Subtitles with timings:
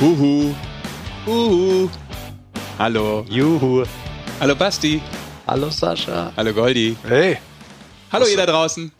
[0.00, 0.54] Uhu.
[1.26, 1.90] Uhu.
[2.78, 3.24] Hallo.
[3.28, 3.84] Juhu.
[4.40, 5.00] Hallo Basti.
[5.46, 6.32] Hallo Sascha.
[6.36, 6.96] Hallo Goldi.
[7.06, 7.38] Hey,
[8.10, 8.90] Hallo ihr da draußen.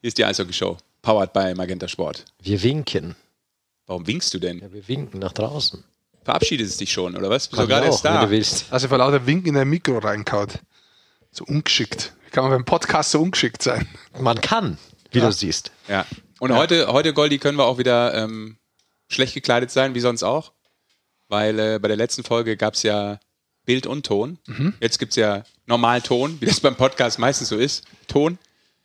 [0.00, 0.78] Hier ist die Eishockey Show.
[1.02, 2.24] Powered by Magenta Sport.
[2.42, 3.14] Wir winken.
[3.86, 4.60] Warum winkst du denn?
[4.60, 5.84] Ja, wir winken nach draußen.
[6.24, 7.46] Verabschiedest es dich schon, oder was?
[7.48, 8.24] Bist du Kann gerade erst auch, wenn da?
[8.24, 8.72] du willst.
[8.72, 10.58] also vor lauter Winken in ein Mikro reinkaut.
[11.30, 12.12] So ungeschickt.
[12.24, 13.86] Wie kann man beim Podcast so ungeschickt sein?
[14.18, 14.78] Man kann,
[15.12, 15.70] wie du siehst.
[15.88, 16.04] Ja.
[16.40, 18.56] Und heute, heute, Goldi, können wir auch wieder ähm,
[19.08, 20.52] schlecht gekleidet sein, wie sonst auch.
[21.28, 23.18] Weil äh, bei der letzten Folge gab es ja
[23.64, 24.38] Bild und Ton.
[24.46, 24.74] Mhm.
[24.80, 27.84] Jetzt gibt es ja normal Ton, wie das beim Podcast meistens so ist.
[28.06, 28.38] Ton.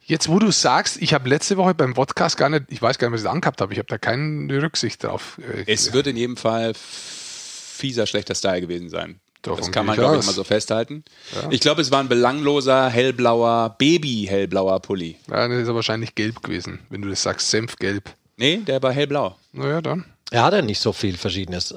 [0.04, 3.08] Jetzt, wo du sagst, ich habe letzte Woche beim Podcast gar nicht, ich weiß gar
[3.10, 3.72] nicht, was ich angehabt habe.
[3.74, 5.38] Ich habe da keine Rücksicht drauf.
[5.40, 9.20] äh, Es wird in jedem Fall fieser, schlechter Style gewesen sein.
[9.44, 11.04] Davon das kann man, glaube ich, mal so festhalten.
[11.50, 15.18] Ich glaube, es war ein belangloser, hellblauer, Baby-hellblauer Pulli.
[15.30, 18.12] Ja, das ist ja wahrscheinlich gelb gewesen, wenn du das sagst, senfgelb.
[18.38, 19.36] Nee, der war hellblau.
[19.52, 20.06] Naja, dann.
[20.32, 21.76] Er hat ja nicht so viel Verschiedenes.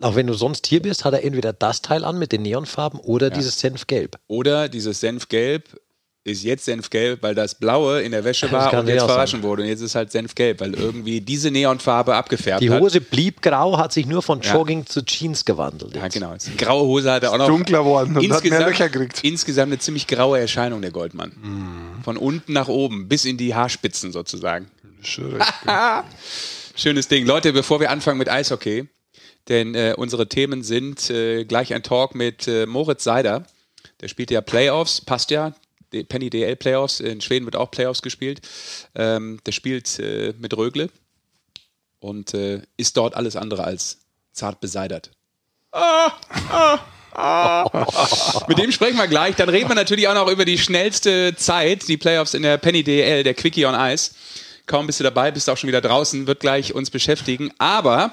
[0.00, 3.00] Auch wenn du sonst hier bist, hat er entweder das Teil an mit den Neonfarben
[3.00, 4.18] oder dieses Senfgelb.
[4.26, 5.80] Oder dieses Senfgelb
[6.24, 9.62] ist jetzt Senfgelb, weil das Blaue in der Wäsche war und jetzt auch verwaschen wurde.
[9.62, 12.80] Und jetzt ist halt Senfgelb, weil irgendwie diese Neonfarbe abgefärbt Die hat.
[12.80, 14.54] Hose blieb grau, hat sich nur von Ja.
[14.54, 15.94] Jogging zu Jeans gewandelt.
[15.94, 16.34] Ja, genau.
[16.34, 17.46] Die graue Hose hat er auch noch.
[17.46, 19.20] dunkler geworden und hat mehr insgesamt, Löcher gekriegt.
[19.22, 21.32] insgesamt eine ziemlich graue Erscheinung, der Goldmann.
[21.42, 22.02] Mhm.
[22.02, 24.66] Von unten nach oben, bis in die Haarspitzen sozusagen.
[25.02, 25.38] Schon
[26.76, 27.24] Schönes Ding.
[27.24, 28.88] Leute, bevor wir anfangen mit Eishockey,
[29.48, 33.46] denn äh, unsere Themen sind äh, gleich ein Talk mit äh, Moritz Seider.
[34.00, 35.54] Der spielt ja Playoffs, passt ja.
[35.92, 38.40] Die Penny DL Playoffs, in Schweden wird auch Playoffs gespielt.
[38.96, 40.90] Ähm, der spielt äh, mit Rögle
[42.00, 43.98] und äh, ist dort alles andere als
[44.32, 45.12] zart beseidert.
[48.48, 49.36] Mit dem sprechen wir gleich.
[49.36, 52.82] Dann reden wir natürlich auch noch über die schnellste Zeit, die Playoffs in der Penny
[52.82, 54.10] DL, der Quickie on Ice.
[54.66, 57.52] Kaum bist du dabei, bist auch schon wieder draußen, wird gleich uns beschäftigen.
[57.58, 58.12] Aber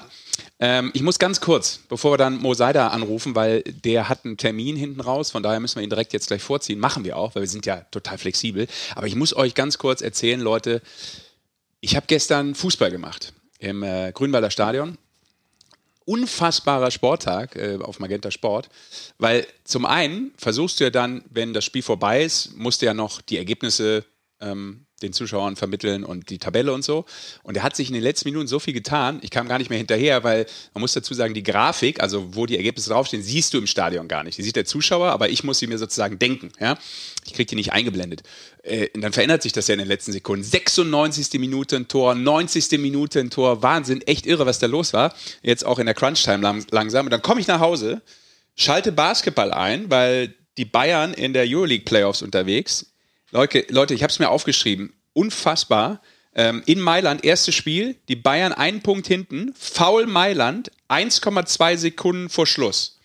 [0.60, 4.36] ähm, ich muss ganz kurz, bevor wir dann Mo Seider anrufen, weil der hat einen
[4.36, 6.78] Termin hinten raus, von daher müssen wir ihn direkt jetzt gleich vorziehen.
[6.78, 8.66] Machen wir auch, weil wir sind ja total flexibel.
[8.94, 10.82] Aber ich muss euch ganz kurz erzählen, Leute,
[11.80, 14.98] ich habe gestern Fußball gemacht im äh, Grünwalder Stadion
[16.04, 18.68] unfassbarer Sporttag äh, auf Magenta Sport,
[19.18, 22.94] weil zum einen versuchst du ja dann, wenn das Spiel vorbei ist, musst du ja
[22.94, 24.04] noch die Ergebnisse
[24.40, 27.04] ähm, den Zuschauern vermitteln und die Tabelle und so.
[27.42, 29.70] Und er hat sich in den letzten Minuten so viel getan, ich kam gar nicht
[29.70, 33.54] mehr hinterher, weil man muss dazu sagen, die Grafik, also wo die Ergebnisse draufstehen, siehst
[33.54, 34.38] du im Stadion gar nicht.
[34.38, 36.52] Die sieht der Zuschauer, aber ich muss sie mir sozusagen denken.
[36.60, 36.78] Ja?
[37.26, 38.22] Ich kriege die nicht eingeblendet.
[38.62, 40.44] Äh, und dann verändert sich das ja in den letzten Sekunden.
[40.44, 41.40] 96.
[41.40, 42.78] Minute ein Tor, 90.
[42.78, 43.62] Minute ein Tor.
[43.62, 45.14] Wahnsinn, echt irre, was da los war.
[45.42, 47.06] Jetzt auch in der Crunch-Time lang, langsam.
[47.06, 48.02] Und dann komme ich nach Hause,
[48.54, 52.91] schalte Basketball ein, weil die Bayern in der Euroleague Playoffs unterwegs.
[53.32, 54.92] Leute, Leute ich habe es mir aufgeschrieben.
[55.14, 56.00] Unfassbar.
[56.34, 62.46] Ähm, in Mailand, erstes Spiel, die Bayern einen Punkt hinten, Foul Mailand, 1,2 Sekunden vor
[62.46, 63.00] Schluss.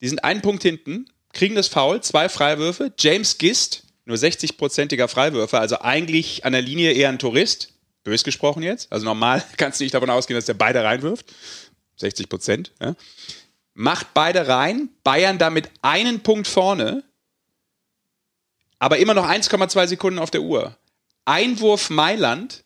[0.00, 2.92] Die sind einen Punkt hinten, kriegen das Foul, zwei Freiwürfe.
[2.98, 7.74] James Gist, nur 60-prozentiger Freiwürfe, also eigentlich an der Linie eher ein Tourist.
[8.04, 8.90] Bös gesprochen jetzt.
[8.90, 11.26] Also normal kannst du nicht davon ausgehen, dass der beide reinwirft.
[11.96, 12.72] 60 Prozent.
[12.80, 12.94] Ja.
[13.74, 14.88] Macht beide rein.
[15.04, 17.04] Bayern damit einen Punkt vorne.
[18.78, 20.76] Aber immer noch 1,2 Sekunden auf der Uhr.
[21.24, 22.64] Einwurf Mailand.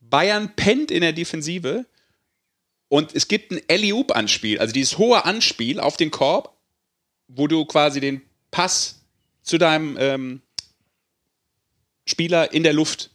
[0.00, 1.84] Bayern pennt in der Defensive.
[2.88, 6.56] Und es gibt ein Alley-Oop-Anspiel, also dieses hohe Anspiel auf den Korb,
[7.26, 9.00] wo du quasi den Pass
[9.42, 10.40] zu deinem ähm,
[12.06, 13.10] Spieler in der Luft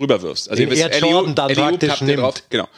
[0.00, 0.48] rüberwirfst.
[0.48, 2.20] Also Den ihr wisst, Jordan dann praktisch nimmt.
[2.20, 2.42] drauf.
[2.48, 2.68] Genau.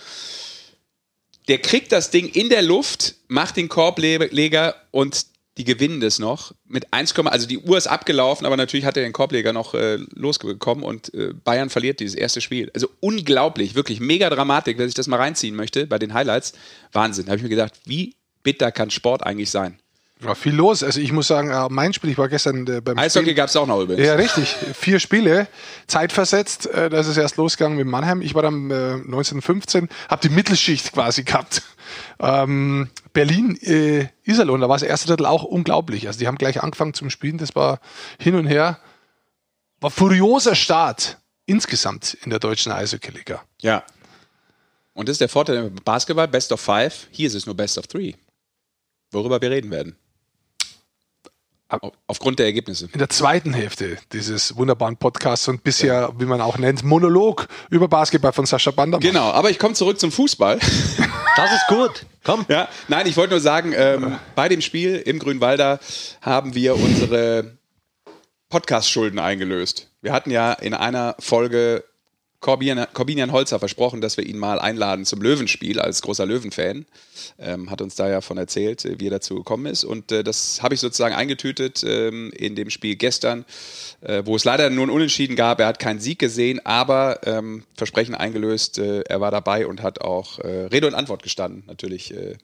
[1.46, 5.26] Der kriegt das Ding in der Luft, macht den Korbleger und
[5.56, 9.04] die gewinnen das noch mit 1, also die Uhr ist abgelaufen, aber natürlich hat er
[9.04, 12.70] den Korbleger noch äh, losbekommen und äh, Bayern verliert dieses erste Spiel.
[12.74, 16.54] Also unglaublich, wirklich mega Dramatik, wer sich das mal reinziehen möchte bei den Highlights.
[16.92, 17.26] Wahnsinn.
[17.26, 19.78] Da habe ich mir gedacht, wie bitter kann Sport eigentlich sein?
[20.20, 20.82] War viel los.
[20.82, 23.56] Also ich muss sagen, äh, mein Spiel, ich war gestern äh, beim Eishockey gab es
[23.56, 24.06] auch noch übrigens.
[24.06, 24.56] Ja, richtig.
[24.74, 25.48] Vier Spiele,
[25.86, 26.66] zeitversetzt.
[26.66, 28.22] Äh, da ist es erst losgegangen mit Mannheim.
[28.22, 31.62] Ich war dann äh, 1915, habe die Mittelschicht quasi gehabt.
[32.20, 36.06] Ähm, Berlin, äh, Iserlohn, da war das erste Drittel auch unglaublich.
[36.06, 37.38] Also die haben gleich angefangen zum Spielen.
[37.38, 37.80] Das war
[38.18, 38.80] hin und her.
[39.80, 43.42] War furioser Start insgesamt in der deutschen Eishockey-Liga.
[43.62, 43.84] Ja.
[44.94, 47.08] Und das ist der Vorteil im Basketball, Best of Five.
[47.10, 48.14] Hier ist es nur Best of Three.
[49.12, 49.96] Worüber wir reden werden.
[51.82, 52.88] Au- Aufgrund der Ergebnisse.
[52.92, 57.88] in der zweiten Hälfte dieses wunderbaren Podcasts und bisher, wie man auch nennt, Monolog über
[57.88, 59.00] Basketball von Sascha Bandermann.
[59.06, 60.58] Genau, aber ich komme zurück zum Fußball.
[61.36, 62.06] Das ist gut.
[62.22, 62.46] Komm.
[62.48, 65.80] Ja, nein, ich wollte nur sagen, ähm, bei dem Spiel im Grünwalder
[66.22, 67.58] haben wir unsere
[68.50, 69.90] Podcast-Schulden eingelöst.
[70.00, 71.82] Wir hatten ja in einer Folge
[72.44, 76.84] Corbinian, Corbinian Holzer versprochen, dass wir ihn mal einladen zum Löwenspiel als großer Löwenfan.
[77.38, 79.82] Ähm, hat uns da ja von erzählt, äh, wie er dazu gekommen ist.
[79.82, 83.46] Und äh, das habe ich sozusagen eingetütet ähm, in dem Spiel gestern,
[84.02, 85.58] äh, wo es leider nur ein Unentschieden gab.
[85.58, 88.76] Er hat keinen Sieg gesehen, aber ähm, Versprechen eingelöst.
[88.76, 92.36] Äh, er war dabei und hat auch äh, Rede und Antwort gestanden, natürlich äh,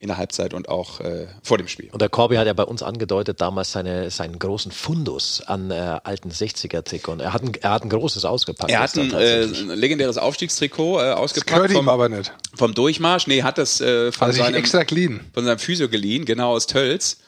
[0.00, 1.90] in der Halbzeit und auch äh, vor dem Spiel.
[1.92, 5.74] Und der Corby hat ja bei uns angedeutet damals seine, seinen großen Fundus an äh,
[5.74, 7.20] alten 60er-Trikot.
[7.20, 8.72] Er hat, ein, er hat ein großes ausgepackt.
[8.72, 11.66] Er hat ein, äh, ein legendäres Aufstiegstrikot äh, ausgepackt.
[11.66, 12.32] Das vom, aber nicht.
[12.56, 13.26] Vom Durchmarsch.
[13.26, 15.20] Nee, hat das äh, von, also seinem, extra geliehen.
[15.34, 17.18] von seinem Physio geliehen, genau aus Tölz.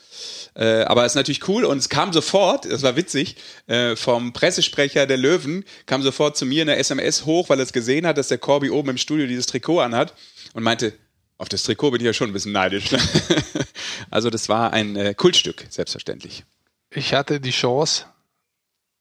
[0.54, 3.36] Äh, aber es ist natürlich cool und es kam sofort, das war witzig,
[3.66, 7.72] äh, vom Pressesprecher der Löwen kam sofort zu mir eine SMS hoch, weil er es
[7.72, 10.14] gesehen hat, dass der Corby oben im Studio dieses Trikot anhat
[10.54, 10.94] und meinte,
[11.42, 12.92] auf das Trikot bin ich ja schon ein bisschen neidisch.
[12.92, 13.00] Ne?
[14.10, 16.44] also das war ein äh, Kultstück, selbstverständlich.
[16.88, 18.06] Ich hatte die Chance,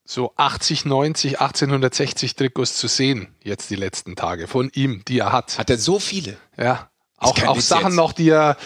[0.03, 5.31] so 80, 90, 1860 Trikots zu sehen, jetzt die letzten Tage, von ihm, die er
[5.31, 5.59] hat.
[5.59, 6.35] Hat er so viele?
[6.57, 6.90] Ja.
[7.21, 7.95] Auch, auch Sachen jetzt.
[7.95, 8.57] noch, die er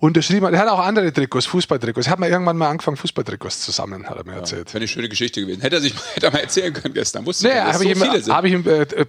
[0.00, 0.54] unterschrieben hat.
[0.54, 2.06] Er hat auch andere Trikots, Fußballtrikots.
[2.06, 4.68] Er hat mal irgendwann mal angefangen, Fußballtrikots zu sammeln, hat er mir ja, erzählt.
[4.68, 5.60] Wäre eine schöne Geschichte gewesen.
[5.60, 7.24] Hätte er sich hätte er mal erzählen können gestern.
[7.26, 9.06] Wusste nee, habe so ich, ihm, hab ich ihm, äh, äh,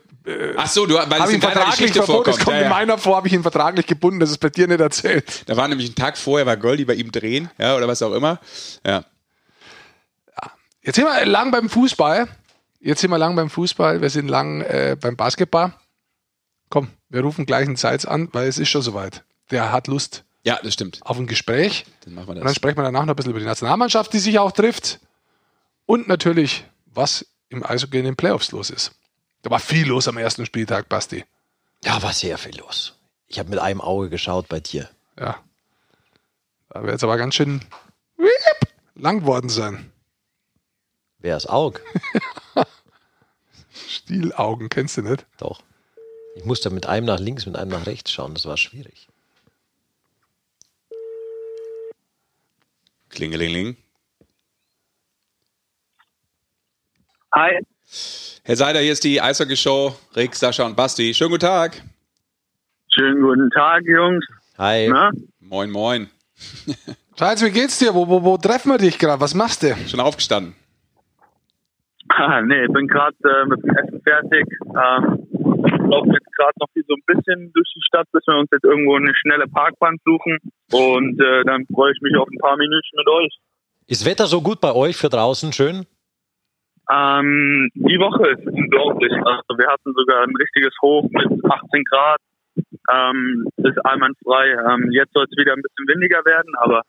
[0.58, 2.64] Ach so, du, weil es in vertraglich verboten, das kommt ja, ja.
[2.64, 5.44] in meiner vor, habe ich ihn vertraglich gebunden, das ist bei dir nicht erzählt.
[5.48, 8.14] Da war nämlich ein Tag vorher, war Goldie bei ihm drehen, ja, oder was auch
[8.14, 8.40] immer.
[8.86, 9.04] Ja.
[10.28, 10.52] ja.
[10.84, 12.28] Jetzt sind wir lang beim Fußball.
[12.82, 15.74] Jetzt sind wir lang beim Fußball, wir sind lang äh, beim Basketball.
[16.72, 20.24] Komm, wir rufen gleich einen Seitz an, weil es ist schon soweit der hat Lust.
[20.44, 21.00] Ja, das stimmt.
[21.04, 21.86] Auf ein Gespräch.
[22.06, 22.42] Dann machen wir das.
[22.42, 25.00] Und dann sprechen wir danach noch ein bisschen über die Nationalmannschaft, die sich auch trifft.
[25.86, 28.94] Und natürlich, was im Eishockey in den Playoffs los ist.
[29.44, 31.26] Da war viel los am ersten Spieltag, Basti.
[31.84, 32.96] Ja, war sehr viel los.
[33.28, 34.90] Ich habe mit einem Auge geschaut bei dir.
[35.20, 35.38] Ja.
[36.70, 37.62] Da wird es aber ganz schön
[38.96, 39.92] lang worden sein.
[41.20, 41.82] Wer ist Aug?
[43.88, 45.26] Stielaugen, kennst du nicht?
[45.38, 45.62] Doch.
[46.36, 48.34] Ich musste mit einem nach links, mit einem nach rechts schauen.
[48.34, 49.08] Das war schwierig.
[53.10, 53.76] Klingelingeling.
[57.34, 57.60] Hi.
[58.44, 59.96] Herr Seider, hier ist die Eishockey-Show.
[60.16, 61.14] Rick, Sascha und Basti.
[61.14, 61.82] Schönen guten Tag.
[62.94, 64.26] Schönen guten Tag, Jungs.
[64.58, 64.90] Hi.
[64.90, 65.12] Na?
[65.40, 66.10] Moin, moin.
[67.20, 67.94] Schatz, wie geht's dir?
[67.94, 69.22] Wo, wo, wo treffen wir dich gerade?
[69.22, 69.76] Was machst du?
[69.88, 70.56] Schon aufgestanden.
[72.10, 74.46] Ah, nee, ich bin gerade äh, mit dem Essen fertig.
[74.64, 75.28] Ähm,
[75.90, 78.64] laufen jetzt gerade noch hier so ein bisschen durch die Stadt, bis wir uns jetzt
[78.64, 80.38] irgendwo eine schnelle Parkbahn suchen.
[80.72, 83.38] Und äh, dann freue ich mich auf ein paar Minuten mit euch.
[83.88, 85.52] Ist Wetter so gut bei euch für draußen?
[85.54, 85.86] Schön?
[86.92, 89.14] Ähm, die Woche ist unglaublich.
[89.14, 92.20] Also wir hatten sogar ein richtiges Hoch mit 18 Grad.
[92.92, 94.52] Ähm, ist einwandfrei.
[94.52, 96.82] Ähm, jetzt soll es wieder ein bisschen windiger werden, aber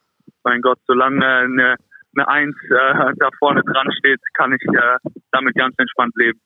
[0.44, 1.77] mein Gott, solange eine,
[2.17, 4.99] eine Eins äh, da vorne dran steht, kann ich äh,
[5.31, 6.41] damit ganz entspannt leben.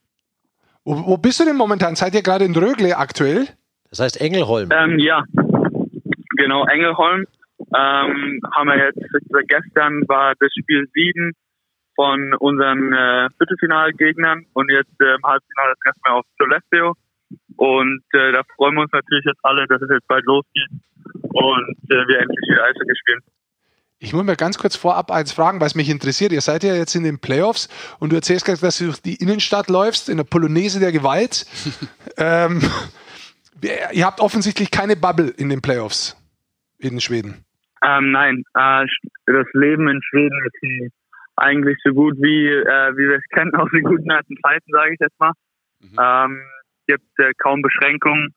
[0.87, 1.95] Wo, wo, bist du denn momentan?
[1.95, 3.49] Seid ihr gerade in Rögle aktuell?
[3.89, 4.69] Das heißt Engelholm.
[4.71, 5.21] Ähm, ja,
[6.37, 7.25] genau, Engelholm.
[7.75, 9.03] Ähm, haben wir jetzt,
[9.49, 11.33] gestern war das Spiel 7
[11.93, 16.93] von unseren äh, Viertelfinalgegnern und jetzt äh, im Halbfinale treffen wir auf Sollefteå.
[17.57, 20.71] Und äh, da freuen wir uns natürlich jetzt alle, dass es jetzt bald losgeht
[21.21, 23.19] und äh, wir endlich wieder Eishockey spielen.
[23.99, 26.31] Ich muss mir ganz kurz vorab eins fragen, weil es mich interessiert.
[26.31, 27.67] Ihr seid ja jetzt in den Playoffs
[27.99, 31.45] und du erzählst gerade, dass du durch die Innenstadt läufst, in der Polonaise der Gewalt.
[32.17, 32.61] ähm,
[33.91, 36.15] ihr habt offensichtlich keine Bubble in den Playoffs
[36.77, 37.43] in Schweden.
[37.83, 38.85] Ähm, nein, äh,
[39.25, 40.91] das Leben in Schweden ist
[41.35, 44.93] eigentlich so gut wie, äh, wie wir es kennen aus den guten alten Zeiten, sage
[44.93, 45.31] ich jetzt mal.
[45.79, 45.97] Mhm.
[45.99, 46.41] Ähm,
[46.87, 48.33] gibt äh, kaum Beschränkungen.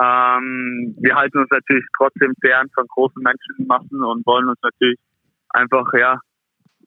[0.00, 4.98] Ähm, wir halten uns natürlich trotzdem fern von großen Menschenmassen und wollen uns natürlich
[5.50, 6.20] einfach ja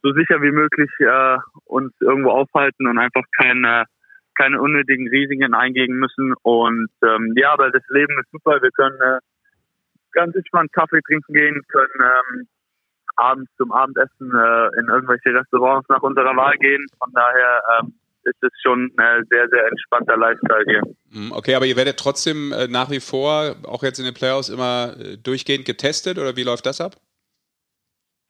[0.01, 3.85] so sicher wie möglich äh, uns irgendwo aufhalten und einfach keine
[4.37, 6.33] keine unnötigen Risiken eingehen müssen.
[6.41, 8.61] Und ähm, ja, aber das Leben ist super.
[8.61, 9.19] Wir können äh,
[10.13, 12.47] ganz entspannt Kaffee trinken gehen, können ähm,
[13.17, 16.85] abends zum Abendessen äh, in irgendwelche Restaurants nach unserer Wahl gehen.
[16.97, 20.81] Von daher ähm, ist es schon ein sehr, sehr entspannter Lifestyle hier.
[21.11, 24.49] Hm, okay, aber ihr werdet trotzdem äh, nach wie vor, auch jetzt in den Playoffs,
[24.49, 26.95] immer äh, durchgehend getestet oder wie läuft das ab?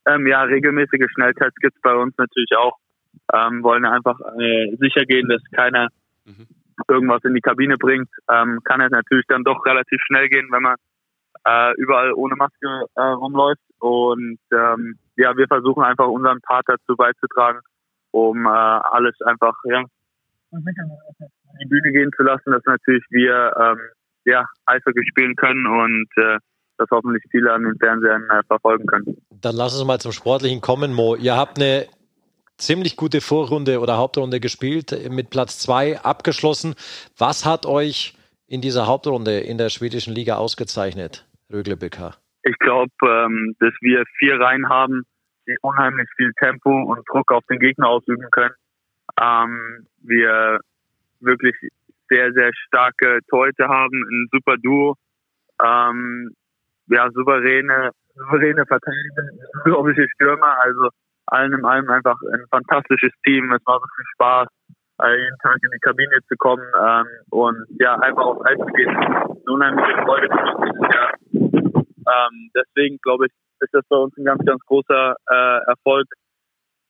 [0.06, 2.76] Ähm, ja, regelmäßige Schnelltests gibt es bei uns natürlich auch.
[3.32, 5.88] Ähm, wollen einfach äh, sicher gehen, dass keiner
[6.24, 6.46] mhm.
[6.88, 8.08] irgendwas in die Kabine bringt.
[8.30, 10.76] Ähm, kann es natürlich dann doch relativ schnell gehen, wenn man
[11.44, 13.60] äh, überall ohne Maske äh, rumläuft.
[13.78, 17.60] Und ähm, ja, wir versuchen einfach unseren Part dazu beizutragen,
[18.12, 19.84] um äh, alles einfach ja,
[20.52, 20.62] in
[21.60, 23.78] die Bühne gehen zu lassen, dass natürlich wir ähm,
[24.24, 26.38] ja, Eishockey spielen können und äh,
[26.78, 29.16] das hoffentlich viele an den Fernsehern äh, verfolgen können.
[29.30, 31.16] Dann lass uns mal zum Sportlichen kommen, Mo.
[31.16, 31.86] Ihr habt eine
[32.56, 36.74] ziemlich gute Vorrunde oder Hauptrunde gespielt, mit Platz zwei abgeschlossen.
[37.18, 38.14] Was hat euch
[38.46, 42.16] in dieser Hauptrunde in der schwedischen Liga ausgezeichnet, Rögle BK?
[42.44, 45.04] Ich glaube, ähm, dass wir vier Reihen haben,
[45.62, 48.54] unheimlich viel Tempo und Druck auf den Gegner ausüben können.
[49.20, 50.60] Ähm, wir
[51.20, 51.54] wirklich
[52.08, 54.96] sehr, sehr starke Teute haben, ein super Duo.
[55.62, 56.34] Ähm,
[56.88, 59.22] ja, souveräne, souveräne Verteidiger,
[59.54, 60.58] unglaubliche Stürmer.
[60.60, 60.88] Also
[61.26, 63.52] allen in allem einfach ein fantastisches Team.
[63.52, 64.48] Es war so viel Spaß,
[65.02, 68.66] äh, jeden Tag in die Kabine zu kommen ähm, und ja, einfach auf Eis zu
[68.66, 68.94] gehen.
[68.94, 71.12] Eine unheimliche Freude für dieses Jahr.
[71.32, 76.06] Ähm, deswegen glaube ich, ist das bei uns ein ganz, ganz großer äh, Erfolg,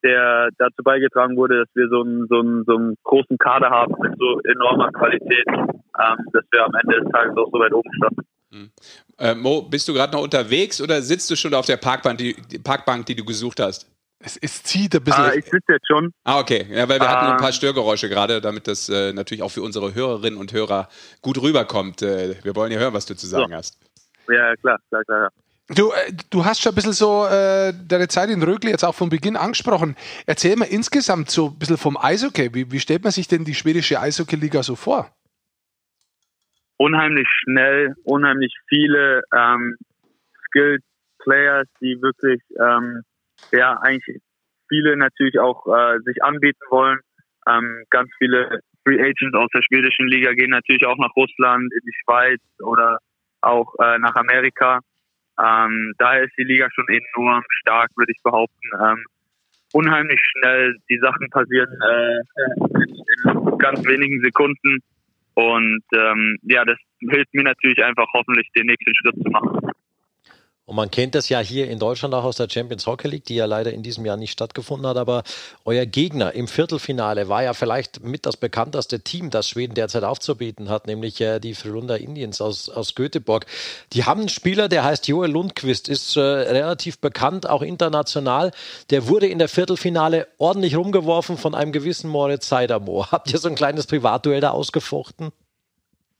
[0.02, 3.94] der dazu beigetragen wurde, dass wir so einen, so einen, so einen großen Kader haben
[4.00, 7.90] mit so enormer Qualität, ähm, dass wir am Ende des Tages auch so weit oben
[7.96, 8.22] standen.
[8.50, 8.70] Hm.
[9.18, 12.34] Äh, Mo, bist du gerade noch unterwegs oder sitzt du schon auf der Parkbank, die,
[12.50, 13.88] die Parkbank, die du gesucht hast?
[14.24, 15.24] Es, es zieht ein bisschen.
[15.24, 16.12] Ah, ich sitze jetzt schon.
[16.22, 16.66] Ah, okay.
[16.70, 17.54] Ja, weil wir hatten ein paar ähm.
[17.54, 20.88] Störgeräusche gerade, damit das äh, natürlich auch für unsere Hörerinnen und Hörer
[21.22, 22.02] gut rüberkommt.
[22.02, 23.56] Äh, wir wollen ja hören, was du zu sagen so.
[23.56, 23.78] hast.
[24.28, 25.30] Ja, klar, klar, klar.
[25.68, 28.94] Du, äh, du hast schon ein bisschen so äh, deine Zeit in Rögle jetzt auch
[28.94, 29.96] von Beginn angesprochen.
[30.26, 32.52] Erzähl mal insgesamt so ein bisschen vom Eishockey.
[32.54, 35.14] Wie, wie stellt man sich denn die schwedische Eishockey-Liga so vor?
[36.78, 39.76] Unheimlich schnell, unheimlich viele ähm,
[40.46, 40.82] skilled
[41.20, 43.02] Players, die wirklich ähm,
[43.52, 44.20] ja eigentlich
[44.68, 46.98] viele natürlich auch äh, sich anbieten wollen.
[47.48, 51.80] Ähm, ganz viele Free Agents aus der schwedischen Liga gehen natürlich auch nach Russland, in
[51.84, 52.98] die Schweiz oder
[53.40, 54.80] auch äh, nach Amerika.
[55.40, 58.68] Ähm, daher ist die Liga schon enorm stark, würde ich behaupten.
[58.80, 59.04] Ähm,
[59.72, 62.20] unheimlich schnell, die Sachen passieren äh,
[62.84, 64.78] in, ganz wenigen Sekunden.
[65.34, 69.61] Und ähm, ja, das hilft mir natürlich einfach hoffentlich den nächsten Schritt zu machen.
[70.64, 73.34] Und man kennt das ja hier in Deutschland auch aus der Champions Hockey League, die
[73.34, 74.96] ja leider in diesem Jahr nicht stattgefunden hat.
[74.96, 75.24] Aber
[75.64, 80.68] euer Gegner im Viertelfinale war ja vielleicht mit das bekannteste Team, das Schweden derzeit aufzubieten
[80.68, 83.46] hat, nämlich äh, die Frölunda Indians aus, aus Göteborg.
[83.92, 88.52] Die haben einen Spieler, der heißt Joel Lundqvist, ist äh, relativ bekannt, auch international.
[88.90, 93.06] Der wurde in der Viertelfinale ordentlich rumgeworfen von einem gewissen Moritz Seidermo.
[93.10, 95.32] Habt ihr so ein kleines Privatduell da ausgefochten?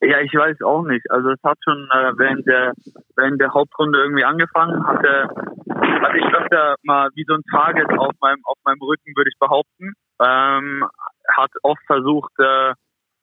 [0.05, 1.09] Ja, ich weiß auch nicht.
[1.11, 2.73] Also es hat schon äh, während der
[3.15, 5.29] während der Hauptrunde irgendwie angefangen, hatte,
[5.69, 9.39] hatte ich öfter mal wie so ein Target auf meinem auf meinem Rücken, würde ich
[9.39, 9.93] behaupten.
[10.21, 10.85] Ähm,
[11.29, 12.75] hat oft versucht, äh,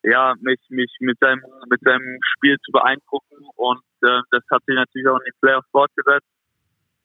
[0.03, 4.75] ja, mich mich mit seinem mit seinem Spiel zu beeindrucken und äh, das hat sich
[4.75, 6.27] natürlich auch in die Playoffs fortgesetzt.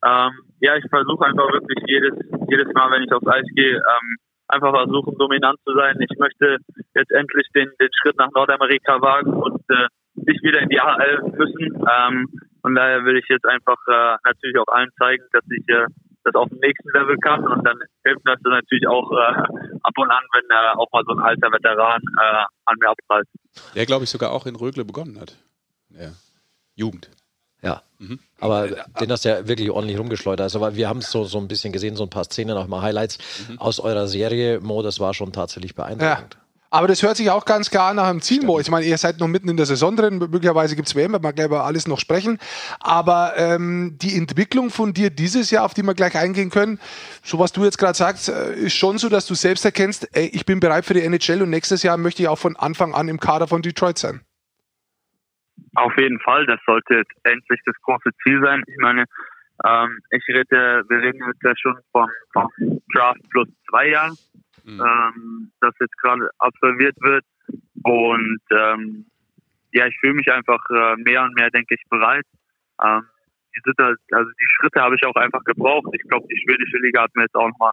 [0.06, 2.14] Ähm, ja, ich versuche einfach wirklich jedes
[2.46, 4.16] jedes Mal, wenn ich aufs Eis gehe, ähm,
[4.46, 5.96] einfach versuchen, dominant zu sein.
[5.98, 6.58] Ich möchte
[6.94, 11.22] jetzt endlich den, den Schritt nach Nordamerika wagen und äh, nicht wieder in die AHL
[11.36, 11.84] müssen.
[11.84, 12.28] Ähm,
[12.62, 15.86] von daher will ich jetzt einfach äh, natürlich auch allen zeigen, dass ich äh,
[16.24, 19.34] das auf dem nächsten Level kann und dann hilft das natürlich auch äh,
[19.82, 23.28] ab und an, wenn äh, auch mal so ein alter Veteran äh, an mir abprallt.
[23.74, 25.36] Der, glaube ich, sogar auch in Rögle begonnen hat.
[25.90, 26.12] Ja.
[26.74, 27.10] Jugend.
[27.62, 27.82] Ja.
[27.98, 28.18] Mhm.
[28.40, 28.68] Aber
[29.00, 30.44] den hast du ja wirklich ordentlich rumgeschleudert.
[30.44, 32.66] Also, weil wir haben es so, so ein bisschen gesehen, so ein paar Szenen, auch
[32.66, 33.58] mal Highlights mhm.
[33.58, 36.34] aus eurer Serie, Mo, das war schon tatsächlich beeindruckend.
[36.34, 36.43] Ja.
[36.74, 38.58] Aber das hört sich auch ganz klar nach einem Ziel, Mo.
[38.58, 41.32] Ich meine, ihr seid noch mitten in der Saison drin, möglicherweise gibt es WM, wir
[41.32, 42.36] gleich über alles noch sprechen.
[42.80, 46.80] Aber ähm, die Entwicklung von dir dieses Jahr, auf die wir gleich eingehen können,
[47.22, 50.26] so was du jetzt gerade sagst, äh, ist schon so, dass du selbst erkennst, ey,
[50.32, 53.06] ich bin bereit für die NHL und nächstes Jahr möchte ich auch von Anfang an
[53.06, 54.22] im Kader von Detroit sein.
[55.76, 58.64] Auf jeden Fall, das sollte jetzt endlich das große Ziel sein.
[58.66, 59.04] Ich meine,
[59.64, 62.48] ähm, ich rede, wir reden jetzt ja schon von, von
[62.92, 64.16] Draft plus zwei Jahren,
[64.64, 64.80] mhm.
[64.80, 67.24] ähm, das jetzt gerade absolviert wird.
[67.82, 69.06] Und ähm,
[69.72, 72.26] ja, ich fühle mich einfach äh, mehr und mehr, denke ich, bereit.
[72.82, 73.02] Ähm,
[73.56, 75.88] die, Sitte, also die Schritte habe ich auch einfach gebraucht.
[75.92, 77.72] Ich glaube, die schwedische Liga hat mir jetzt auch nochmal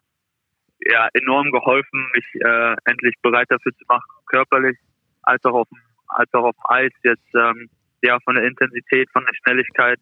[0.84, 4.78] ja, enorm geholfen, mich äh, endlich bereit dafür zu machen, körperlich
[5.22, 7.70] als auch auf dem, als auch auf dem Eis jetzt ähm,
[8.02, 9.98] ja von der Intensität, von der Schnelligkeit,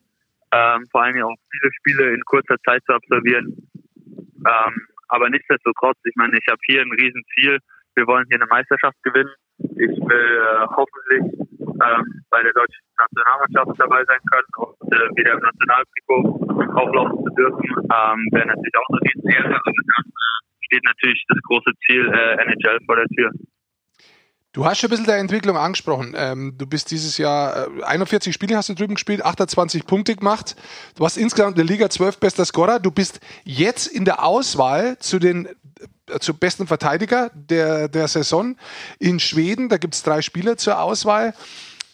[0.53, 3.69] ähm, vor allem auch viele Spiele in kurzer Zeit zu absolvieren.
[4.47, 7.59] Ähm, aber nichtsdestotrotz, ich meine, ich habe hier ein Riesenziel.
[7.95, 9.35] Wir wollen hier eine Meisterschaft gewinnen.
[9.59, 11.23] Ich will äh, hoffentlich
[11.83, 16.23] ähm, bei der deutschen Nationalmannschaft dabei sein können und äh, wieder im Nationaltrikot
[16.79, 17.67] auflaufen zu dürfen.
[17.91, 22.43] Ähm, Wäre natürlich auch eine Riesenehre, aber dann äh, steht natürlich das große Ziel äh,
[22.47, 23.31] NHL vor der Tür.
[24.53, 26.15] Du hast schon ein bisschen der Entwicklung angesprochen.
[26.17, 30.57] Ähm, du bist dieses Jahr, äh, 41 Spiele hast du drüben gespielt, 28 Punkte gemacht.
[30.97, 32.81] Du warst insgesamt in der Liga 12 bester Scorer.
[32.81, 38.57] Du bist jetzt in der Auswahl zu den äh, zu besten Verteidiger der, der Saison
[38.99, 39.69] in Schweden.
[39.69, 41.33] Da gibt es drei Spieler zur Auswahl.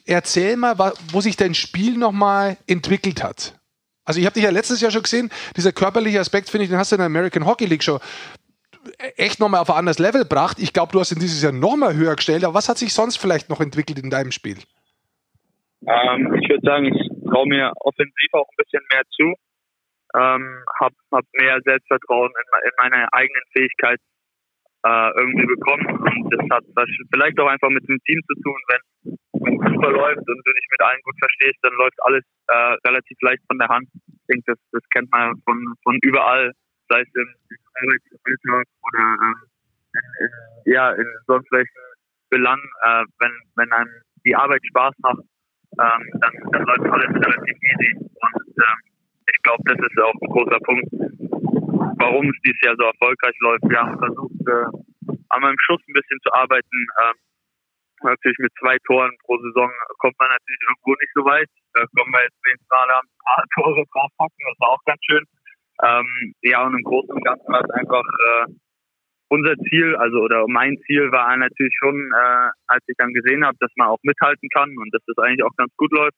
[0.07, 0.79] Erzähl mal,
[1.13, 3.55] wo sich dein Spiel nochmal entwickelt hat.
[4.07, 6.79] Also ich habe dich ja letztes Jahr schon gesehen, dieser körperliche Aspekt, finde ich, den
[6.79, 7.99] hast du in der American Hockey League schon
[9.17, 10.59] echt nochmal auf ein anderes Level gebracht.
[10.59, 13.17] Ich glaube, du hast ihn dieses Jahr nochmal höher gestellt, aber was hat sich sonst
[13.17, 14.57] vielleicht noch entwickelt in deinem Spiel?
[15.87, 19.35] Ähm, ich würde sagen, ich traue mir offensiv auch ein bisschen mehr zu,
[20.15, 24.03] ähm, habe hab mehr Selbstvertrauen in, in meine eigenen Fähigkeiten
[24.85, 26.65] äh, irgendwie bekommen und das hat
[27.13, 30.67] vielleicht auch einfach mit dem Team zu tun, wenn, wenn Fußball läuft und du dich
[30.71, 33.89] mit allen gut verstehst, dann läuft alles äh, relativ leicht von der Hand.
[33.95, 36.53] Ich denke, das, das kennt man von, von überall,
[36.89, 37.29] sei es im,
[37.83, 39.37] im oder ähm,
[39.95, 41.87] in, ja, in sonst welchen
[42.31, 43.91] Belangen, äh, wenn, wenn einem
[44.25, 45.23] die Arbeit Spaß macht,
[45.79, 47.91] ähm, dann, dann läuft alles relativ easy.
[47.97, 48.79] Und ähm,
[49.27, 50.89] ich glaube, das ist auch ein großer Punkt,
[51.99, 53.65] warum es dieses Jahr so erfolgreich läuft.
[53.69, 54.67] Wir haben versucht, äh,
[55.29, 56.79] an meinem Schuss ein bisschen zu arbeiten.
[57.03, 57.15] Ähm,
[58.03, 61.49] natürlich mit zwei Toren pro Saison kommt man natürlich irgendwo nicht so weit.
[61.75, 65.25] Da kommen wir jetzt wenigstens mal ein paar Tore draufpacken, das war auch ganz schön.
[65.83, 68.53] Ähm, ja, und im Großen und Ganzen war es einfach äh,
[69.29, 73.57] unser Ziel, also oder mein Ziel war natürlich schon, äh, als ich dann gesehen habe,
[73.61, 76.17] dass man auch mithalten kann und dass das eigentlich auch ganz gut läuft.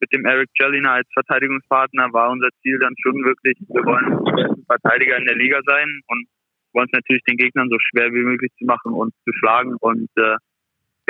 [0.00, 4.32] Mit dem Eric Jellina als Verteidigungspartner war unser Ziel dann schon wirklich, wir wollen die
[4.32, 6.26] besten Verteidiger in der Liga sein und
[6.72, 9.74] wollen es natürlich den Gegnern so schwer wie möglich zu machen und zu schlagen.
[9.80, 10.36] Und äh,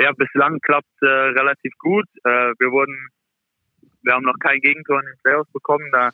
[0.01, 2.05] ja, bislang klappt äh, relativ gut.
[2.23, 3.07] Äh, wir wurden,
[4.03, 5.87] wir haben noch kein Gegentor in den Playoffs bekommen.
[5.91, 6.11] Da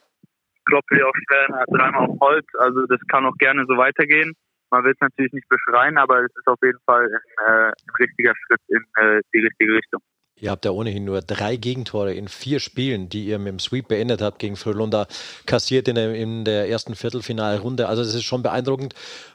[0.69, 2.45] ich auch schwer dreimal auf Holz.
[2.59, 4.33] Also das kann auch gerne so weitergehen.
[4.69, 7.95] Man will es natürlich nicht beschreien, aber es ist auf jeden Fall ein, äh, ein
[8.00, 10.01] richtiger Schritt in äh, die richtige Richtung.
[10.39, 13.88] Ihr habt ja ohnehin nur drei Gegentore in vier Spielen, die ihr mit dem Sweep
[13.88, 15.07] beendet habt gegen Frölunda,
[15.47, 17.88] kassiert in der, in der ersten Viertelfinalrunde.
[17.88, 18.93] Also das ist schon beeindruckend.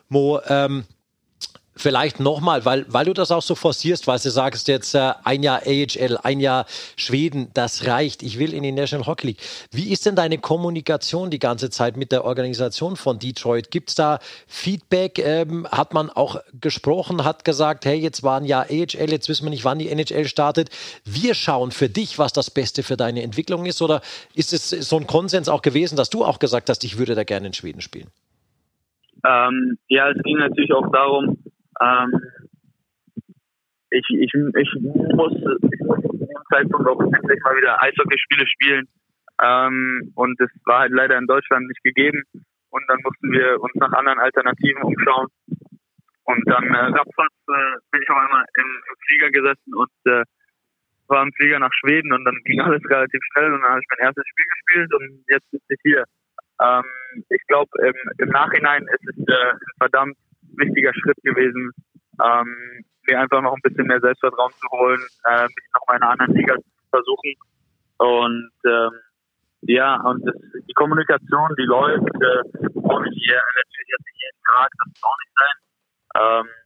[0.09, 0.85] Mo, ähm,
[1.75, 5.43] Vielleicht nochmal, weil, weil du das auch so forcierst, weil du sagst jetzt äh, ein
[5.43, 8.23] Jahr AHL, ein Jahr Schweden, das reicht.
[8.23, 9.39] Ich will in die National Hockey League.
[9.71, 13.71] Wie ist denn deine Kommunikation die ganze Zeit mit der Organisation von Detroit?
[13.71, 15.19] Gibt es da Feedback?
[15.19, 19.47] Ähm, hat man auch gesprochen, hat gesagt, hey, jetzt war ein Jahr AHL, jetzt wissen
[19.47, 20.69] wir nicht, wann die NHL startet.
[21.07, 23.81] Wir schauen für dich, was das Beste für deine Entwicklung ist.
[23.81, 24.03] Oder
[24.35, 27.25] ist es so ein Konsens auch gewesen, dass du auch gesagt hast, ich würde da
[27.25, 28.09] gerne in Schweden spielen?
[29.25, 31.39] Ähm, ja, es ging natürlich auch darum,
[31.81, 32.21] ähm,
[33.91, 34.71] ich, ich, ich
[35.15, 38.89] muss, zu dem Zeitpunkt auch endlich mal wieder Eishockeyspiele spielen.
[39.43, 42.23] Ähm, und das war halt leider in Deutschland nicht gegeben.
[42.71, 45.29] Und dann mussten wir uns nach anderen Alternativen umschauen.
[46.25, 50.25] Und dann äh, äh, bin ich auf einmal im, im Flieger gesessen und äh,
[51.09, 53.87] war im Flieger nach Schweden und dann ging alles relativ schnell und dann habe ich
[53.91, 56.05] mein erstes Spiel gespielt und jetzt sitze ich hier.
[56.63, 56.85] Ähm,
[57.29, 60.17] ich glaube, im, im Nachhinein ist es äh, verdammt
[60.57, 61.71] wichtiger Schritt gewesen,
[62.23, 66.11] ähm, mir einfach noch ein bisschen mehr Selbstvertrauen zu holen, äh, mich noch in einer
[66.11, 67.35] anderen Liga zu versuchen.
[67.99, 68.93] Und ähm,
[69.63, 70.35] ja, und das,
[70.69, 75.19] die Kommunikation, die läuft, äh, ohne hier natürlich jetzt nicht jeden Tag, das soll auch
[75.23, 75.57] nicht sein.
[76.15, 76.63] Ähm,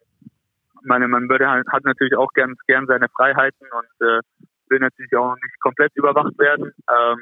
[0.87, 4.21] meine, man würde halt, hat natürlich auch gern, gern seine Freiheiten und äh,
[4.69, 6.73] will natürlich auch nicht komplett überwacht werden.
[6.91, 7.19] Ähm,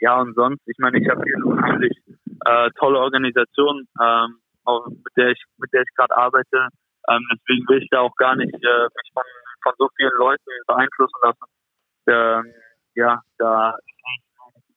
[0.00, 1.96] ja, und sonst, ich meine, ich habe hier unheimlich
[2.44, 4.38] äh, tolle Organisation, ähm,
[4.88, 6.68] mit der ich, mit der ich gerade arbeite.
[7.08, 9.24] Ähm, deswegen will ich da auch gar nicht äh, mich von,
[9.62, 11.44] von so vielen Leuten beeinflussen lassen.
[12.08, 12.52] Ähm,
[12.94, 13.76] ja, da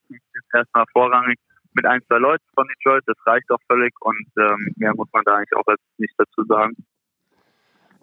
[0.10, 1.40] ist erstmal vorrangig
[1.74, 5.24] mit ein, zwei Leuten von Detroit, das reicht auch völlig und ähm, mehr muss man
[5.26, 5.66] da eigentlich auch
[5.98, 6.76] nicht dazu sagen.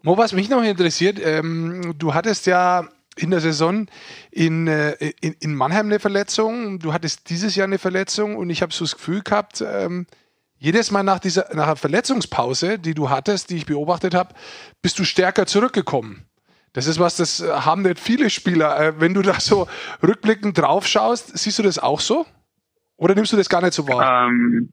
[0.03, 3.87] Mo, was mich noch interessiert, ähm, du hattest ja in der Saison
[4.31, 8.63] in, äh, in, in, Mannheim eine Verletzung, du hattest dieses Jahr eine Verletzung und ich
[8.63, 10.07] habe so das Gefühl gehabt, ähm,
[10.67, 14.35] jedes Mal nach dieser nach der Verletzungspause, die du hattest, die ich beobachtet habe,
[14.83, 16.25] bist du stärker zurückgekommen.
[16.73, 18.69] Das ist was, das haben nicht viele Spieler.
[18.81, 19.69] Äh, wenn du da so
[20.03, 22.27] rückblickend drauf schaust, siehst du das auch so?
[22.97, 24.27] Oder nimmst du das gar nicht so wahr?
[24.29, 24.69] Ähm,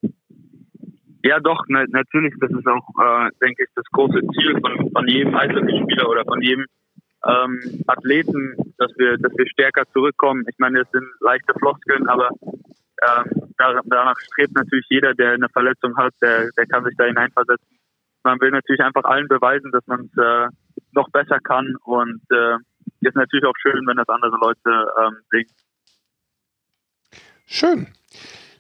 [1.24, 2.34] ja, doch, na, natürlich.
[2.42, 6.42] Das ist auch, äh, denke ich, das große Ziel von, von jedem Einzelspieler oder von
[6.42, 6.66] jedem
[7.26, 10.44] ähm, Athleten, dass wir, dass wir stärker zurückkommen.
[10.50, 12.32] Ich meine, das sind leichte Floskeln, aber
[13.06, 13.52] ähm,
[13.86, 17.80] danach strebt natürlich jeder, der eine Verletzung hat, der, der kann sich da hineinversetzen.
[18.24, 20.48] Man will natürlich einfach allen beweisen, dass man es äh,
[20.94, 22.58] noch besser kann und äh,
[23.02, 25.50] ist natürlich auch schön, wenn das andere Leute ähm, sehen.
[27.46, 27.88] Schön.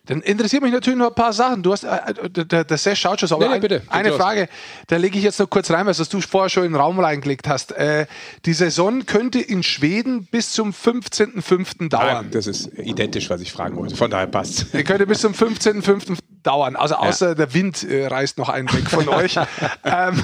[0.06, 1.63] Dann interessiert mich natürlich noch ein paar Sachen.
[1.63, 4.50] Du hast, äh, äh der, Sesh schaut schon so, aber nee, nee, bitte, eine Frage,
[4.88, 7.48] da lege ich jetzt noch kurz rein, was du vorher schon in den Raum reingelegt
[7.48, 7.72] hast.
[7.72, 8.06] Äh,
[8.44, 11.88] die Saison könnte in Schweden bis zum 15.05.
[11.88, 12.06] dauern.
[12.24, 13.96] Nein, das ist identisch, was ich fragen wollte.
[13.96, 14.74] Von daher passt.
[14.74, 16.18] Die könnte bis zum 15.05.
[16.44, 16.76] dauern.
[16.76, 17.36] Also außer ja.
[17.36, 19.38] der Wind äh, reißt noch einen weg von euch.
[19.86, 20.22] ähm,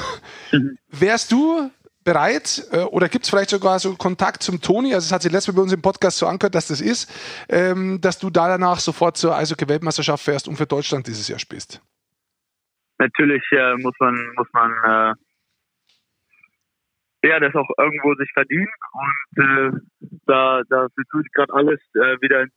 [0.92, 1.72] wärst du
[2.04, 4.94] bereit äh, oder gibt es vielleicht sogar so Kontakt zum Toni?
[4.94, 7.12] Also es hat sich letztes Mal bei uns im Podcast so angehört, dass das ist,
[7.50, 11.82] ähm, dass du da danach sofort zur Eishockey-Weltmeisterschaft fährst und für Deutschland dieses Jahr spielst.
[13.00, 15.14] natürlich äh, muss man, muss man äh,
[17.28, 19.72] ja, das auch irgendwo sich verdienen und äh,
[20.26, 22.50] da, dafür tue ich gerade alles, äh, wieder in,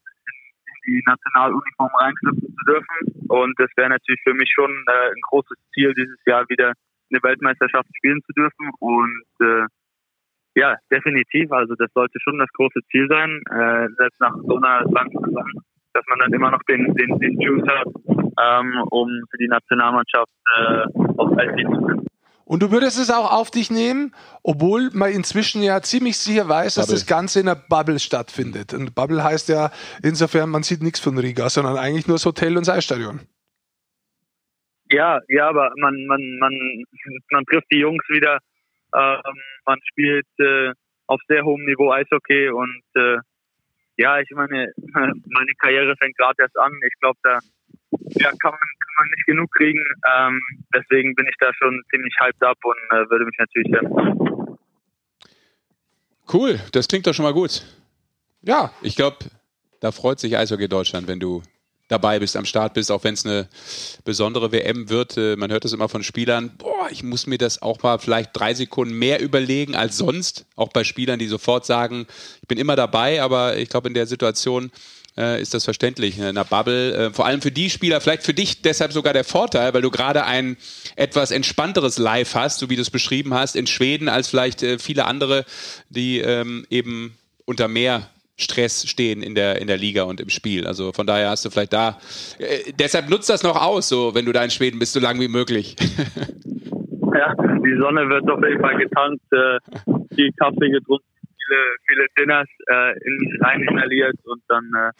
[0.86, 3.28] die Nationaluniform reinschlüpfen zu dürfen.
[3.28, 6.72] Und das wäre natürlich für mich schon äh, ein großes Ziel, dieses Jahr wieder
[7.12, 8.70] eine Weltmeisterschaft spielen zu dürfen.
[8.80, 9.66] Und äh,
[10.54, 11.52] ja, definitiv.
[11.52, 15.48] Also das sollte schon das große Ziel sein, äh, selbst nach so einer langen Saison,
[15.94, 20.32] dass man dann immer noch den, den, den Juice hat, ähm, um für die Nationalmannschaft
[20.56, 20.84] äh,
[21.16, 22.06] aufs Feld zu können.
[22.44, 26.74] Und du würdest es auch auf dich nehmen, obwohl man inzwischen ja ziemlich sicher weiß,
[26.74, 28.74] dass das Ganze in einer Bubble stattfindet.
[28.74, 29.70] Und Bubble heißt ja
[30.02, 33.20] insofern, man sieht nichts von Riga, sondern eigentlich nur das Hotel und das Eisstadion.
[34.92, 36.84] Ja, ja, aber man, man, man,
[37.30, 38.38] man trifft die Jungs wieder,
[38.94, 40.72] ähm, man spielt äh,
[41.06, 43.16] auf sehr hohem Niveau Eishockey und äh,
[43.96, 46.72] ja, ich meine, meine Karriere fängt gerade erst an.
[46.86, 47.38] Ich glaube, da
[47.90, 49.82] ja, kann, man, kann man nicht genug kriegen.
[50.14, 50.40] Ähm,
[50.74, 53.82] deswegen bin ich da schon ziemlich hyped up und äh, würde mich natürlich sehr
[56.32, 57.62] Cool, das klingt doch schon mal gut.
[58.42, 58.72] Ja.
[58.82, 59.18] Ich glaube,
[59.80, 61.42] da freut sich Eishockey Deutschland, wenn du
[61.88, 63.48] dabei bist, am Start bist, auch wenn es eine
[64.04, 65.16] besondere WM wird.
[65.16, 68.30] Äh, man hört das immer von Spielern, boah, ich muss mir das auch mal vielleicht
[68.32, 70.46] drei Sekunden mehr überlegen als sonst.
[70.56, 72.06] Auch bei Spielern, die sofort sagen,
[72.40, 74.70] ich bin immer dabei, aber ich glaube, in der Situation
[75.16, 76.18] äh, ist das verständlich.
[76.18, 79.24] In einer Bubble, äh, vor allem für die Spieler, vielleicht für dich deshalb sogar der
[79.24, 80.56] Vorteil, weil du gerade ein
[80.96, 84.78] etwas entspannteres Live hast, so wie du es beschrieben hast, in Schweden, als vielleicht äh,
[84.78, 85.44] viele andere,
[85.90, 90.66] die ähm, eben unter mehr Stress stehen in der, in der Liga und im Spiel.
[90.66, 91.98] Also von daher hast du vielleicht da.
[92.38, 95.20] Äh, deshalb nutzt das noch aus, so wenn du da in Schweden bist, so lange
[95.20, 95.76] wie möglich.
[97.14, 99.58] ja, die Sonne wird auf jeden Fall getankt, äh,
[100.14, 104.90] viel Kaffee getrunken, viele, viele Dinners äh, in rein inhaliert und dann äh,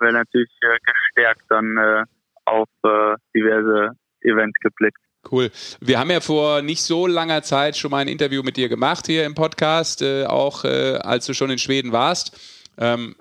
[0.00, 2.04] wird natürlich äh, gestärkt dann äh,
[2.46, 3.90] auf äh, diverse
[4.22, 4.98] Events geblickt.
[5.30, 5.50] Cool.
[5.80, 9.06] Wir haben ja vor nicht so langer Zeit schon mal ein Interview mit dir gemacht
[9.06, 12.59] hier im Podcast, äh, auch äh, als du schon in Schweden warst.
[12.80, 13.14] Ähm,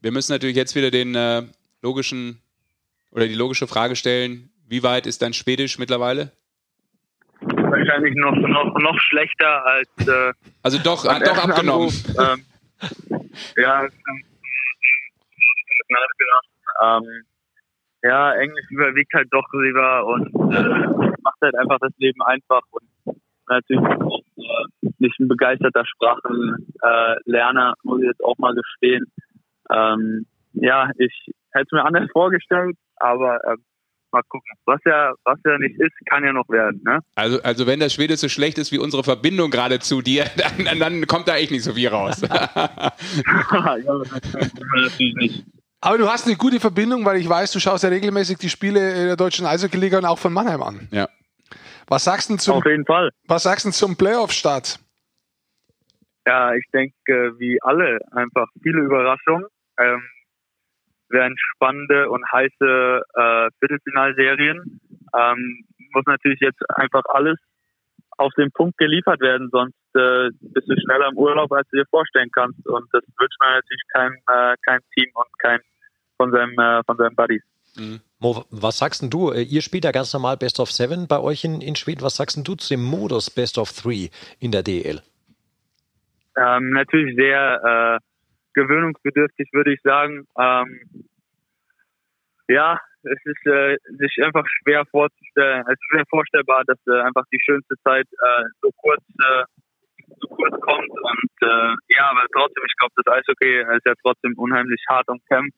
[0.00, 1.42] wir müssen natürlich jetzt wieder den äh,
[1.82, 2.40] logischen
[3.10, 6.30] oder die logische Frage stellen, wie weit ist dein Schwedisch mittlerweile?
[7.40, 9.88] Wahrscheinlich noch, noch, noch schlechter als.
[10.06, 11.90] Äh, also doch, hat doch abgenommen.
[12.18, 12.44] ähm,
[13.56, 13.88] ja,
[16.82, 17.24] ähm,
[18.02, 23.16] ja, Englisch überwiegt halt doch lieber und äh, macht halt einfach das Leben einfach und
[23.48, 24.17] natürlich auch
[24.98, 29.04] nicht ein begeisterter Sprachenlerner, äh, muss ich jetzt auch mal gestehen.
[29.70, 31.12] Ähm, ja, ich
[31.52, 33.56] hätte es mir anders vorgestellt, aber äh,
[34.12, 34.50] mal gucken.
[34.64, 36.80] Was ja, was ja nicht ist, kann ja noch werden.
[36.84, 37.00] Ne?
[37.14, 40.24] Also, also wenn das Schwedisch so schlecht ist wie unsere Verbindung gerade zu dir,
[40.64, 42.20] dann, dann kommt da echt nicht so viel raus.
[42.22, 42.38] ja,
[44.74, 45.44] natürlich nicht.
[45.80, 48.80] Aber du hast eine gute Verbindung, weil ich weiß, du schaust ja regelmäßig die Spiele
[48.80, 50.88] der deutschen Eishockey-Liga und auch von Mannheim an.
[50.90, 51.08] Ja.
[51.88, 53.10] Was sagst du zum, Auf jeden Fall.
[53.26, 54.78] Was sagst du zum Playoff-Start?
[56.26, 59.46] Ja, ich denke, wie alle, einfach viele Überraschungen.
[59.78, 60.02] Ähm,
[61.08, 64.80] werden spannende und heiße äh, Viertelfinalserien.
[65.16, 67.38] Ähm, muss natürlich jetzt einfach alles
[68.18, 71.86] auf den Punkt geliefert werden, sonst äh, bist du schneller im Urlaub, als du dir
[71.88, 72.66] vorstellen kannst.
[72.66, 75.60] Und das wünscht man natürlich keinem, äh, keinem Team und kein
[76.16, 77.42] von seinem, äh, von seinem Buddies.
[77.76, 78.00] Mhm.
[78.20, 79.30] Mo, was sagst du?
[79.30, 82.02] Äh, ihr spielt ja ganz normal Best of Seven bei euch in, in Schweden.
[82.02, 84.08] Was sagst du zu dem Modus Best of Three
[84.40, 85.00] in der DL?
[86.36, 87.98] Ähm, natürlich sehr äh,
[88.54, 90.26] gewöhnungsbedürftig, würde ich sagen.
[90.36, 90.80] Ähm,
[92.48, 97.24] ja, es ist äh, sich einfach schwer vorzustellen, es ist schwer vorstellbar, dass äh, einfach
[97.32, 99.44] die schönste Zeit äh, so kurz äh,
[100.20, 101.30] so kurz kommt und
[101.88, 105.54] ja, aber trotzdem, ich glaube, das Eishockey ist ja trotzdem unheimlich hart und kämpft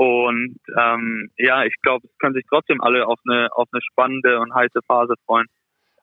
[0.00, 4.40] und ähm, ja, ich glaube, es können sich trotzdem alle auf eine, auf eine spannende
[4.40, 5.44] und heiße Phase freuen.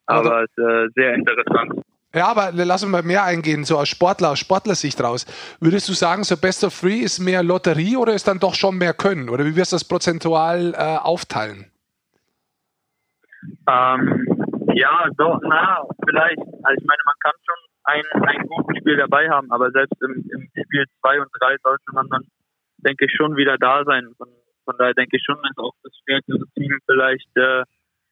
[0.05, 1.81] Aber es ist äh, sehr interessant.
[2.13, 5.25] Ja, aber lass uns mal mehr eingehen, so aus Sportler, aus Sportlersicht raus.
[5.59, 8.77] Würdest du sagen, so Best of Three ist mehr Lotterie oder ist dann doch schon
[8.77, 9.29] mehr Können?
[9.29, 11.65] Oder wie wirst du das prozentual äh, aufteilen?
[13.67, 14.27] Ähm,
[14.75, 16.37] ja, doch, na, vielleicht.
[16.37, 17.55] Also ich meine, man kann schon
[17.85, 21.83] ein, ein gutes Spiel dabei haben, aber selbst im, im Spiel 2 und 3 sollte
[21.93, 22.21] man dann
[22.77, 24.13] denke ich, schon wieder da sein.
[24.17, 24.29] Von,
[24.65, 27.63] von daher denke ich schon, dass auch das stärkere Team vielleicht äh,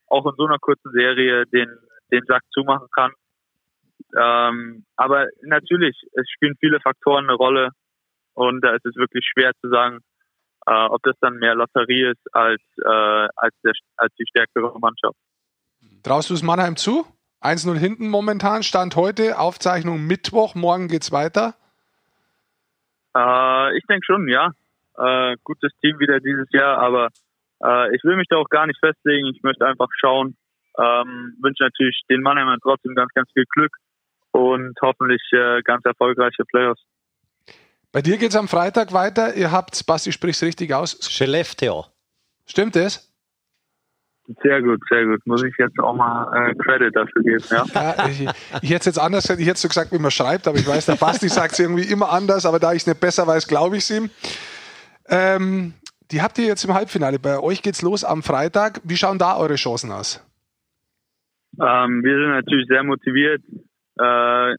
[0.08, 1.69] auch in so einer kurzen Serie den,
[2.12, 3.12] den Sack zumachen kann.
[4.17, 7.69] Ähm, aber natürlich, es spielen viele Faktoren eine Rolle
[8.34, 9.99] und da ist es wirklich schwer zu sagen,
[10.67, 15.17] äh, ob das dann mehr Lotterie ist als, äh, als, der, als die stärkere Mannschaft.
[16.04, 17.06] Traust du es Mannheim zu?
[17.41, 21.56] 1-0 hinten momentan, Stand heute, Aufzeichnung Mittwoch, morgen geht's weiter.
[23.15, 24.51] Äh, ich denke schon, ja.
[24.97, 27.10] Äh, gutes Team wieder dieses Jahr, aber
[27.63, 29.28] äh, ich will mich da auch gar nicht festlegen.
[29.28, 30.38] Ich möchte einfach schauen
[30.78, 33.78] Ähm, wünsche natürlich den Mannheimern trotzdem ganz, ganz viel Glück
[34.32, 36.82] und hoffentlich äh, ganz erfolgreiche Playoffs.
[37.93, 39.36] Bei dir geht es am Freitag weiter.
[39.36, 40.99] Ihr habt, Basti, sprich's richtig aus.
[41.01, 41.86] Skellefteå.
[42.45, 43.14] Stimmt das?
[44.42, 45.26] Sehr gut, sehr gut.
[45.26, 47.66] Muss ich jetzt auch mal äh, Credit dafür geben, ja.
[47.74, 48.22] Ja, ich,
[48.64, 50.68] ich hätte es jetzt anders gesagt, ich hätte so gesagt, wie man schreibt, aber ich
[50.68, 53.48] weiß, der Basti sagt es irgendwie immer anders, aber da ich es nicht besser weiß,
[53.48, 54.10] glaube ich es ihm.
[55.10, 55.74] Ähm,
[56.12, 57.20] die habt ihr jetzt im Halbfinale.
[57.20, 58.82] Bei euch geht's los am Freitag.
[58.84, 60.24] Wie schauen da eure Chancen aus?
[61.62, 63.42] Ähm, wir sind natürlich sehr motiviert.
[64.00, 64.56] Äh,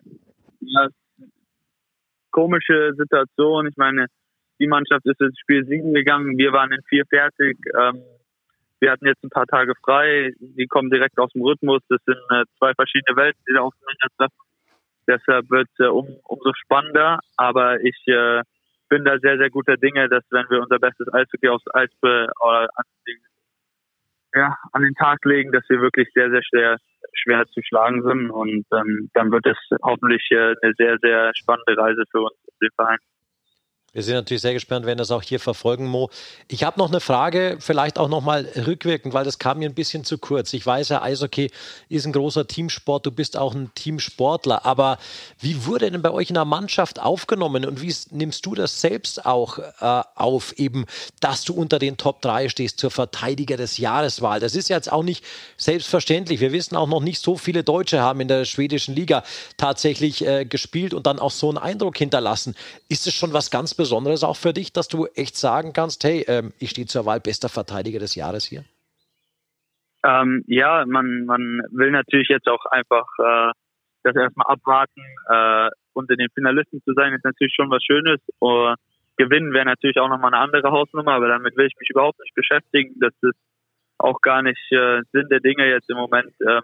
[2.30, 3.66] komische Situation.
[3.66, 4.06] Ich meine,
[4.60, 6.38] die Mannschaft ist ins Spiel siegen gegangen.
[6.38, 7.58] Wir waren in vier fertig.
[7.78, 8.02] Ähm,
[8.80, 10.32] wir hatten jetzt ein paar Tage frei.
[10.38, 11.82] Die kommen direkt aus dem Rhythmus.
[11.88, 14.36] Das sind äh, zwei verschiedene Welten, die da aufeinandertreffen.
[15.08, 17.18] Deshalb wird es äh, um, umso spannender.
[17.36, 18.42] Aber ich äh,
[18.88, 22.26] bin da sehr, sehr guter Dinge, dass wenn wir unser bestes Eishockey aufs Eis äh,
[22.40, 23.18] oder an, den,
[24.34, 26.76] ja, an den Tag legen, dass wir wirklich sehr, sehr schwer,
[27.14, 28.30] schwer zu schlagen sind.
[28.30, 32.70] Und ähm, dann wird es hoffentlich äh, eine sehr, sehr spannende Reise für uns, den
[32.74, 32.98] Verein.
[33.96, 36.10] Wir sind natürlich sehr gespannt, werden das auch hier verfolgen, Mo.
[36.48, 40.04] Ich habe noch eine Frage, vielleicht auch nochmal rückwirkend, weil das kam mir ein bisschen
[40.04, 40.52] zu kurz.
[40.52, 41.50] Ich weiß ja, Eishockey
[41.88, 44.98] ist ein großer Teamsport, du bist auch ein Teamsportler, aber
[45.40, 49.24] wie wurde denn bei euch in der Mannschaft aufgenommen und wie nimmst du das selbst
[49.24, 50.84] auch äh, auf, eben,
[51.20, 54.40] dass du unter den Top 3 stehst zur Verteidiger des Jahreswahl?
[54.40, 55.24] Das ist jetzt auch nicht
[55.56, 56.40] selbstverständlich.
[56.40, 59.24] Wir wissen auch noch nicht, so viele Deutsche haben in der schwedischen Liga
[59.56, 62.54] tatsächlich äh, gespielt und dann auch so einen Eindruck hinterlassen.
[62.90, 63.85] Ist es schon was ganz Besonderes?
[63.86, 67.20] Besonderes auch für dich, dass du echt sagen kannst, hey, ähm, ich stehe zur Wahl
[67.20, 68.64] bester Verteidiger des Jahres hier?
[70.04, 73.52] Ähm, ja, man, man will natürlich jetzt auch einfach äh,
[74.02, 75.02] das erstmal abwarten.
[75.30, 78.20] Äh, unter den Finalisten zu sein, ist natürlich schon was Schönes.
[78.40, 78.74] Uh,
[79.16, 82.34] gewinnen wäre natürlich auch nochmal eine andere Hausnummer, aber damit will ich mich überhaupt nicht
[82.34, 82.94] beschäftigen.
[83.00, 83.38] Das ist
[83.98, 86.32] auch gar nicht äh, Sinn der Dinge jetzt im Moment.
[86.40, 86.60] Äh,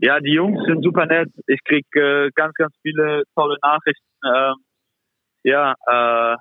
[0.00, 1.28] ja, die Jungs sind super nett.
[1.46, 4.08] Ich krieg äh, ganz, ganz viele tolle Nachrichten.
[4.24, 4.52] Äh,
[5.42, 6.36] ja, äh,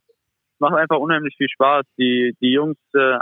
[0.59, 1.85] macht einfach unheimlich viel Spaß.
[1.97, 3.17] Die, die Jungs äh,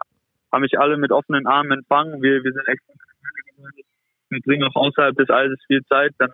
[0.52, 2.22] haben mich alle mit offenen Armen empfangen.
[2.22, 2.94] Wir, wir sind extra
[4.30, 6.32] wir bringen auch außerhalb des Eises viel Zeit, dann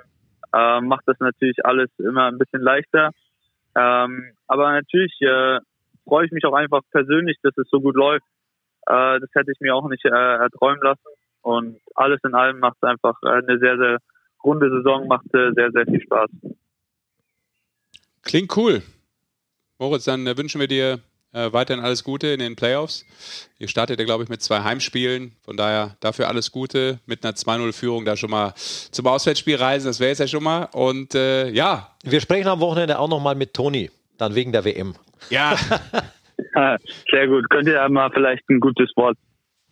[0.53, 3.11] äh, macht das natürlich alles immer ein bisschen leichter.
[3.75, 5.59] Ähm, aber natürlich äh,
[6.03, 8.25] freue ich mich auch einfach persönlich, dass es so gut läuft.
[8.87, 11.01] Äh, das hätte ich mir auch nicht äh, erträumen lassen.
[11.41, 13.97] Und alles in allem macht es einfach eine sehr, sehr
[14.43, 16.29] runde Saison, macht äh, sehr, sehr viel Spaß.
[18.23, 18.81] Klingt cool.
[19.79, 20.99] Moritz, dann äh, wünschen wir dir
[21.33, 23.05] äh, weiterhin alles Gute in den Playoffs.
[23.57, 25.35] Ihr startet ja, glaube ich, mit zwei Heimspielen.
[25.41, 26.99] Von daher dafür alles Gute.
[27.05, 29.87] Mit einer 2-0-Führung da schon mal zum Auswärtsspiel reisen.
[29.87, 30.69] Das wäre jetzt ja schon mal.
[30.73, 31.89] Und äh, ja.
[32.03, 33.89] Wir sprechen am Wochenende auch nochmal mit Toni.
[34.17, 34.95] Dann wegen der WM.
[35.29, 35.55] Ja.
[37.09, 37.49] Sehr gut.
[37.49, 39.17] Könnt ihr ja mal vielleicht ein gutes Wort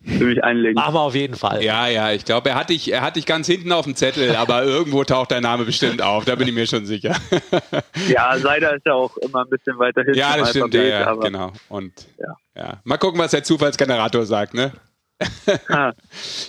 [0.04, 0.74] für mich einlegen.
[0.74, 1.62] Machen wir auf jeden Fall.
[1.62, 4.34] Ja, ja, ich glaube, er hat dich, er hat dich ganz hinten auf dem Zettel,
[4.36, 7.16] aber irgendwo taucht dein Name bestimmt auf, da bin ich mir schon sicher.
[8.08, 10.18] ja, Seider ist ja auch immer ein bisschen weiter hinten.
[10.18, 11.52] Ja, das stimmt, Alphabet, ja, ja genau.
[11.68, 12.36] Und ja.
[12.56, 12.80] ja.
[12.84, 14.72] mal gucken, was der Zufallsgenerator sagt, ne?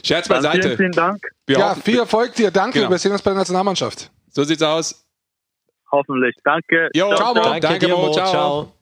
[0.03, 0.61] Scherz beiseite.
[0.61, 1.23] Vielen, vielen Dank.
[1.45, 2.49] Wir ja, viel Erfolg dir.
[2.49, 2.79] Danke.
[2.79, 2.89] Genau.
[2.89, 4.09] Wir sehen uns bei der Nationalmannschaft.
[4.31, 5.05] So sieht's aus.
[5.91, 6.35] Hoffentlich.
[6.43, 6.89] Danke.
[6.95, 7.43] Jo, ciao, ciao.
[7.43, 8.11] Danke, Danke Mo.
[8.11, 8.31] Ciao.
[8.31, 8.73] ciao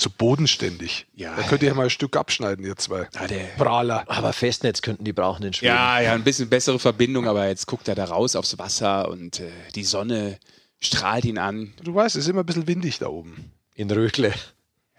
[0.00, 1.06] zu bodenständig.
[1.14, 3.08] Ja, da könnt ihr ja mal ein Stück abschneiden, ihr zwei.
[3.14, 4.04] Ja, der, Prahler.
[4.06, 5.74] Aber Festnetz könnten die brauchen in Schweden.
[5.74, 9.40] Ja, ja, ein bisschen bessere Verbindung, aber jetzt guckt er da raus aufs Wasser und
[9.40, 10.38] äh, die Sonne
[10.80, 11.72] strahlt ihn an.
[11.82, 13.52] Du weißt, es ist immer ein bisschen windig da oben.
[13.74, 14.32] In Rögle.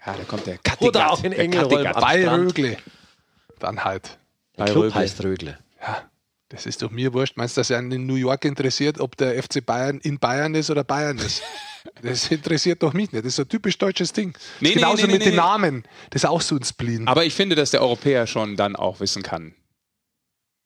[0.06, 0.82] Ja, da kommt der Kattegat.
[0.82, 1.92] Oder auch in Engelholm.
[1.92, 2.76] Bei Rögle.
[3.58, 4.18] Dann halt.
[4.58, 4.94] Der Club Rögle.
[4.94, 5.58] heißt Rögle.
[5.80, 6.02] Ja,
[6.48, 7.36] das ist doch mir wurscht.
[7.36, 10.70] Meinst du, dass er in New York interessiert, ob der FC Bayern in Bayern ist
[10.70, 11.42] oder Bayern ist?
[12.02, 13.24] Das interessiert doch mich nicht.
[13.24, 14.34] Das ist so ein typisch deutsches Ding.
[14.60, 15.84] Nee, Genauso nee, nee, mit den Namen.
[16.10, 17.08] Das ist auch so ein Spleen.
[17.08, 19.54] Aber ich finde, dass der Europäer schon dann auch wissen kann,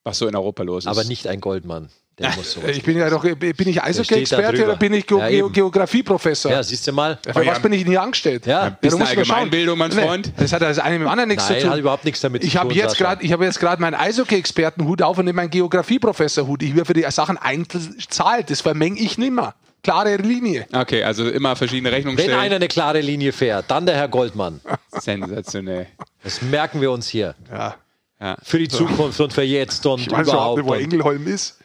[0.04, 0.88] was so in Europa los ist.
[0.88, 1.90] Aber nicht ein Goldmann.
[2.18, 5.48] Der muss so ich bin ja doch, bin ich Eishockey-Experte oder bin ich Ge ja,
[5.48, 6.50] Geografieprofessor?
[6.50, 7.18] Ja, siehst du mal.
[7.22, 8.46] Für was bin ich nie angestellt?
[8.46, 10.32] Ja, ja bisschen Allgemeinbildung, mein Freund.
[10.38, 11.72] Das hat das eine mit dem anderen nichts Nein, zu tun.
[11.72, 12.70] hat überhaupt nichts damit ich zu tun.
[12.70, 16.62] Jetzt grad, ich habe jetzt gerade meinen Eishockey-Expertenhut auf und nehme meinen Geografieprofessor-Hut.
[16.62, 18.50] Ich werde für die Sachen einzeln zahlt.
[18.50, 20.66] Das vermenge ich nimmer klare Linie.
[20.72, 24.60] Okay, also immer verschiedene Rechnungen Wenn einer eine klare Linie fährt, dann der Herr Goldmann.
[24.90, 25.86] Sensationell.
[26.22, 27.34] Das merken wir uns hier.
[27.50, 27.76] Ja.
[28.20, 28.36] ja.
[28.42, 30.58] Für die Zukunft und für jetzt und ich weiß überhaupt.
[30.58, 31.58] Nicht, wo Engelholm ist.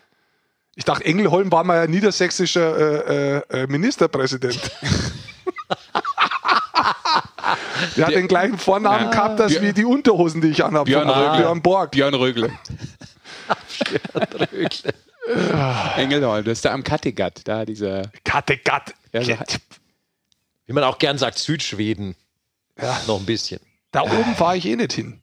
[0.75, 4.59] Ich dachte, Engelholm war mal ein niedersächsischer äh, äh, äh Ministerpräsident.
[7.97, 9.11] Der hat den gleichen Vornamen ja.
[9.11, 10.85] gehabt, als wie die Unterhosen, die ich anhabe.
[10.85, 11.37] Björn Rögle.
[11.37, 11.91] Björn Borg.
[11.91, 12.49] Björn Rögle.
[14.13, 14.93] Björn Rögle.
[15.97, 18.11] Engelholm, das ist da am Kattegat, da dieser.
[18.23, 18.93] Kattegat.
[19.13, 19.35] Ja, so
[20.65, 22.15] Wie man auch gern sagt, Südschweden.
[22.81, 22.99] Ja.
[23.07, 23.59] Noch ein bisschen.
[23.91, 25.21] Da oben fahre ich eh nicht hin.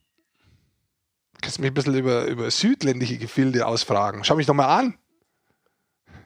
[1.41, 4.25] Kannst du mich ein bisschen über, über südländische Gefilde ausfragen?
[4.25, 4.99] Schau mich doch mal an.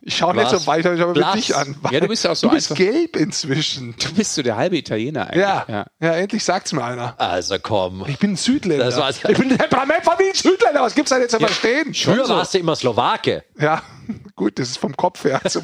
[0.04, 1.76] Ich schaue nicht so weit, ich schaue mir dich an.
[1.92, 2.84] Ja, du bist ja auch so Du bist einfach.
[2.84, 3.94] gelb inzwischen.
[4.02, 5.42] Du bist so der halbe Italiener eigentlich.
[5.42, 6.12] Ja, ja.
[6.14, 7.14] endlich sagt's mir einer.
[7.18, 8.04] Also komm.
[8.08, 8.84] Ich bin ein Südländer.
[8.86, 9.20] Das war's.
[9.26, 10.82] ich bin der Temperament von wie ein Südländer.
[10.82, 11.94] Was gibt's da jetzt zu verstehen?
[11.94, 13.44] Früher warst du immer Slowake.
[13.60, 13.80] Ja,
[14.36, 15.62] gut, das ist vom Kopf her zum,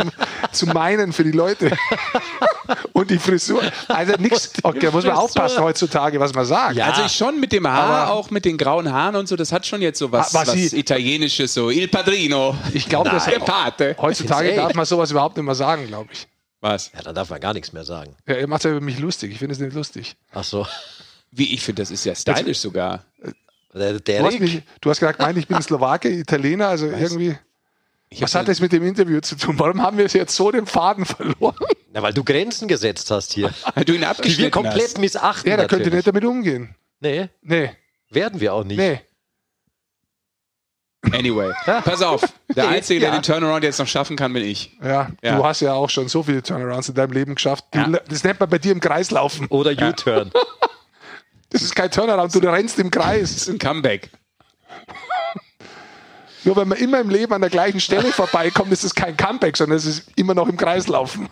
[0.52, 1.76] zum Meinen für die Leute.
[2.92, 3.62] Und die Frisur.
[3.88, 4.52] Also nichts.
[4.62, 6.76] Okay, da muss man aufpassen heutzutage, was man sagt.
[6.76, 6.86] Ja.
[6.86, 9.52] Also ich schon mit dem Haar, Aber- auch mit den grauen Haaren und so, das
[9.52, 12.56] hat schon jetzt so was, was was, sie- Italienisches, so Il Padrino.
[12.74, 13.96] Ich glaube, das Der Pate.
[13.98, 16.26] heutzutage darf man sowas überhaupt nicht mehr sagen, glaube ich.
[16.60, 16.90] Was?
[16.94, 18.16] Ja, dann darf man gar nichts mehr sagen.
[18.26, 19.30] Ja, ihr macht ja über mich lustig.
[19.32, 20.16] Ich finde es nicht lustig.
[20.34, 20.66] Ach so.
[21.30, 23.04] Wie, ich finde, das ist ja stylisch sogar.
[23.74, 27.36] Der, der Du hast, mich, du hast gesagt, nein, ich bin Slowake, Italiener, also irgendwie.
[28.10, 29.58] Ich Was hat das mit dem Interview zu tun?
[29.58, 31.56] Warum haben wir jetzt so den Faden verloren?
[31.92, 33.52] na, weil du Grenzen gesetzt hast hier.
[33.74, 34.98] Weil du ihn Die wir abgeschnitten komplett hast.
[34.98, 35.50] missachten.
[35.50, 36.74] Ja, da könnt ihr nicht damit umgehen.
[37.00, 37.70] Nee, Nee,
[38.10, 38.78] werden wir auch nicht.
[38.78, 39.00] nee.
[41.12, 42.22] Anyway, pass auf.
[42.54, 43.18] Der Einzige, der Ja.
[43.18, 44.76] den Turnaround jetzt noch schaffen kann, bin ich.
[44.82, 45.36] Ja, Ja.
[45.36, 47.64] du hast ja auch schon so viele Turnarounds in deinem Leben geschafft.
[47.74, 47.86] Ja.
[48.08, 49.46] Das nennt man bei dir im Kreis laufen.
[49.48, 50.32] Oder U-Turn.
[51.50, 53.30] Das ist kein Turnaround, du rennst im Das Kreis.
[53.34, 54.10] ist ein Comeback.
[56.44, 59.56] Nur wenn man immer im Leben an der gleichen Stelle vorbeikommt, ist es kein Comeback,
[59.56, 61.28] sondern es ist immer noch im Kreis laufen.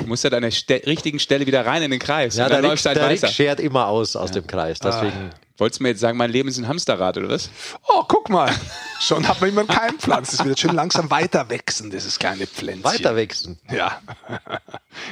[0.00, 2.36] Du musst ja an der Ste richtigen Stelle wieder rein in den Kreis.
[2.36, 4.78] Ja, der Rick, du halt der Rick schert immer aus aus dem Kreis.
[4.80, 5.30] Deswegen.
[5.56, 7.50] Wolltest du mir jetzt sagen, mein Leben ist ein Hamsterrad, oder was?
[7.88, 8.52] Oh, guck mal.
[9.00, 10.36] Schon hat man immer einen Keimpflanz.
[10.36, 12.84] Das wird schön langsam weiter wachsen, dieses kleine Pflänzchen.
[12.84, 13.58] Weiter wachsen.
[13.68, 14.00] Ja.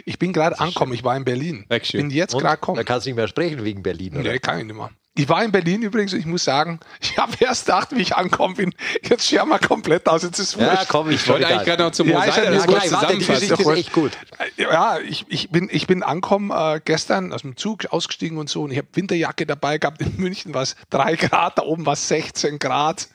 [0.04, 0.92] Ich bin gerade angekommen.
[0.92, 1.66] Ich war in Berlin.
[1.82, 2.02] Schön.
[2.02, 2.84] bin jetzt gerade da gekommen.
[2.84, 4.30] kannst du nicht mehr sprechen wegen Berlin, oder?
[4.30, 4.90] Nee, kann ich nicht mehr.
[5.18, 8.14] Ich war in Berlin übrigens und ich muss sagen, ich habe erst gedacht, wie ich
[8.14, 10.88] ankommen bin, jetzt scher mal komplett aus, jetzt ist Ja, wurscht.
[10.88, 12.92] komm, ich Ich wollte eigentlich gerade noch zum Ja, ist ja das nicht kurz wurscht.
[12.92, 14.12] Warte, ist echt gut.
[14.56, 18.64] Ja, ich, ich, bin, ich bin angekommen äh, gestern aus dem Zug ausgestiegen und so
[18.64, 20.02] und ich habe Winterjacke dabei gehabt.
[20.02, 23.08] In München war es 3 Grad, da oben war es 16 Grad.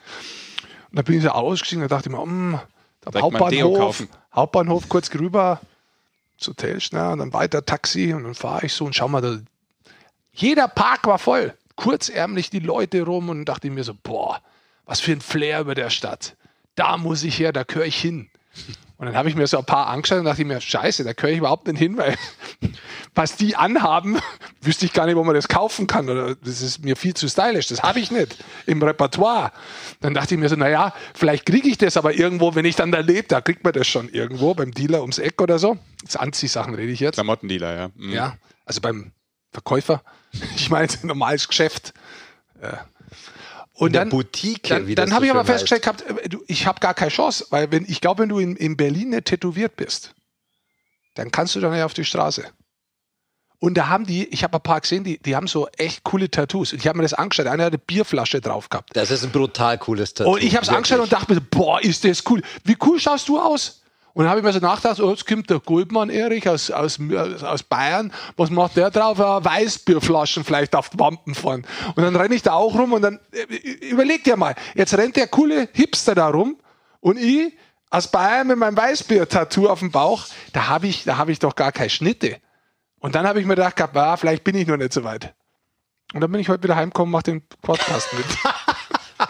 [0.90, 2.60] Und dann bin ich so ausgestiegen und dachte ich mir,
[3.02, 4.08] da ein Deo Hauptbahnhof, kaufen.
[4.34, 5.60] Hauptbahnhof kurz rüber
[6.36, 9.20] ins Hotel schnell und dann weiter Taxi und dann fahre ich so und schau mal,
[9.20, 9.38] da,
[10.32, 11.54] jeder Park war voll.
[11.76, 14.40] Kurzärmlich die Leute rum und dachte ich mir so, boah,
[14.84, 16.36] was für ein Flair über der Stadt.
[16.74, 18.30] Da muss ich her, da gehöre ich hin.
[19.02, 21.12] Und dann habe ich mir so ein paar angeschaut und dachte ich mir, scheiße, da
[21.12, 22.14] gehöre ich überhaupt nicht hin, weil
[23.16, 24.18] was die anhaben,
[24.60, 26.08] wüsste ich gar nicht, wo man das kaufen kann.
[26.08, 27.66] Oder das ist mir viel zu stylisch.
[27.66, 29.50] Das habe ich nicht im Repertoire.
[30.00, 32.92] Dann dachte ich mir so, naja, vielleicht kriege ich das aber irgendwo, wenn ich dann
[32.92, 35.78] da lebe, da kriegt man das schon irgendwo beim Dealer ums Eck oder so.
[36.04, 37.14] Das Anziehsachen rede ich jetzt.
[37.14, 37.90] Klamottendealer, ja.
[37.96, 38.12] Mhm.
[38.12, 39.10] Ja, also beim
[39.50, 40.02] Verkäufer.
[40.56, 41.92] Ich meine, ein normales Geschäft.
[42.62, 42.86] Ja.
[43.74, 46.66] Und In der dann, Boutique, dann, dann habe so ich aber festgestellt gehabt, äh, ich
[46.66, 49.76] habe gar keine Chance, weil wenn ich glaube, wenn du in, in Berlin nicht tätowiert
[49.76, 50.14] bist,
[51.14, 52.44] dann kannst du da nicht auf die Straße.
[53.58, 56.28] Und da haben die, ich habe ein paar gesehen, die, die haben so echt coole
[56.28, 56.72] Tattoos.
[56.72, 57.46] Und ich habe mir das angeschaut.
[57.46, 58.90] Einer hat eine Bierflasche drauf gehabt.
[58.94, 60.32] Das ist ein brutal cooles Tattoo.
[60.32, 62.42] Und ich habe es angeschaut und dachte mir, boah, ist das cool.
[62.64, 63.81] Wie cool schaust du aus?
[64.14, 66.98] Und dann habe ich mir so nachgedacht, oh, jetzt kommt der Goldmann Erich aus, aus,
[67.42, 68.12] aus Bayern.
[68.36, 69.18] Was macht der drauf?
[69.18, 71.66] Ja, Weißbierflaschen vielleicht auf Wampen fahren.
[71.94, 73.54] Und dann renne ich da auch rum und dann äh,
[73.88, 76.58] überleg dir mal, jetzt rennt der coole Hipster da rum
[77.00, 77.54] und ich
[77.90, 81.54] aus Bayern mit meinem Weißbier-Tattoo auf dem Bauch, da habe ich, da habe ich doch
[81.54, 82.38] gar keine Schnitte.
[83.00, 85.34] Und dann habe ich mir gedacht, ah, vielleicht bin ich noch nicht so weit.
[86.14, 88.24] Und dann bin ich heute wieder heimgekommen, mach den Podcast mit.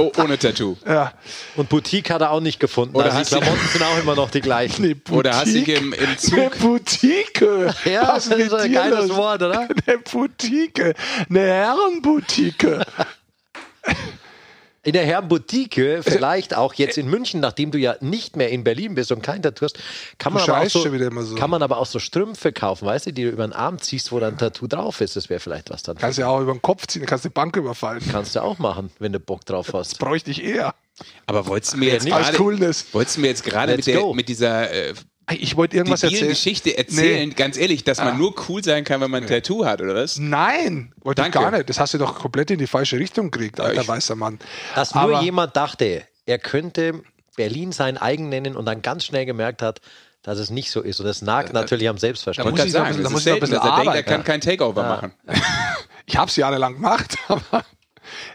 [0.03, 0.77] Oh, ohne Tattoo.
[0.87, 1.13] ja.
[1.57, 2.95] Und Boutique hat er auch nicht gefunden.
[2.97, 4.85] Oder also die hast Klamotten sind auch immer noch die gleichen.
[4.85, 5.79] Eine Oder hast du Boutique?
[5.81, 6.59] im, im Eine Zug.
[6.59, 7.41] Boutique.
[7.85, 9.17] Ja, Was das ist ein geiles los?
[9.17, 9.61] Wort, oder?
[9.87, 10.95] Eine Boutique.
[11.29, 12.67] Eine Herrenboutique.
[14.85, 18.49] In der Herren Boutique, Also vielleicht auch jetzt in München, nachdem du ja nicht mehr
[18.51, 19.79] in Berlin bist und kein Tattoo hast,
[20.19, 21.35] kann man, Du aber auch so, so.
[21.37, 24.11] kann man aber auch so Strümpfe kaufen, weißt du, die du über den Arm ziehst,
[24.11, 25.15] wo dann ein Tattoo drauf ist.
[25.15, 25.97] Das wäre vielleicht was dann.
[25.99, 28.03] Kannst ja auch über den Kopf ziehen, kannst die Bank überfallen.
[28.11, 30.01] Kannst du auch machen, wenn du Bock drauf hast.
[30.01, 30.75] Bräuchte ich eher.
[31.27, 32.87] Aber wolltest du mir jetzt gerade, Coolness.
[32.93, 34.95] wolltest du mir jetzt gerade mit, der, mit dieser äh,
[35.31, 36.31] Ich wollte irgendwas debilen erzählen.
[36.33, 37.35] Geschichte erzählen, Nee.
[37.35, 38.15] ganz ehrlich, dass man Ah.
[38.17, 40.19] nur cool sein kann, wenn man ein Tattoo hat, oder was?
[40.19, 41.39] Nein, wollte ich Danke.
[41.39, 41.69] gar nicht.
[41.69, 44.39] Das hast du doch komplett in die falsche Richtung gekriegt, alter ich- weißer Mann.
[44.75, 47.03] Dass nur Aber- jemand dachte, er könnte
[47.37, 49.81] Berlin sein eigen nennen und dann ganz schnell gemerkt hat,
[50.23, 51.01] dass es nicht so ist.
[51.01, 52.53] Und das nagt natürlich am Da Selbstverständnis.
[52.53, 54.09] muss muss ich ich ein sagen, bisschen- da muss ich ein bisschen er er arbeiten.
[54.09, 55.13] kann kein Takeover machen.
[56.05, 57.65] Ich habe es jahrelang gemacht, aber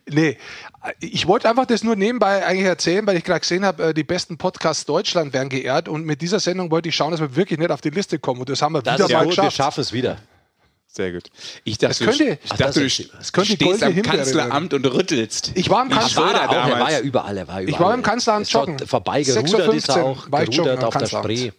[0.10, 0.38] nee,
[1.00, 4.04] ich wollte einfach das nur nebenbei eigentlich erzählen, weil ich gerade gesehen habe, äh, die
[4.04, 7.60] besten Podcasts Deutschland werden geehrt und mit dieser Sendung wollte ich schauen, dass wir wirklich
[7.60, 9.58] nicht auf die Liste kommen und das haben wir Das wieder mal gut, wir geschafft.
[9.58, 10.18] schaffen es wieder.
[10.90, 11.30] Sehr gut.
[11.64, 14.18] Ich dachte, Das könnte- du, ich Ach, dachte, das du das könnte stehst am Himbeere
[14.18, 15.52] Kanzleramt und rüttelst.
[15.54, 16.32] Ich war im Kanzleramt.
[16.38, 17.70] Schröder Auch, er war ja überall, er war überall.
[17.70, 18.80] Ich war im Kanzleramt joggen.
[18.80, 21.26] Vorbei 6.15 gerudert ist er auch, war gerudert am auf der Kanzleramt.
[21.26, 21.52] Spree.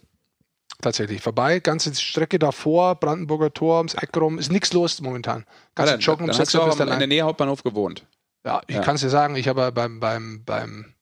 [0.81, 5.45] Tatsächlich vorbei, ganze Strecke davor, Brandenburger Tor, ums Eck rum, ist nichts los momentan.
[5.49, 7.07] Ah, Ganze dann, Joggen um dann 6 hast du Uhr auch bist du in der.
[7.07, 8.05] Nähe Hauptbahnhof gewohnt.
[8.45, 8.81] Ja, ich Ja.
[8.81, 10.93] kann es dir sagen, ich habe beim, beim, beim,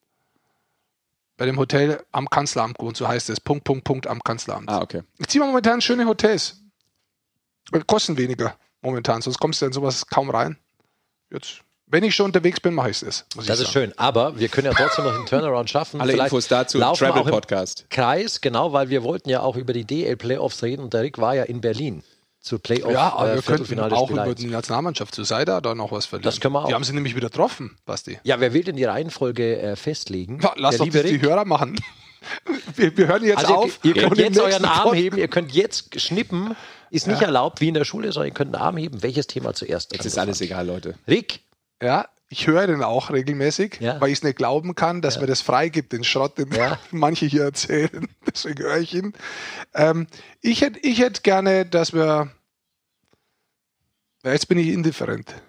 [1.38, 3.40] bei dem Hotel am Kanzleramt gewohnt, so heißt es.
[3.40, 4.68] Punkt, Punkt, Punkt am Kanzleramt.
[4.70, 5.04] Ah, okay.
[5.20, 6.60] Ich ziehe momentan schöne Hotels.
[7.72, 10.58] Äh, Kosten weniger momentan, sonst kommst du in sowas kaum rein.
[11.30, 13.26] Jetzt, wenn ich schon unterwegs bin, mache ich es.
[13.46, 13.94] Das ist schön.
[13.98, 16.02] Aber wir können ja trotzdem noch einen Turnaround schaffen.
[16.02, 17.86] Alle Vielleicht Infos dazu im Travel Podcast.
[17.90, 21.36] Kreis, genau, weil wir wollten ja auch über die DL-Playoffs reden und der Rick war
[21.36, 22.04] ja in Berlin
[22.42, 24.36] zu Playoff Ja, aber äh, wir könnten auch über 1.
[24.36, 26.24] die Nationalmannschaft zu Seida da noch was verlieren.
[26.24, 26.68] Das können wir auch.
[26.68, 28.20] Die haben sie nämlich wieder getroffen, Basti.
[28.24, 30.40] Ja, wer will denn die Reihenfolge äh, festlegen?
[30.42, 31.22] Ja, Lass der doch die.
[31.22, 31.80] Hörer machen.
[32.76, 33.80] Wir, wir hören jetzt Also auf.
[33.84, 36.56] ihr, ihr könnt jetzt euren Arm heben, ihr könnt jetzt schnippen.
[36.90, 39.02] Ist nicht erlaubt wie in der Schule, sondern ihr könnt einen Arm heben.
[39.04, 39.94] Welches Thema zuerst?
[39.94, 40.96] Jetzt ist alles egal, Leute.
[41.08, 41.42] Rick,
[41.82, 44.02] Ja, ich höre den auch regelmäßig, Ja.
[44.02, 46.80] weil ich es nicht glauben kann, dass mir das freigibt, den Schrott, den Ja.
[46.92, 48.08] manche hier erzählen.
[48.28, 49.14] Deswegen höre ich ihn.
[49.74, 50.08] Ähm,
[50.42, 52.32] ich hätte ich hätt gerne, dass wir.
[54.24, 55.34] Ja, jetzt bin ich indifferent.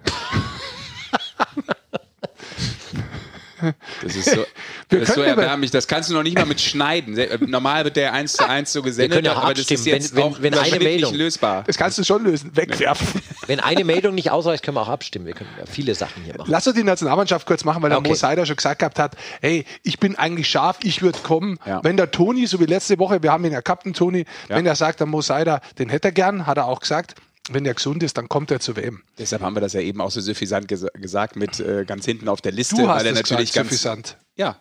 [4.03, 4.47] Das ist so,
[4.89, 5.72] Wir das ist so erbärmlich.
[5.72, 7.18] Das kannst du noch nicht mal mit schneiden.
[7.18, 10.14] Äh, Normal wird der 1 zu 1 so gesendet, können ja aber das ist jetzt
[10.14, 11.64] wenn- wenn- auch wenn eine überschnittlich Meldung- lösbar.
[11.66, 12.55] Das kannst du schon lösen.
[12.57, 13.20] Wegwerfen.
[13.49, 15.26] Wenn eine Meldung nicht ausreicht, können wir auch abstimmen.
[15.26, 16.51] Wir können ja viele Sachen hier machen.
[16.51, 18.11] Lass uns die Nationalmannschaft kurz machen, weil der Okay.
[18.11, 21.59] Mo Seider schon gesagt gehabt hat, hey, ich bin eigentlich scharf, ich würde kommen.
[21.66, 21.82] Ja.
[21.82, 24.57] Wenn der Toni, so wie letzte Woche, wir haben ihn ja den Toni, Ja.
[24.57, 27.14] wenn er sagt, der Mo Seider, den hätte er gern, hat er auch gesagt,
[27.51, 29.03] wenn er gesund ist, dann kommt er zur WM.
[29.18, 32.28] Deshalb haben wir das ja eben auch so suffisant ges gesagt mit äh, ganz hinten
[32.28, 34.16] auf der Liste, Du hast weil er natürlich gesagt, ganz suffisant.
[34.36, 34.57] Ja.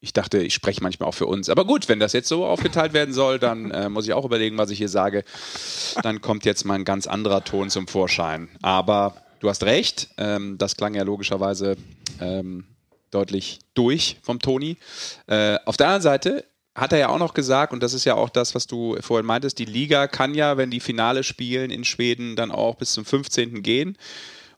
[0.00, 1.48] Ich dachte, ich spreche manchmal auch für uns.
[1.48, 4.56] Aber gut, wenn das jetzt so aufgeteilt werden soll, dann äh, muss ich auch überlegen,
[4.56, 5.24] was ich hier sage.
[6.02, 8.48] Dann kommt jetzt mal ein ganz anderer Ton zum Vorschein.
[8.62, 11.76] Aber du hast recht, ähm, das klang ja logischerweise
[12.20, 12.64] ähm,
[13.10, 14.76] deutlich durch vom Toni.
[15.26, 16.44] Äh, auf der anderen Seite
[16.76, 19.26] hat er ja auch noch gesagt, und das ist ja auch das, was du vorhin
[19.26, 23.04] meintest, die Liga kann ja, wenn die Finale spielen in Schweden, dann auch bis zum
[23.04, 23.62] 15.
[23.62, 23.98] gehen.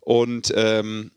[0.01, 1.12] Und ähm,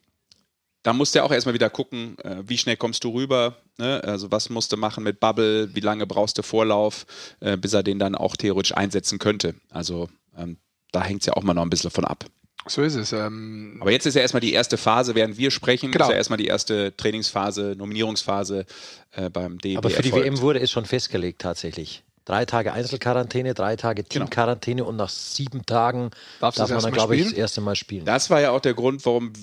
[0.84, 4.04] da musst du ja auch erstmal wieder gucken, äh, wie schnell kommst du rüber, ne?
[4.04, 7.06] also was musst du machen mit Bubble, wie lange brauchst du Vorlauf,
[7.40, 9.56] äh, bis er den dann auch theoretisch einsetzen könnte.
[9.70, 10.58] Also ähm,
[10.92, 12.26] da hängt es ja auch mal noch ein bisschen von ab.
[12.66, 13.12] So ist es.
[13.12, 16.06] Ähm, Aber jetzt ist ja erstmal die erste Phase, während wir sprechen, Genau.
[16.06, 18.66] ist ja erstmal die erste Trainingsphase, Nominierungsphase
[19.12, 19.78] äh, beim DEB.
[19.78, 20.26] Aber für die erfolgt.
[20.28, 22.04] WM wurde es schon festgelegt tatsächlich.
[22.26, 24.26] Drei Tage Einzelquarantäne, drei Tage Genau.
[24.26, 28.06] Teamquarantäne und nach sieben Tagen Darfst darf man dann, glaube ich, das erste Mal spielen.
[28.06, 29.34] Das war ja auch der Grund, warum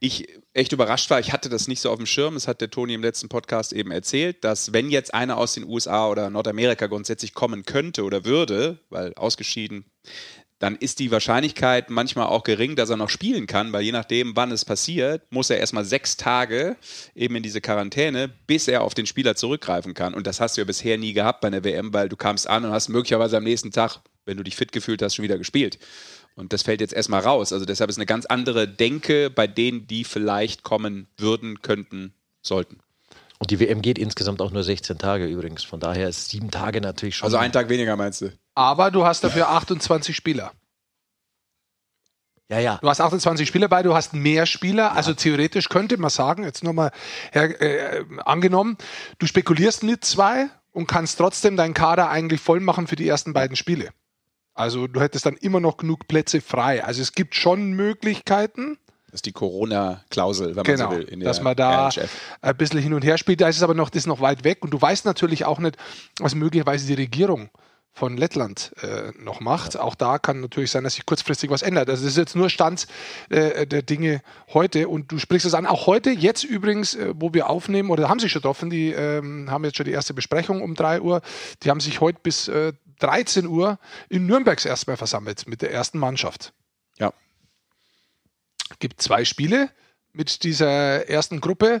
[0.00, 1.18] ich echt überrascht war.
[1.20, 2.34] Ich hatte das nicht so auf dem Schirm.
[2.34, 5.64] Das hat der Toni im letzten Podcast eben erzählt, dass wenn jetzt einer aus den
[5.64, 9.84] USA oder Nordamerika grundsätzlich kommen könnte oder würde, weil ausgeschieden,
[10.58, 14.34] dann ist die Wahrscheinlichkeit manchmal auch gering, dass er noch spielen kann, weil je nachdem,
[14.34, 16.76] wann es passiert, muss er erstmal sechs Tage
[17.14, 20.14] eben in diese Quarantäne, bis er auf den Spieler zurückgreifen kann.
[20.14, 22.64] Und das hast du ja bisher nie gehabt bei einer WM, weil du kamst an
[22.64, 25.78] und hast möglicherweise am nächsten Tag, wenn du dich fit gefühlt hast, schon wieder gespielt.
[26.38, 27.52] Und das fällt jetzt erstmal raus.
[27.52, 32.78] Also deshalb ist eine ganz andere Denke bei denen, die vielleicht kommen würden, könnten, sollten.
[33.40, 35.64] Und die WM geht insgesamt auch nur 16 Tage übrigens.
[35.64, 37.26] Von daher ist sieben Tage natürlich schon.
[37.26, 38.32] Also einen Tag weniger meinst du?
[38.54, 40.52] aber du hast dafür 28 Spieler.
[42.48, 42.78] ja, ja.
[42.82, 44.92] Du hast 28 Spieler bei, du hast mehr Spieler.
[44.92, 46.92] Also theoretisch könnte man sagen, jetzt nochmal
[47.32, 48.78] äh, angenommen,
[49.18, 53.32] du spekulierst mit zwei und kannst trotzdem deinen Kader eigentlich voll machen für die ersten
[53.32, 53.90] beiden Spiele.
[54.58, 56.82] Also du hättest dann immer noch genug Plätze frei.
[56.84, 61.20] Also es gibt schon Möglichkeiten, Das ist die Corona-Klausel, wenn genau, man so will, in
[61.20, 62.10] dass man da RHF.
[62.42, 63.40] ein bisschen hin und her spielt.
[63.40, 65.60] Da ist es aber noch, das ist noch weit weg und du weißt natürlich auch
[65.60, 65.76] nicht,
[66.18, 67.50] was möglicherweise die Regierung
[67.92, 69.76] von Lettland äh, noch macht.
[69.78, 71.88] Auch da kann natürlich sein, dass sich kurzfristig was ändert.
[71.88, 72.86] Also das ist jetzt nur Stand
[73.28, 75.66] äh, der Dinge heute und du sprichst es an.
[75.66, 79.50] Auch heute, jetzt übrigens, äh, wo wir aufnehmen, oder haben sich schon getroffen, die ähm,
[79.50, 81.22] haben jetzt schon die erste Besprechung um 3 Uhr.
[81.62, 83.78] Die haben sich heute bis äh, 13 Uhr
[84.08, 86.52] in Nürnbergs erstmal versammelt mit der ersten Mannschaft.
[86.98, 87.12] Ja.
[88.78, 89.70] gibt zwei Spiele
[90.12, 91.80] mit dieser ersten Gruppe.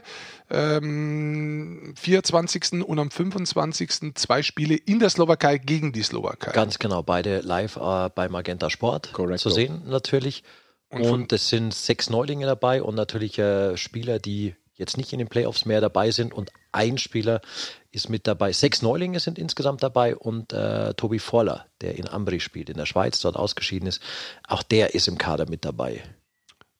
[0.50, 2.84] Ähm, 24.
[2.84, 4.14] und am 25.
[4.14, 6.52] zwei Spiele in der Slowakei gegen die Slowakei.
[6.52, 9.48] Ganz genau, beide live äh, bei Magenta Sport Correcto.
[9.48, 10.44] zu sehen natürlich.
[10.90, 15.18] Und Und, es sind sechs Neulinge dabei und natürlich äh, Spieler, die jetzt nicht in
[15.18, 16.32] den Playoffs mehr dabei sind.
[16.32, 17.42] Und ein Spieler
[17.90, 18.52] ist mit dabei.
[18.52, 22.86] Sechs Neulinge sind insgesamt dabei und äh, Tobi Voller, der in Ambri spielt, in der
[22.86, 24.00] Schweiz, dort ausgeschieden ist.
[24.46, 26.02] Auch der ist im Kader mit dabei.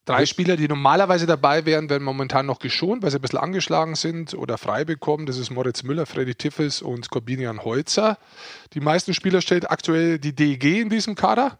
[0.05, 3.94] Drei Spieler, die normalerweise dabei wären, werden momentan noch geschont, weil sie ein bisschen angeschlagen
[3.94, 5.26] sind oder frei bekommen.
[5.26, 8.16] Das ist Moritz Müller, Freddy Tiffels und Corbinian Holzer.
[8.72, 11.59] Die meisten Spieler stellt aktuell die DEG in diesem Kader.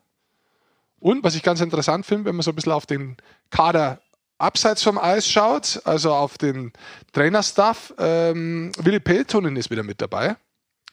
[0.99, 3.19] Und was ich ganz interessant finde, wenn man so ein bisschen auf den
[3.51, 4.01] Kader
[4.39, 6.73] abseits vom Eis schaut, also auf den
[7.13, 10.37] Trainerstaff, ähm, Willi Peltonen ist wieder mit dabei.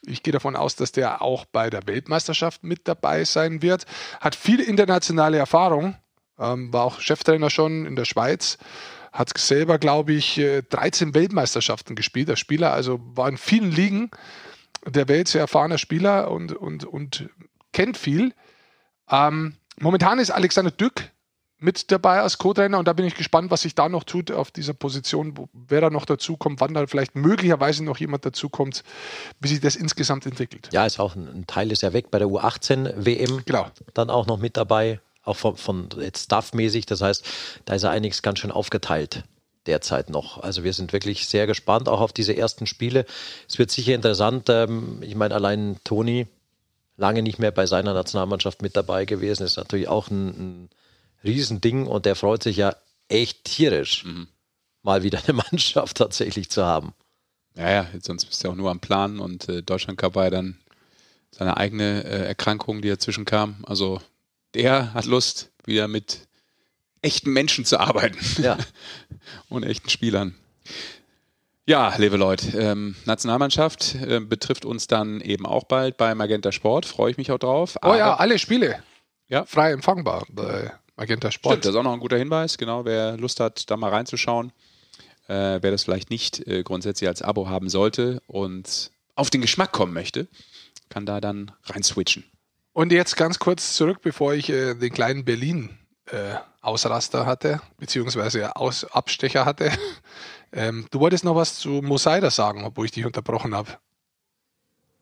[0.07, 3.85] Ich gehe davon aus, dass der auch bei der Weltmeisterschaft mit dabei sein wird.
[4.19, 5.95] Hat viel internationale Erfahrung,
[6.39, 8.57] ähm, war auch Cheftrainer schon in der Schweiz,
[9.11, 12.27] hat selber, glaube ich, 13 äh, Weltmeisterschaften gespielt.
[12.27, 14.11] Der Spieler, also war in vielen Ligen
[14.85, 17.29] der Welt sehr erfahrener Spieler und, und, und
[17.71, 18.33] kennt viel.
[19.09, 21.11] Ähm, momentan ist Alexander Dück
[21.65, 24.51] mit dabei als Co-Trainer und da bin ich gespannt, was sich da noch tut auf
[24.51, 28.83] dieser Position, wo, wer da noch dazukommt, wann da vielleicht möglicherweise noch jemand dazukommt,
[29.41, 30.69] wie sich das insgesamt entwickelt.
[30.71, 33.41] Ja, ist auch ein, ein Teil ist ja weg bei der U18 WM.
[33.45, 33.67] Genau.
[33.93, 36.85] Dann auch noch mit dabei auch von, von jetzt Staff-mäßig.
[36.85, 37.25] Das heißt,
[37.65, 39.23] da ist er einiges ganz schön aufgeteilt
[39.65, 40.43] derzeit noch.
[40.43, 43.05] Also wir sind wirklich sehr gespannt auch auf diese ersten Spiele.
[43.49, 44.49] Es wird sicher interessant.
[44.49, 46.27] Ähm, ich meine, allein Toni
[46.97, 50.69] lange nicht mehr bei seiner Nationalmannschaft mit dabei gewesen, ist natürlich auch ein, ein
[51.25, 52.75] Riesending und der freut sich ja
[53.09, 54.27] echt tierisch, mhm.
[54.83, 56.93] mal wieder eine Mannschaft tatsächlich zu haben.
[57.55, 60.25] Ja, ja, sonst bist du ja auch nur am Plan und äh, Deutschland Cup war
[60.25, 60.57] ja dann
[61.31, 63.63] seine eigene äh, Erkrankung, die dazwischen kam.
[63.65, 64.01] Also
[64.53, 66.27] der hat Lust, wieder mit
[67.01, 68.17] echten Menschen zu arbeiten.
[68.41, 68.57] Ja.
[69.49, 70.35] und echten Spielern.
[71.67, 76.85] Ja, liebe Leute, ähm, Nationalmannschaft äh, betrifft uns dann eben auch bald bei Magenta Sport.
[76.85, 77.77] Freue ich mich auch drauf.
[77.81, 78.83] oh ja, alle Spiele.
[79.27, 79.45] Ja.
[79.45, 81.53] Frei empfangbar bei Magenta Sport.
[81.53, 82.57] Stimmt, das ist auch noch ein guter Hinweis.
[82.57, 84.51] Genau, wer Lust hat, da mal reinzuschauen,
[85.27, 89.71] äh, wer das vielleicht nicht äh, grundsätzlich als Abo haben sollte und auf den Geschmack
[89.71, 90.27] kommen möchte,
[90.89, 92.23] kann da dann rein switchen.
[92.73, 95.77] Und jetzt ganz kurz zurück, bevor ich äh, den kleinen Berlin
[96.07, 99.71] äh, Ausraster hatte, beziehungsweise Aus Abstecher hatte.
[100.51, 103.77] ähm, du wolltest noch was zu Mosaida sagen, obwohl ich dich unterbrochen habe.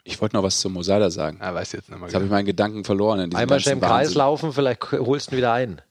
[0.06, 1.38] Ich wollte noch was zu Mosaida sagen.
[1.40, 2.08] Ah, weiß jetzt nicht mehr.
[2.08, 3.20] Jetzt habe ich meinen Gedanken verloren.
[3.22, 5.82] In Einmal schnell im Kreis laufen, vielleicht holst du ihn wieder ein.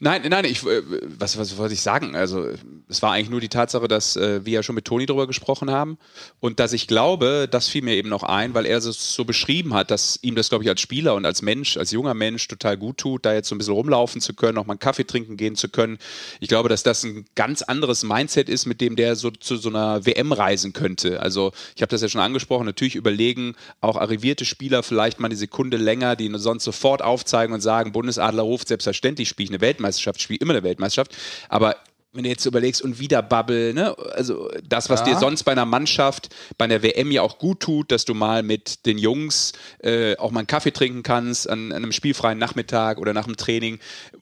[0.00, 0.82] Nein, nein, ich, äh,
[1.18, 2.16] was, was wollte ich sagen?
[2.16, 2.46] Also,
[2.88, 5.70] es war eigentlich nur die Tatsache, dass äh, wir ja schon mit Toni drüber gesprochen
[5.70, 5.98] haben
[6.40, 9.74] und dass ich glaube, das fiel mir eben noch ein, weil er es so beschrieben
[9.74, 12.78] hat, dass ihm das, glaube ich, als Spieler und als Mensch, als junger Mensch total
[12.78, 15.36] gut tut, da jetzt so ein bisschen rumlaufen zu können, auch mal einen Kaffee trinken
[15.36, 15.98] gehen zu können.
[16.40, 19.68] Ich glaube, dass das ein ganz anderes Mindset ist, mit dem der so zu so
[19.68, 21.20] einer WM reisen könnte.
[21.20, 25.36] Also, ich habe das ja schon angesprochen, natürlich überlegen auch arrivierte Spieler vielleicht mal eine
[25.36, 29.60] Sekunde länger, die sonst sofort aufzeigen und sagen, Bundesadler ruft, selbstverständlich spiele ich eine eine
[29.60, 31.16] Weltmeisterschaft, spiele immer eine Weltmeisterschaft.
[31.48, 31.76] Aber
[32.12, 33.96] wenn du jetzt überlegst und wieder Bubble, ne?
[34.12, 35.06] also das, was ja.
[35.06, 38.42] dir sonst bei einer Mannschaft, bei einer WM ja auch gut tut, dass du mal
[38.42, 42.98] mit den Jungs äh, auch mal einen Kaffee trinken kannst an, an, einem spielfreien Nachmittag
[42.98, 43.78] oder nach dem Training,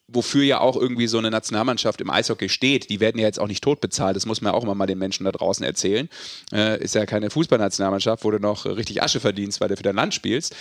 [0.08, 2.90] wofür ja auch irgendwie so eine Nationalmannschaft im Eishockey steht.
[2.90, 4.86] Die werden ja jetzt auch nicht tot bezahlt, das muss man ja auch immer mal
[4.86, 6.08] den Menschen da draußen erzählen.
[6.52, 9.96] Äh, ist ja keine Fußballnationalmannschaft, wo du noch richtig Asche verdienst, weil du für dein
[9.96, 10.56] Land spielst.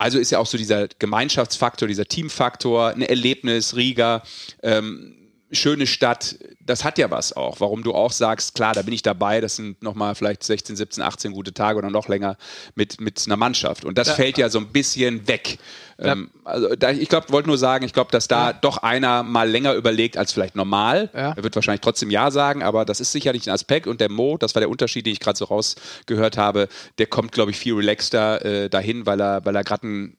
[0.00, 4.22] Also ist ja auch so dieser Gemeinschaftsfaktor, dieser Teamfaktor, ein Erlebnis, Riga,
[4.62, 5.19] ähm,
[5.52, 7.60] schöne Stadt, das hat ja was auch.
[7.60, 11.02] Warum du auch sagst, klar, da bin ich dabei, das sind nochmal vielleicht 16, 17,
[11.02, 12.36] 18 gute Tage oder noch länger
[12.74, 13.84] mit, mit einer Mannschaft.
[13.84, 14.14] Und das ja.
[14.14, 15.58] fällt ja so ein bisschen weg.
[15.98, 16.12] Ja.
[16.12, 18.52] Ähm, also da, ich glaube, wollte nur sagen, ich glaube, dass da ja.
[18.52, 21.10] doch einer mal länger überlegt als vielleicht normal.
[21.12, 23.86] Er wird wahrscheinlich trotzdem Ja sagen, aber das ist sicherlich ein Aspekt.
[23.86, 27.32] Und der Mo, das war der Unterschied, den ich gerade so rausgehört habe, der kommt,
[27.32, 30.16] glaube ich, viel relaxter äh, dahin, weil er, weil er gerade ein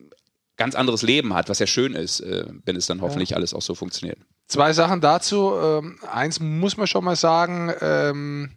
[0.58, 3.64] ganz anderes Leben hat, was ja schön ist, äh, wenn es dann hoffentlich alles auch
[3.64, 4.20] so funktioniert.
[4.52, 5.54] Zwei Sachen dazu.
[5.56, 8.52] Ähm, eins muss man schon mal sagen, ähm,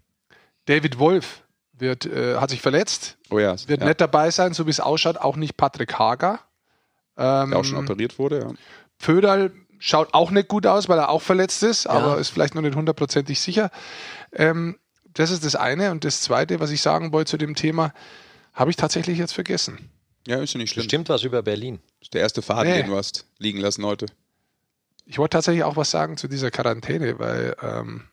[0.65, 1.43] David Wolf
[1.73, 3.87] wird, äh, hat sich verletzt, oh ja, wird ja.
[3.87, 6.41] nicht dabei sein, so wie es ausschaut, auch nicht Patrick Hager.
[7.17, 8.51] Ähm, Der auch schon operiert wurde, ja.
[8.99, 11.93] Föderl schaut auch nicht gut aus, weil er auch verletzt ist, ja.
[11.93, 13.71] aber ist vielleicht noch nicht hundertprozentig sicher.
[14.33, 14.77] Ähm,
[15.13, 15.93] das ist das eine.
[15.93, 17.93] Und das zweite, was ich sagen wollte zu dem Thema,
[18.53, 19.91] habe ich tatsächlich jetzt vergessen.
[20.27, 20.87] Ja, ist ja nicht schlimm.
[20.87, 21.79] Stimmt was über Berlin.
[22.01, 22.83] Das ist der erste Faden, nee.
[22.83, 24.07] den du hast liegen lassen heute.
[25.07, 28.09] Ich wollte tatsächlich auch was sagen zu dieser Quarantäne, weil ähm,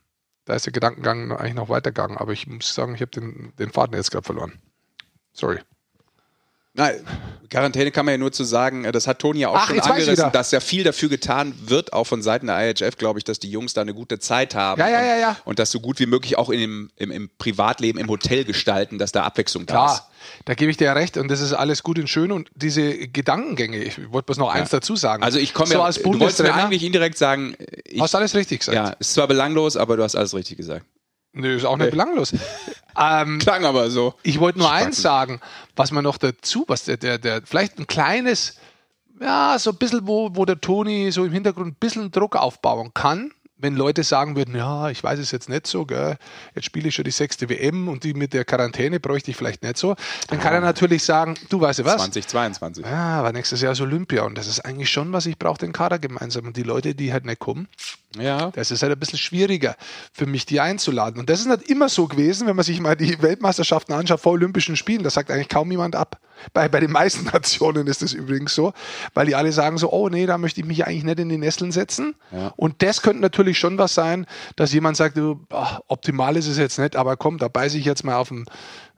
[0.45, 3.71] da ist der Gedankengang eigentlich noch weitergegangen, aber ich muss sagen, ich habe den, den
[3.71, 4.59] Faden jetzt gerade verloren.
[5.33, 5.59] Sorry.
[6.73, 6.95] Nein,
[7.49, 9.79] Quarantäne kann man ja nur zu sagen, äh, das hat Toni ja auch Ach, schon
[9.81, 13.39] angerissen, dass ja viel dafür getan wird, auch von Seiten der IHF, glaube ich, dass
[13.39, 14.79] die Jungs da eine gute Zeit haben.
[14.79, 15.29] Ja, ja, ja, ja.
[15.31, 18.45] Und, und das so gut wie möglich auch in dem, im, im Privatleben, im Hotel
[18.45, 19.87] gestalten, dass da Abwechslung Klar.
[19.87, 20.03] da ist.
[20.45, 23.07] Da gebe ich dir ja recht und das ist alles gut und schön und diese
[23.09, 24.61] Gedankengänge, ich wollte bloß noch ja.
[24.61, 25.21] eins dazu sagen.
[25.21, 28.33] Also ich komme so ja, als du wolltest mir eigentlich indirekt sagen, ich, hast alles
[28.33, 28.75] richtig gesagt.
[28.75, 30.85] Ja, ist zwar belanglos, aber du hast alles richtig gesagt.
[31.33, 32.33] Nö, ist auch nicht belanglos.
[32.99, 34.15] ähm, Klang aber so.
[34.23, 34.87] Ich wollte nur Spannend.
[34.87, 35.41] eins sagen,
[35.75, 38.57] was man noch dazu, was der, der, der, vielleicht ein kleines,
[39.19, 42.91] ja, so ein bisschen, wo, wo der Toni so im Hintergrund ein bisschen Druck aufbauen
[42.93, 46.17] kann, wenn Leute sagen würden, ja, ich weiß es jetzt nicht so, gell,
[46.55, 49.61] jetzt spiele ich schon die sechste WM und die mit der Quarantäne bräuchte ich vielleicht
[49.63, 49.95] nicht so,
[50.27, 51.97] dann kann er natürlich sagen, du weißt du was?
[51.97, 52.83] 2022.
[52.83, 55.71] Ja, aber nächstes Jahr ist Olympia und das ist eigentlich schon was, ich brauche den
[55.73, 57.67] Kader gemeinsam und die Leute, die halt nicht kommen,
[58.17, 58.51] Ja.
[58.51, 59.75] Das ist halt ein bisschen schwieriger
[60.11, 61.19] für mich, die einzuladen.
[61.19, 64.33] Und das ist nicht immer so gewesen, wenn man sich mal die Weltmeisterschaften anschaut vor
[64.33, 65.03] Olympischen Spielen.
[65.03, 66.19] Das sagt eigentlich kaum jemand ab.
[66.53, 68.73] Bei, bei den meisten Nationen ist das übrigens so,
[69.13, 71.37] weil die alle sagen so, oh nee, da möchte ich mich eigentlich nicht in die
[71.37, 72.15] Nesseln setzen.
[72.31, 72.53] Ja.
[72.57, 75.17] Und das könnte natürlich schon was sein, dass jemand sagt,
[75.49, 78.45] ach, optimal ist es jetzt nicht, aber komm, da beiße ich jetzt mal auf den,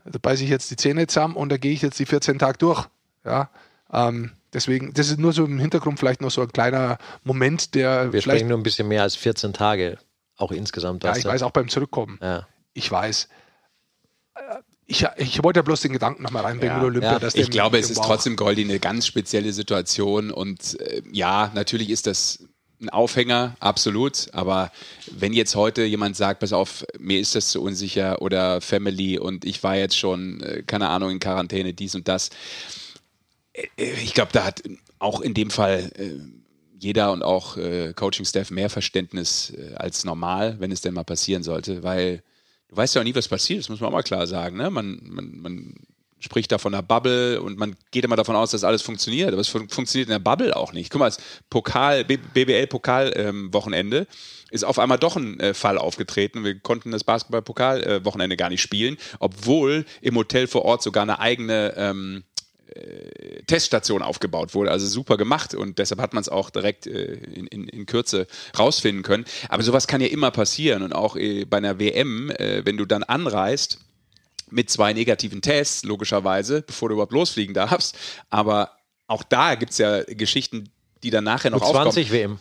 [0.05, 2.57] da beiße ich jetzt die Zähne zusammen und da gehe ich jetzt die 14 Tage
[2.57, 2.87] durch.
[3.25, 3.49] Ja.
[3.93, 8.03] Ähm, Deswegen, das ist nur so im Hintergrund vielleicht noch so ein kleiner Moment, der
[8.13, 8.23] Wir vielleicht.
[8.25, 9.97] sprechen nur ein bisschen mehr als 14 Tage,
[10.37, 11.03] auch insgesamt.
[11.03, 12.19] Ja, ich weiß auch beim Zurückkommen.
[12.21, 12.47] Ja.
[12.73, 13.29] Ich weiß.
[14.35, 14.39] Äh,
[14.85, 16.83] Ich, ich wollte ja bloß den Gedanken nochmal reinbringen Ja.
[16.83, 17.13] Olympia.
[17.13, 17.19] Ja.
[17.19, 21.89] dass Ich glaube, es ist trotzdem Goldi eine ganz spezielle Situation und äh, ja, natürlich
[21.89, 22.43] ist das
[22.79, 24.27] ein Aufhänger, absolut.
[24.33, 24.71] Aber
[25.09, 29.45] wenn jetzt heute jemand sagt, pass auf, mir ist das zu unsicher oder Family und
[29.45, 32.29] ich war jetzt schon, äh, keine Ahnung, in Quarantäne, dies und das.
[33.53, 33.67] Äh,
[34.03, 34.61] Ich glaube, da hat
[34.99, 36.19] auch in dem Fall äh,
[36.79, 41.43] jeder und auch äh, Coaching-Staff mehr Verständnis äh, als normal, wenn es denn mal passieren
[41.43, 42.23] sollte, weil
[42.67, 44.57] du weißt ja auch nie, was passiert, das muss man auch mal klar sagen.
[44.57, 44.69] Ne?
[44.69, 45.75] Man, man, man
[46.19, 49.41] spricht da von einer Bubble und man geht immer davon aus, dass alles funktioniert, aber
[49.41, 50.89] es fun funktioniert in der Bubble auch nicht.
[50.89, 51.17] Guck mal, das
[51.49, 54.07] Pokal, BBL-Pokal-Wochenende
[54.49, 56.43] ist auf einmal doch ein äh, Fall aufgetreten.
[56.43, 61.73] Wir konnten das Basketball-Pokal-Wochenende gar nicht spielen, obwohl im Hotel vor Ort sogar eine eigene
[61.75, 62.23] ähm,
[63.47, 64.71] Teststation aufgebaut wurde.
[64.71, 68.27] Also super gemacht und deshalb hat man es auch direkt äh, in, in, in Kürze
[68.57, 69.25] rausfinden können.
[69.49, 72.85] Aber sowas kann ja immer passieren und auch äh, bei einer WM, äh, wenn du
[72.85, 73.79] dann anreist
[74.49, 77.97] mit zwei negativen Tests, logischerweise, bevor du überhaupt losfliegen darfst.
[78.29, 80.69] Aber auch da gibt es ja Geschichten,
[81.03, 81.91] die dann nachher noch aufkommen.
[81.91, 82.39] U20 WM.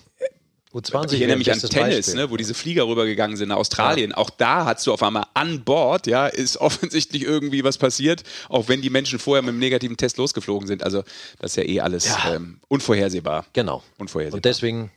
[0.73, 4.12] U20 Ich erinnere mich an Tennis, ne, wo diese Flieger rübergegangen sind nach Australien.
[4.12, 8.68] Auch da hast du auf einmal an Bord, ja, ist offensichtlich irgendwie was passiert, auch
[8.68, 10.83] wenn die Menschen vorher mit einem negativen Test losgeflogen sind.
[10.83, 11.03] Also
[11.39, 12.35] das ist ja eh alles Ja.
[12.35, 13.45] Ähm, unvorhersehbar.
[13.53, 13.83] Genau.
[13.99, 14.39] Unvorhersehbar.
[14.39, 14.91] Und deswegen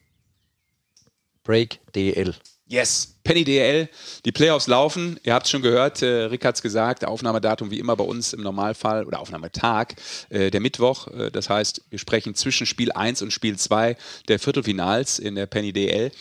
[1.43, 2.33] Break DL.
[2.67, 3.89] Yes, Penny DL,
[4.25, 5.19] die Playoffs laufen.
[5.23, 8.33] Ihr habt es schon gehört, äh, Rick hat es gesagt, Aufnahmedatum wie immer bei uns
[8.33, 9.93] im Normalfall oder Aufnahmetag,
[10.29, 11.07] äh, der Mittwoch.
[11.09, 13.95] Äh, das heißt, wir sprechen zwischen Spiel 1 und Spiel 2
[14.29, 16.11] der Viertelfinals in der Penny DL.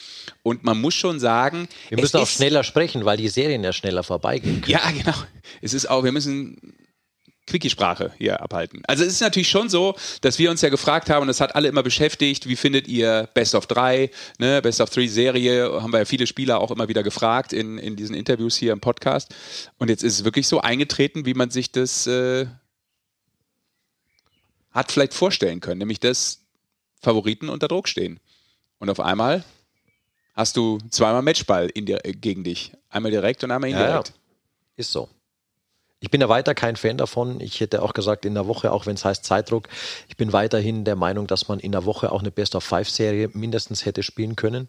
[0.42, 4.02] Und man muss schon sagen, Wir müssen auch schneller sprechen, weil die Serien ja schneller
[4.02, 4.60] vorbeigehen.
[4.60, 4.70] können.
[4.72, 5.16] Ja, genau.
[5.62, 6.74] Es ist auch, wir müssen
[7.46, 8.82] Quickie-Sprache hier abhalten.
[8.86, 11.54] Also es ist natürlich schon so, dass wir uns ja gefragt haben, und das hat
[11.54, 15.92] alle immer beschäftigt, wie findet ihr Best of 3, ne, Best of 3 Serie, haben
[15.92, 19.34] wir ja viele Spieler auch immer wieder gefragt in, in diesen Interviews hier im Podcast.
[19.78, 22.46] Und jetzt ist es wirklich so eingetreten, wie man sich das äh,
[24.70, 26.40] hat vielleicht vorstellen können, nämlich dass
[27.02, 28.20] Favoriten unter Druck stehen.
[28.78, 29.44] Und auf einmal
[30.34, 32.72] hast du zweimal Matchball in dir, gegen dich.
[32.88, 33.84] Einmal direkt und einmal Ja, ja.
[33.86, 34.14] indirekt.
[34.76, 35.08] Ist so.
[36.04, 37.40] Ich bin ja weiter kein Fan davon.
[37.40, 39.68] Ich hätte auch gesagt, in der Woche, auch wenn es heißt Zeitdruck,
[40.06, 44.02] ich bin weiterhin der Meinung, dass man in der Woche auch eine Best-of-Five-Serie mindestens hätte
[44.02, 44.68] spielen können.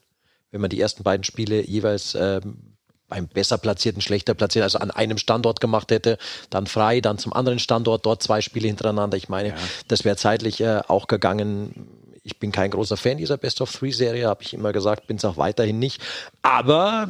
[0.52, 2.78] Wenn man die ersten beiden Spiele jeweils ähm,
[3.10, 6.18] beim besser platzierten, schlechter platzierten, also an einem Standort gemacht hätte,
[6.50, 9.18] dann frei, dann zum anderen Standort, dort zwei Spiele hintereinander.
[9.18, 9.56] Ich meine,
[9.90, 11.90] das wäre zeitlich äh, auch gegangen.
[12.28, 15.78] Ich bin kein großer Fan dieser Best-of-Three-Serie, habe ich immer gesagt, bin es auch weiterhin
[15.78, 16.02] nicht.
[16.42, 17.08] Aber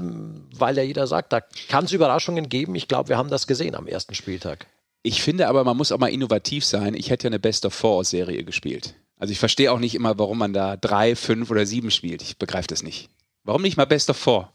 [0.53, 1.39] weil ja jeder sagt, da
[1.69, 2.75] kann es Überraschungen geben.
[2.75, 4.67] Ich glaube, wir haben das gesehen am ersten Spieltag.
[5.03, 6.95] Ich finde aber, man muss auch mal innovativ sein.
[6.95, 8.93] Ich hätte ja eine Best of Four Serie gespielt.
[9.17, 12.21] Also ich verstehe auch nicht immer, warum man da drei, fünf oder sieben spielt.
[12.21, 13.09] Ich begreife das nicht.
[13.45, 14.51] Warum nicht mal Best of Four?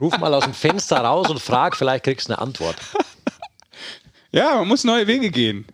[0.00, 2.76] Ruf mal aus dem Fenster raus und frag, vielleicht kriegst du eine Antwort.
[4.32, 5.64] Ja, man muss neue Wege gehen.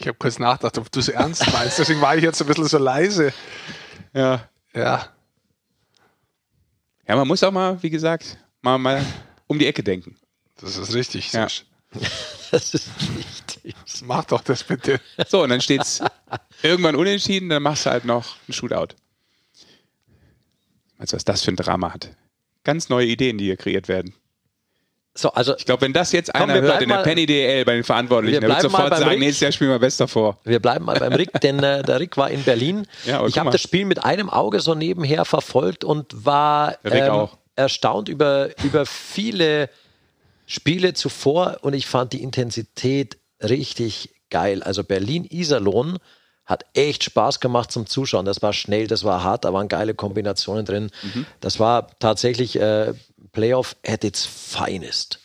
[0.00, 1.78] Ich habe kurz nachgedacht, ob du es ernst meinst.
[1.78, 3.34] Deswegen war ich jetzt ein bisschen so leise.
[4.14, 4.48] Ja.
[4.74, 5.10] Ja.
[7.06, 9.04] Ja, man muss auch mal, wie gesagt, mal, mal
[9.46, 10.16] um die Ecke denken.
[10.58, 11.32] Das ist richtig.
[11.32, 11.46] Ja.
[12.52, 14.02] Das ist richtig.
[14.02, 15.00] Mach doch das bitte.
[15.28, 16.02] So, und dann steht's
[16.62, 18.96] irgendwann unentschieden, dann machst du halt noch einen Shootout.
[20.98, 22.10] Weißt du, was das für ein Drama hat?
[22.64, 24.14] Ganz neue Ideen, die hier kreiert werden.
[25.14, 27.64] So, also Ich glaube, wenn das jetzt Komm, einer hört in der mal- Penny DL
[27.64, 29.18] bei den Verantwortlichen, der wird sofort sagen, Rick.
[29.18, 30.38] nächstes Jahr spielen wir Best davor.
[30.44, 32.86] Wir bleiben mal beim Rick, denn äh, der Rick war in Berlin.
[33.04, 38.08] Ja, ich habe das Spiel mit einem Auge so nebenher verfolgt und war ähm, erstaunt
[38.08, 39.68] über, über viele
[40.46, 44.62] Spiele zuvor und ich fand die Intensität richtig geil.
[44.62, 45.98] Also Berlin-Iserlohn
[46.50, 48.26] hat echt Spaß gemacht zum Zuschauen.
[48.26, 50.90] Das war schnell, das war hart, da waren geile Kombinationen drin.
[51.02, 51.24] Mhm.
[51.40, 52.92] Das war tatsächlich äh,
[53.32, 55.20] Playoff at its finest.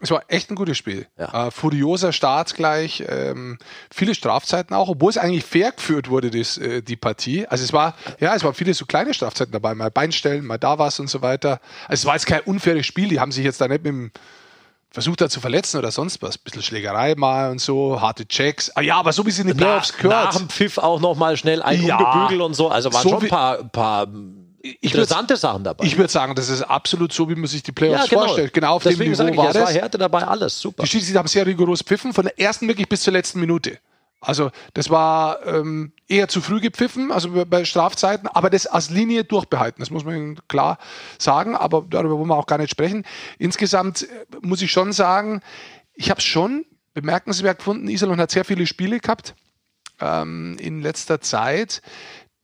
[0.00, 1.08] Es war echt ein gutes Spiel.
[1.18, 1.48] Ja.
[1.48, 3.58] Äh, furioser Start gleich, ähm,
[3.92, 7.48] viele Strafzeiten auch, obwohl es eigentlich fair geführt wurde, das, äh, die Partie.
[7.48, 10.78] Also es war, ja, es waren viele so kleine Strafzeiten dabei, mal Beinstellen, mal da
[10.78, 11.60] was und so weiter.
[11.88, 14.12] Also es war jetzt kein unfaires Spiel, die haben sich jetzt da nicht mit dem,
[14.90, 16.36] versucht er zu verletzen oder sonst was.
[16.36, 18.70] Ein bisschen Schlägerei mal und so, harte Checks.
[18.74, 20.24] Ah, ja, aber so wie sie in den Playoffs gehört.
[20.32, 21.96] Nach dem Pfiff auch nochmal schnell ein Ja.
[21.98, 22.68] umgebügelt und so.
[22.68, 24.06] Also waren So schon ein paar, paar
[24.62, 25.84] Ich würd- interessante Sachen dabei.
[25.84, 28.52] Ich würde sagen, das ist absolut so, wie man sich die Playoffs vorstellt.
[28.54, 29.74] Genau auf Deswegen dem Niveau ich, war es war das.
[29.74, 30.82] Härte dabei, alles super.
[30.82, 33.78] Die Schiedsrichter haben sehr rigoros pfiffen, von der ersten wirklich bis zur letzten Minute.
[34.20, 39.24] Also das war ähm, eher zu früh gepfiffen, also bei- Strafzeiten, aber das als Linie
[39.24, 40.78] durchbehalten, das muss man Ihnen klar
[41.18, 43.04] sagen, aber darüber wollen wir auch gar nicht sprechen.
[43.38, 44.06] Insgesamt äh,
[44.40, 45.40] muss ich schon sagen,
[45.94, 49.34] ich habe es schon bemerkenswert gefunden, Iserlohn hat sehr viele Spiele gehabt
[50.00, 51.82] ähm, in letzter Zeit,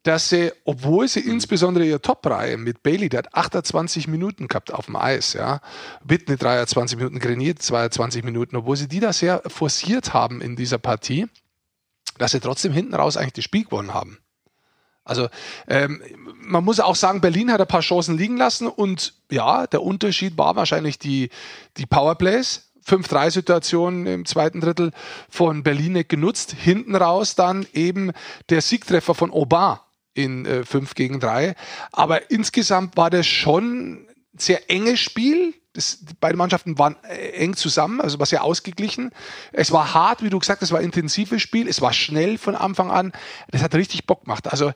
[0.02, 4.84] dass sie, obwohl sie insbesondere ihre Top-Reihe mit Bailey, der hat 28 Minuten gehabt auf
[4.86, 5.60] dem Eis, ja,
[6.04, 10.76] Whitney 23 Minuten, Grenier 22 Minuten, obwohl sie die da sehr forciert haben in dieser
[10.76, 11.26] Partie,
[12.18, 14.18] dass sie trotzdem hinten raus eigentlich das Spiel gewonnen haben.
[15.04, 15.28] Also
[15.68, 19.82] ähm, man muss auch sagen, Berlin hat ein paar Chancen liegen lassen und ja, der
[19.82, 21.30] Unterschied war wahrscheinlich die,
[21.76, 22.70] die Powerplays.
[22.86, 24.92] 5-3-Situationen im zweiten Drittel
[25.30, 26.54] von Berlin nicht genutzt.
[26.58, 28.12] Hinten raus dann eben
[28.50, 29.78] der Siegtreffer von Aubin
[30.12, 31.54] in äh, 5 gegen 3.
[31.92, 35.54] Aber insgesamt war das schon ein sehr enges Spiel.
[35.74, 39.10] Das, beide Mannschaften waren äh, eng zusammen, also war sehr ausgeglichen.
[39.52, 42.38] Es war hart, wie du gesagt hast, es war ein intensives Spiel, es war schnell
[42.38, 43.12] von Anfang an.
[43.50, 44.48] Das hat richtig Bock gemacht.
[44.48, 44.72] Also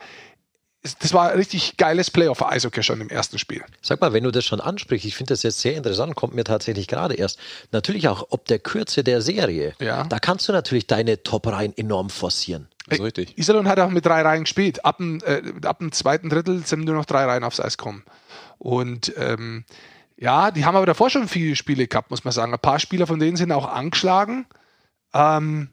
[1.00, 3.62] das war ein richtig geiles Playoff-Eishockey schon im ersten Spiel.
[3.82, 6.44] Sag mal, wenn du das schon ansprichst, ich finde das jetzt sehr interessant, kommt mir
[6.44, 7.38] tatsächlich gerade erst.
[7.72, 9.74] Natürlich auch ob der Kürze der Serie.
[9.80, 10.04] Ja.
[10.04, 12.68] Da kannst du natürlich deine Top-Reihen enorm forcieren.
[12.86, 13.36] Das ist richtig.
[13.36, 14.84] Iserlohn hat auch mit drei Reihen gespielt.
[14.84, 18.04] Ab dem, äh, ab dem zweiten Drittel sind nur noch drei Reihen aufs Eis gekommen.
[18.58, 19.64] Und ähm,
[20.20, 22.52] ja, die haben aber davor schon viele Spiele gehabt, muss man sagen.
[22.52, 24.46] Ein paar Spieler von denen sind auch angeschlagen.
[25.14, 25.70] Ähm,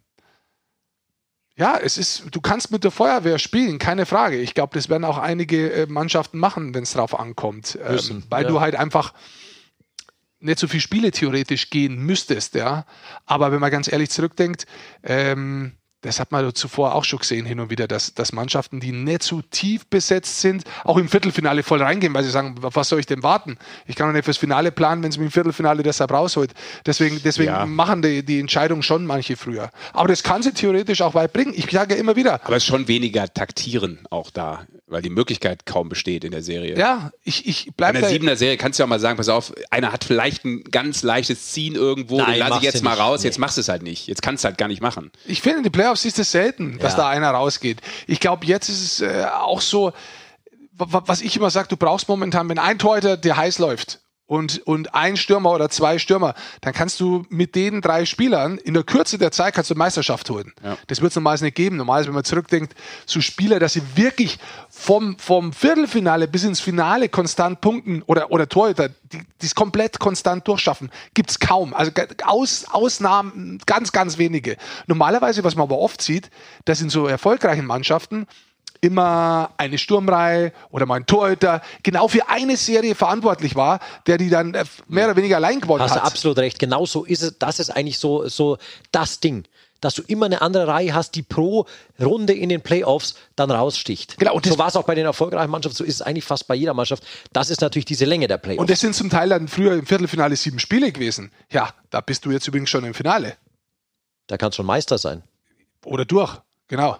[1.57, 4.37] ja, es ist, du kannst mit der Feuerwehr spielen, keine Frage.
[4.37, 7.79] Ich glaube, das werden auch einige äh, Mannschaften machen, wenn es drauf ankommt.
[7.83, 8.49] Ähm, Müssen, weil ja.
[8.49, 9.13] du halt einfach
[10.39, 12.85] nicht so viele Spiele theoretisch gehen müsstest, ja.
[13.25, 14.67] Aber wenn man ganz ehrlich zurückdenkt,
[15.01, 18.91] ähm, das hat man zuvor auch schon gesehen hin und wieder, dass, dass Mannschaften, die
[18.91, 22.99] nicht so tief besetzt sind, auch im Viertelfinale voll reingehen, weil sie sagen, was soll
[22.99, 23.57] ich denn warten?
[23.87, 26.53] Ich kann doch nicht fürs Finale planen, wenn es mich im Viertelfinale deshalb rausholt.
[26.85, 27.65] Deswegen, deswegen Ja.
[27.65, 29.69] machen die, die Entscheidung schon manche früher.
[29.93, 31.53] Aber das kann sie theoretisch auch weit bringen.
[31.55, 35.65] Ich sage immer wieder, Aber es ist schon weniger Taktieren auch da, weil die Möglichkeit
[35.65, 36.77] kaum besteht in der Serie.
[36.77, 38.09] ja, ich, ich In bleibe der da.
[38.09, 41.01] siebener Serie kannst du ja auch mal sagen, pass auf, einer hat vielleicht ein ganz
[41.03, 43.27] leichtes Ziehen irgendwo, Nein, den lasse ich jetzt mal raus, Nee.
[43.29, 44.07] jetzt machst du es halt nicht.
[44.07, 45.11] Jetzt kannst du halt gar nicht machen.
[45.25, 46.97] Ich finde, in den Playoffs ist es selten, dass Ja.
[46.99, 47.79] da einer rausgeht.
[48.07, 49.93] Ich glaube, jetzt ist es äh, auch so,
[50.73, 54.65] wa- was ich immer sage, du brauchst momentan, wenn ein Torhüter, der heiß läuft und,
[54.65, 58.83] und ein Stürmer oder zwei Stürmer, dann kannst du mit den drei Spielern in der
[58.83, 60.51] Kürze der Zeit kannst du Meisterschaft holen.
[60.63, 60.77] Ja.
[60.87, 61.77] Das wird es normalerweise nicht geben.
[61.77, 62.73] Normalerweise, wenn man zurückdenkt,
[63.05, 68.49] so Spieler, dass sie wirklich vom, vom Viertelfinale bis ins Finale konstant punkten oder, oder
[68.49, 71.73] Torhüter, die es komplett konstant durchschaffen, gibt es kaum.
[71.73, 71.91] Also
[72.25, 74.57] Aus, Ausnahmen, ganz, ganz wenige.
[74.87, 76.31] Normalerweise, was man aber oft sieht,
[76.65, 78.25] dass in so erfolgreichen Mannschaften
[78.85, 84.29] immer eine Sturmreihe oder mal ein Torhüter genau für eine Serie verantwortlich war, der die
[84.29, 86.05] dann äh, mehr oder weniger allein gewonnen Hast du hat.
[86.05, 86.59] absolut recht.
[86.59, 87.37] Genau so ist es.
[87.39, 88.57] Das ist eigentlich so, so
[88.91, 89.45] das Ding.
[89.81, 91.65] Dass du immer eine andere Reihe hast, die pro
[91.99, 94.17] Runde in den Playoffs dann raussticht.
[94.17, 96.47] Genau, und so war es auch bei den erfolgreichen Mannschaften, so ist es eigentlich fast
[96.47, 97.03] bei jeder Mannschaft.
[97.33, 98.61] Das ist natürlich diese Länge der Playoffs.
[98.61, 101.31] Und das sind zum Teil dann früher im Viertelfinale sieben Spiele gewesen.
[101.51, 103.35] Ja, da bist du jetzt übrigens schon im Finale.
[104.27, 105.23] da kannst du schon Meister sein.
[105.83, 106.35] Oder durch.
[106.67, 106.97] Genau.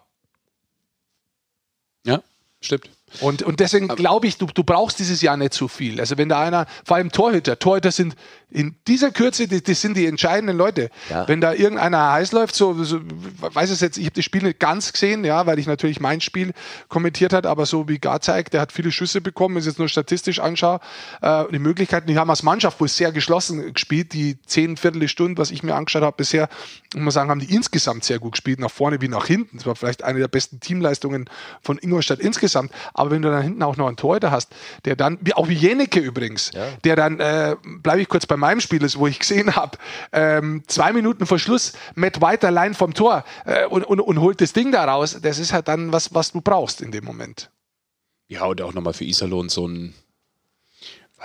[2.05, 2.21] Ja,
[2.61, 2.89] stimmt.
[3.21, 5.99] Und, und deswegen glaube ich, du, du brauchst dieses Jahr nicht so viel.
[5.99, 8.15] Also wenn da einer, vor allem Torhüter, Torhüter sind
[8.49, 10.89] in dieser Kürze, die, das sind die entscheidenden Leute.
[11.09, 11.27] Ja.
[11.27, 12.99] Wenn da irgendeiner heiß läuft, so, so
[13.39, 16.21] weiß es jetzt, ich habe das Spiel nicht ganz gesehen, ja, weil ich natürlich mein
[16.21, 16.53] Spiel
[16.87, 19.89] kommentiert hat, aber so wie Garzijk, der hat viele Schüsse bekommen, wenn ich jetzt nur
[19.89, 20.79] statistisch anschaue,
[21.21, 25.51] äh, die Möglichkeiten, die haben als Mannschaft wohl sehr geschlossen gespielt, die zehn Viertelstunde, was
[25.51, 26.47] ich mir angeschaut habe bisher,
[26.93, 29.57] muss man sagen, haben die insgesamt sehr gut gespielt, nach vorne wie nach hinten.
[29.57, 31.29] Das war vielleicht eine der besten Teamleistungen
[31.61, 32.71] von Ingolstadt insgesamt.
[32.93, 34.53] Aber wenn du dann hinten auch noch einen Torhüter hast,
[34.85, 36.51] der dann, wie, auch wie Jeneke übrigens,
[36.83, 39.77] der dann, äh, bleibe ich kurz bei meinem Spiel, ist, wo ich gesehen habe,
[40.11, 44.41] ähm, zwei Minuten vor Schluss, Matt White allein vom Tor äh, und, und, und holt
[44.41, 45.17] das Ding da raus.
[45.21, 47.49] Das ist halt dann was, was du brauchst in dem Moment.
[48.27, 49.93] Ja, und auch nochmal für Iserlohn so ein,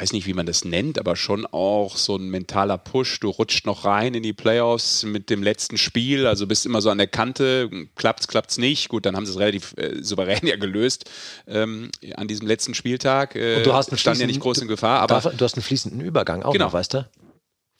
[0.00, 3.20] weiß nicht, wie man das nennt, aber schon auch so ein mentaler Push.
[3.20, 6.88] Du rutscht noch rein in die Playoffs mit dem letzten Spiel, also bist immer so
[6.90, 8.88] an der Kante, klappt's, klappt's nicht.
[8.88, 11.10] Gut, dann haben sie es relativ äh, souverän ja gelöst
[11.46, 13.36] ähm, an diesem letzten Spieltag.
[13.36, 15.54] Äh, Und du hast einen stand ja nicht groß in Gefahr, aber Darf- du hast
[15.56, 16.66] einen fließenden Übergang auch Genau.
[16.66, 17.06] noch, weißt du?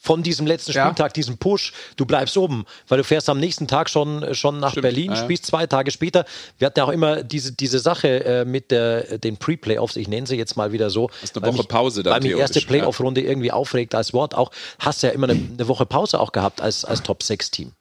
[0.02, 0.86] Von diesem letzten Ja.
[0.86, 4.70] Spieltag, diesem Push, du bleibst oben, weil du fährst am nächsten Tag schon, schon nach
[4.70, 5.22] Stimmt, Berlin, ja, ja.
[5.24, 6.24] spielst zwei Tage später.
[6.56, 10.26] Wir hatten ja auch immer diese, diese Sache äh, mit der, den Pre-Playoffs, ich nenne
[10.26, 11.10] sie jetzt mal wieder so.
[11.20, 14.50] Hast eine Woche mich- Pause dann Weil mich erste Playoff-Runde irgendwie aufregt als Wort auch.
[14.78, 17.72] Hast ja immer eine, eine Woche Pause auch gehabt als, als Top-6-Team.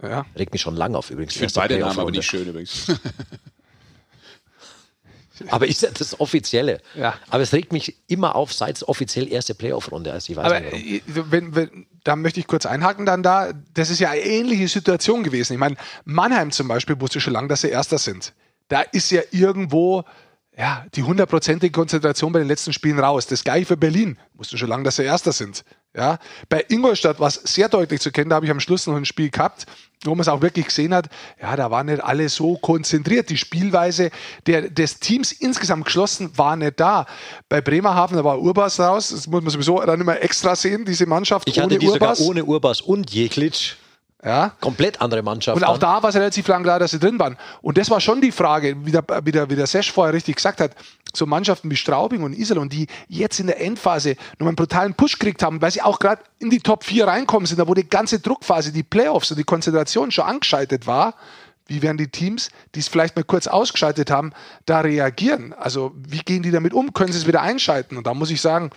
[0.00, 0.26] Ja.
[0.38, 1.32] Regt mich schon lange auf übrigens.
[1.32, 2.86] Ich finde beide Namen aber nicht schön übrigens.
[5.48, 6.80] Aber ist ja das Offizielle.
[6.94, 7.14] Ja.
[7.30, 10.28] Aber es regt mich immer auf, seit es offiziell erste Playoff-Runde ist.
[10.28, 11.32] Ich weiß Aber nicht warum.
[11.32, 13.52] wenn, wenn, da möchte ich kurz einhaken dann da.
[13.74, 15.54] Das ist ja eine ähnliche Situation gewesen.
[15.54, 18.32] Ich meine, Mannheim zum Beispiel wusste schon lange, dass sie Erster sind.
[18.68, 20.04] Da ist ja irgendwo
[20.56, 23.26] ja, die hundertprozentige Konzentration bei den letzten Spielen raus.
[23.26, 24.18] Das gleiche für Berlin.
[24.34, 25.64] Wussten schon lange, dass sie Erster sind.
[25.96, 26.18] Ja,
[26.48, 28.30] bei Ingolstadt war es sehr deutlich zu kennen.
[28.30, 29.66] Da habe ich am Schluss noch ein Spiel gehabt,
[30.04, 31.08] wo man es auch wirklich gesehen hat.
[31.40, 33.30] Ja, da waren nicht alle so konzentriert.
[33.30, 34.10] Die Spielweise
[34.46, 37.06] der, des Teams insgesamt geschlossen war nicht da.
[37.48, 39.10] Bei Bremerhaven, da war Urbas raus.
[39.10, 42.10] Das muss man sowieso dann immer extra sehen, diese Mannschaft Ich hatte ohne die sogar
[42.10, 42.20] Urbas.
[42.20, 43.74] ohne Urbas und Jeklitsch.
[44.24, 44.52] Ja.
[44.60, 45.56] Komplett andere Mannschaft.
[45.56, 45.96] Und auch dann.
[45.96, 47.36] da war es relativ lang klar, dass sie drin waren.
[47.60, 50.36] Und das war schon die Frage, wie der, wie der, wie der Sesch vorher richtig
[50.36, 50.72] gesagt hat,
[51.12, 55.18] so Mannschaften wie Straubing und Iserlohn, die jetzt in der Endphase noch einen brutalen Push
[55.18, 57.88] gekriegt haben, weil sie auch gerade in die Top 4 reinkommen sind, da wo die
[57.88, 61.14] ganze Druckphase, die Playoffs und die Konzentration schon angeschaltet war,
[61.66, 64.32] wie werden die Teams, die es vielleicht mal kurz ausgeschaltet haben,
[64.66, 65.54] da reagieren?
[65.54, 66.92] Also wie gehen die damit um?
[66.92, 67.96] Können sie es wieder einschalten?
[67.96, 68.70] Und da muss ich sagen,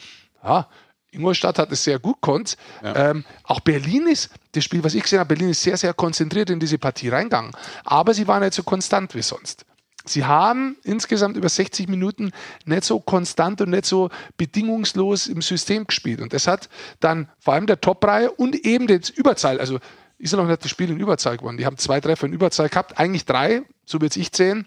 [0.44, 0.68] ja,
[1.12, 2.58] Ingolstadt hat es sehr gut konnt.
[2.84, 6.50] Ähm, auch Berlin ist, das Spiel, was ich gesehen habe, Berlin ist sehr, sehr konzentriert
[6.50, 7.52] in diese Partie reingegangen.
[7.84, 9.66] Aber sie waren nicht so konstant wie sonst.
[10.06, 12.32] Sie haben insgesamt über 60 Minuten
[12.66, 16.22] nicht so konstant und nicht so bedingungslos im System gespielt.
[16.22, 19.80] Und das hat dann vor allem der Top-Reihe und eben das Überzahl, also
[20.20, 21.58] Iserlohn hat das Spiel in Überzahl gewonnen.
[21.58, 24.66] Die haben zwei Treffer in Überzahl gehabt, eigentlich drei, so würde ich sehen.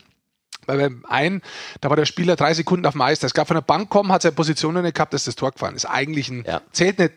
[0.66, 1.42] Weil beim einen,
[1.80, 3.18] da war der Spieler drei Sekunden auf dem Eis.
[3.18, 5.52] Das gab von der Bank kommen, hat seine Position noch nicht gehabt, dass das Tor
[5.52, 5.86] gefahren ist.
[5.86, 6.60] Eigentlich ein, Ja.
[6.72, 7.14] zählt nicht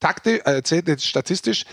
[0.00, 1.64] taktisch, äh, zählt nicht statistisch,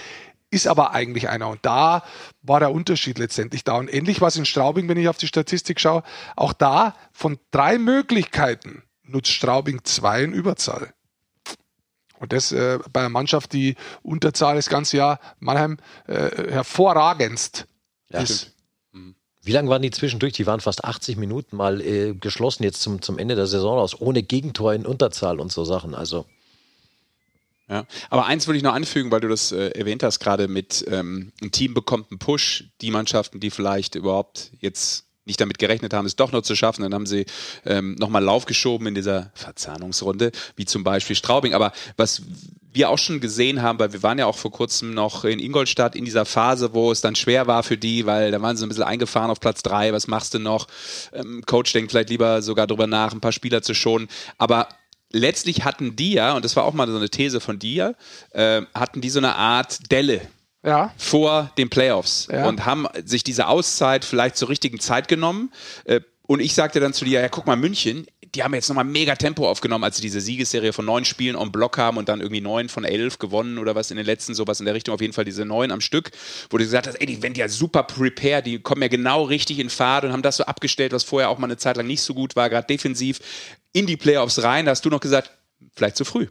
[0.50, 1.48] ist aber eigentlich einer.
[1.50, 2.04] Und da
[2.42, 3.76] war der Unterschied letztendlich da.
[3.76, 6.04] Und ähnlich war es in Straubing, wenn ich auf die Statistik schaue.
[6.36, 10.94] Auch da von drei Möglichkeiten nutzt Straubing zwei in Überzahl.
[12.20, 15.78] Und das äh, bei einer Mannschaft, die Unterzahl das ganze Jahr Mannheim
[16.08, 17.66] äh, hervorragendst
[18.10, 18.54] Ja, ist.
[19.44, 20.34] Wie lange waren die zwischendurch?
[20.34, 24.00] Die waren fast 80 Minuten mal äh, geschlossen jetzt zum, zum Ende der Saison aus,
[24.00, 25.96] ohne Gegentor in Unterzahl und so Sachen.
[25.96, 26.26] Also
[27.68, 27.86] Ja.
[28.10, 31.32] Aber eins würde ich noch anfügen, weil du das äh, erwähnt hast, gerade mit ähm,
[31.42, 36.06] ein Team bekommt einen Push, die Mannschaften, die vielleicht überhaupt jetzt nicht damit gerechnet haben,
[36.06, 37.26] es doch noch zu schaffen, dann haben sie
[37.66, 41.54] ähm, nochmal Lauf geschoben in dieser Verzahnungsrunde, wie zum Beispiel Straubing.
[41.54, 42.24] Aber was
[42.74, 45.96] wir auch schon gesehen haben, weil wir waren ja auch vor kurzem noch in Ingolstadt
[45.96, 48.70] in dieser Phase, wo es dann schwer war für die, weil da waren sie ein
[48.70, 50.68] bisschen eingefahren auf Platz drei, was machst du noch?
[51.14, 54.08] Ähm, Coach denkt vielleicht lieber sogar drüber nach, ein paar Spieler zu schonen.
[54.38, 54.68] Aber
[55.12, 57.96] letztlich hatten die ja, und das war auch mal so eine These von dir,
[58.32, 60.22] äh, hatten die so eine Art Delle
[60.64, 60.94] Ja.
[60.98, 62.48] vor den Playoffs Ja.
[62.48, 65.52] und haben sich diese Auszeit vielleicht zur richtigen Zeit genommen.
[65.86, 68.86] Äh, Und ich sagte dann zu dir, ja, guck mal, München, die haben jetzt nochmal
[68.86, 72.22] mega Tempo aufgenommen, als sie diese Siegesserie von neun Spielen on Block haben und dann
[72.22, 75.02] irgendwie neun von elf gewonnen oder was in den letzten, sowas in der Richtung, auf
[75.02, 76.12] jeden Fall diese neun am Stück,
[76.50, 79.60] wo du gesagt hast, ey, die werden ja super prepared, die kommen ja genau richtig
[79.60, 82.02] in Fahrt und haben das so abgestellt, was vorher auch mal eine Zeit lang nicht
[82.02, 83.20] so gut war, gerade defensiv,
[83.74, 84.66] in die Playoffs rein.
[84.66, 85.32] Da hast du noch gesagt,
[85.76, 86.28] vielleicht zu früh.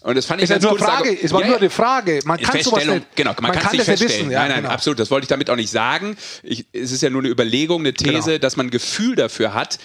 [0.00, 2.18] Und das fand ich ganz nur gutes Frage, es war Ja, nur eine Frage.
[2.24, 4.26] Man kann sowas nicht, genau, man, man kann kann es nicht das nicht feststellen.
[4.26, 4.32] wissen.
[4.32, 4.74] Ja, nein, nein, genau.
[4.74, 4.98] absolut.
[4.98, 6.16] Das wollte ich damit auch nicht sagen.
[6.42, 8.38] Ich, es ist ja nur eine Überlegung, eine These, Genau.
[8.38, 9.78] dass man ein Gefühl dafür hat,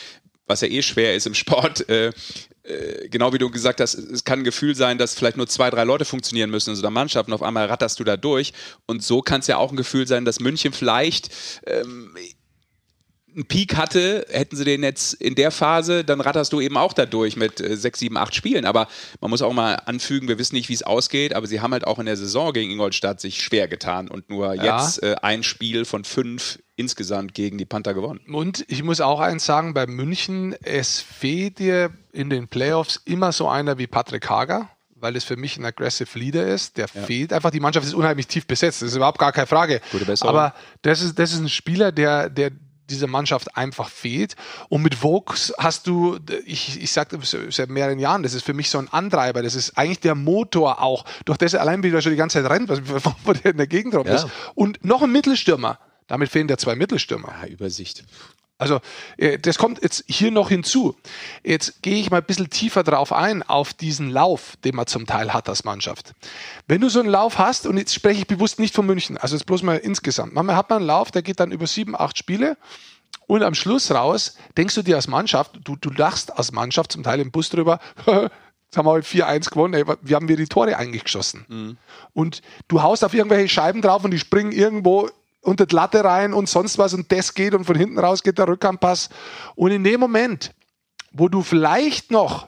[0.47, 1.87] was ja eh schwer ist im Sport.
[1.89, 2.11] Äh,
[2.63, 5.69] äh, genau wie du gesagt hast, es kann ein Gefühl sein, dass vielleicht nur zwei,
[5.69, 8.53] drei Leute funktionieren müssen in so einer Mannschaft und auf einmal ratterst du da durch.
[8.85, 11.29] Und so kann es ja auch ein Gefühl sein, dass München vielleicht
[11.67, 12.15] ähm,
[13.35, 16.93] einen Peak hatte, hätten sie den jetzt in der Phase, dann ratterst du eben auch
[16.93, 18.65] da durch mit äh, sechs, sieben, acht Spielen.
[18.65, 18.87] Aber
[19.21, 21.85] man muss auch mal anfügen, wir wissen nicht, wie es ausgeht, aber sie haben halt
[21.85, 24.79] auch in der Saison gegen Ingolstadt sich schwer getan und nur Ja.
[24.79, 28.19] jetzt äh, ein Spiel von fünf insgesamt gegen die Panther gewonnen.
[28.31, 33.31] Und ich muss auch eins sagen, bei München, es fehlt dir in den Playoffs immer
[33.31, 36.77] so einer wie Patrick Hager, weil es für mich ein aggressive Leader ist.
[36.77, 37.51] Der fehlt einfach.
[37.51, 38.81] Die Mannschaft ist unheimlich tief besetzt.
[38.81, 39.81] Das ist überhaupt gar keine Frage.
[39.91, 40.33] Gute Besserung.
[40.35, 42.51] Aber das ist, das ist ein Spieler, der, der
[42.89, 44.35] dieser Mannschaft einfach fehlt.
[44.69, 47.19] Und mit Vokes hast du, ich, ich sagte
[47.49, 49.41] seit mehreren Jahren, das ist für mich so ein Antreiber.
[49.41, 52.51] Das ist eigentlich der Motor auch, durch das er allein wieder schon die ganze Zeit
[52.51, 52.81] rennt, was
[53.25, 54.15] wo der in der Gegend rum Ja.
[54.15, 54.27] ist.
[54.55, 55.79] Und noch ein Mittelstürmer.
[56.07, 57.33] Damit fehlen dir zwei Mittelstürmer.
[57.41, 58.03] Ja, Übersicht.
[58.57, 58.79] Also
[59.17, 60.95] äh, das kommt jetzt hier noch hinzu.
[61.43, 65.05] Jetzt gehe ich mal ein bisschen tiefer drauf ein, auf diesen Lauf, den man zum
[65.05, 66.13] Teil hat als Mannschaft.
[66.67, 69.35] Wenn du so einen Lauf hast, und jetzt spreche ich bewusst nicht von München, also
[69.35, 72.17] jetzt bloß mal insgesamt, manchmal hat man einen Lauf, der geht dann über sieben, acht
[72.17, 72.57] Spiele
[73.27, 77.03] und am Schluss raus denkst du dir als Mannschaft, du, du lachst als Mannschaft zum
[77.03, 77.79] Teil im Bus drüber,
[78.73, 79.75] Jetzt haben wir heute 4-1 gewonnen.
[79.75, 81.45] Ey, wie haben wir die Tore eigentlich geschossen?
[81.47, 81.77] Mhm.
[82.13, 85.11] Und du haust auf irgendwelche Scheiben drauf und die springen irgendwo
[85.43, 88.37] unter die Latte rein und sonst was und das geht und von hinten raus geht
[88.37, 89.09] der Rückhandpass.
[89.55, 90.53] Und in dem Moment,
[91.11, 92.47] wo du vielleicht noch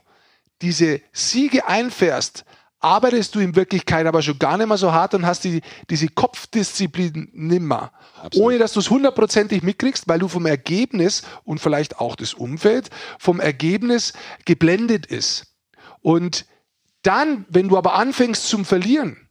[0.62, 2.46] diese Siege einfährst,
[2.80, 6.08] arbeitest du in Wirklichkeit aber schon gar nicht mehr so hart und hast die, diese
[6.08, 7.92] Kopfdisziplin nimmer.
[8.22, 8.46] Absolut.
[8.46, 12.90] Ohne dass du es hundertprozentig mitkriegst, weil du vom Ergebnis und vielleicht auch das Umfeld
[13.20, 14.14] vom Ergebnis
[14.46, 15.48] geblendet ist.
[16.02, 16.46] Und
[17.02, 19.25] dann, wenn du aber anfängst zum Verlieren,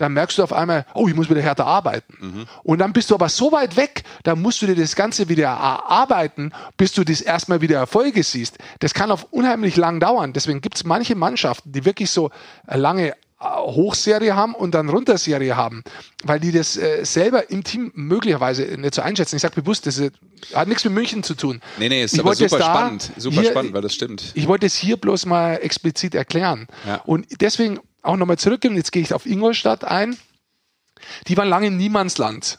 [0.00, 2.46] dann merkst du auf einmal, oh, ich muss wieder härter arbeiten.
[2.62, 5.48] Und dann bist du aber so weit weg, dann musst du dir das Ganze wieder
[5.48, 8.58] erarbeiten, bis du das erstmal wieder Erfolge siehst.
[8.78, 10.32] Das kann auf unheimlich lang dauern.
[10.32, 12.30] Deswegen gibt es manche Mannschaften, die wirklich so
[12.66, 15.82] lange äh, Hochserie haben und dann Runterserie haben,
[16.24, 19.36] weil die das äh, selber im Team möglicherweise nicht so einschätzen.
[19.36, 20.10] Ich sage bewusst, das äh,
[20.54, 21.60] hat nichts mit München zu tun.
[21.78, 23.10] Nee, nee, ist Ich aber super spannend.
[23.16, 24.32] Super hier- spannend, weil das stimmt.
[24.34, 26.68] Ich wollte es hier bloß mal explizit erklären.
[26.86, 26.96] Ja.
[27.06, 30.16] Und deswegen auch nochmal zurückgehen, jetzt gehe ich auf Ingolstadt ein.
[31.28, 32.58] Die waren lange im Niemandsland.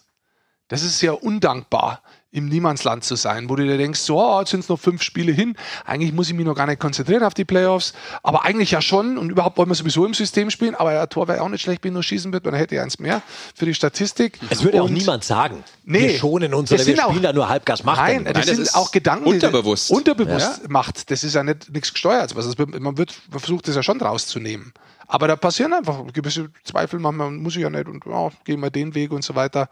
[0.68, 4.52] Das ist sehr undankbar, im Niemandsland zu sein, wo du dir denkst, so, oh, jetzt
[4.52, 5.58] sind es noch fünf Spiele hin.
[5.86, 7.94] Eigentlich muss ich mich noch gar nicht konzentrieren auf die Playoffs.
[8.24, 9.18] Aber eigentlich ja schon.
[9.18, 10.74] Und überhaupt wollen wir sowieso im System spielen.
[10.74, 12.46] Aber der Tor wäre auch nicht schlecht, wenn nur schießen wird.
[12.46, 13.22] Man hätte ja eins mehr
[13.54, 14.39] für die Statistik.
[14.50, 15.62] Es würde auch Und- niemand sagen.
[15.84, 17.84] Nee, wir schonen uns oder wir sind auch- spielen da nur Halbgas.
[17.84, 18.60] Macht Nein, er das nicht.
[18.60, 19.89] das sind auch Gedanken, die unterbewusst.
[19.92, 21.12] das unterbewusst macht.
[21.12, 22.34] Das ist ja nicht nichts gesteuert.
[22.34, 24.74] Also man wird man versucht, das ja schon rauszunehmen.
[25.12, 26.97] Aber da passieren einfach gewisse Zweifel.
[26.97, 29.68] Manchmal muss ich ja nicht und oh, gehen wir den Weg und so weiter.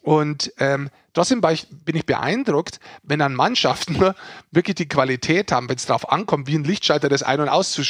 [0.00, 3.98] Und ähm, trotzdem ich, bin ich beeindruckt, wenn dann Mannschaften
[4.52, 7.72] wirklich die Qualität haben, wenn es darauf ankommt, wie ein Lichtschalter das ein- und aus
[7.72, 7.82] zu,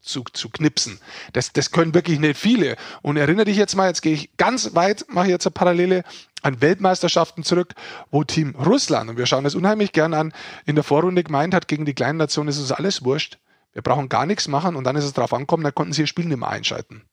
[0.00, 1.00] zu, zu knipsen.
[1.32, 2.76] Das, das können wirklich nicht viele.
[3.02, 6.04] Und erinnere dich jetzt mal, jetzt gehe ich ganz weit, mache jetzt eine Parallele
[6.42, 7.74] an Weltmeisterschaften zurück,
[8.12, 10.32] wo Team Russland, und wir schauen das unheimlich gern an,
[10.64, 13.38] in der Vorrunde gemeint hat, gegen die kleinen Nationen ist uns alles wurscht.
[13.72, 16.06] Wir brauchen gar nichts machen und dann ist es drauf ankommen, dann konnten sie ihr
[16.06, 17.04] Spiel nicht mehr einschalten.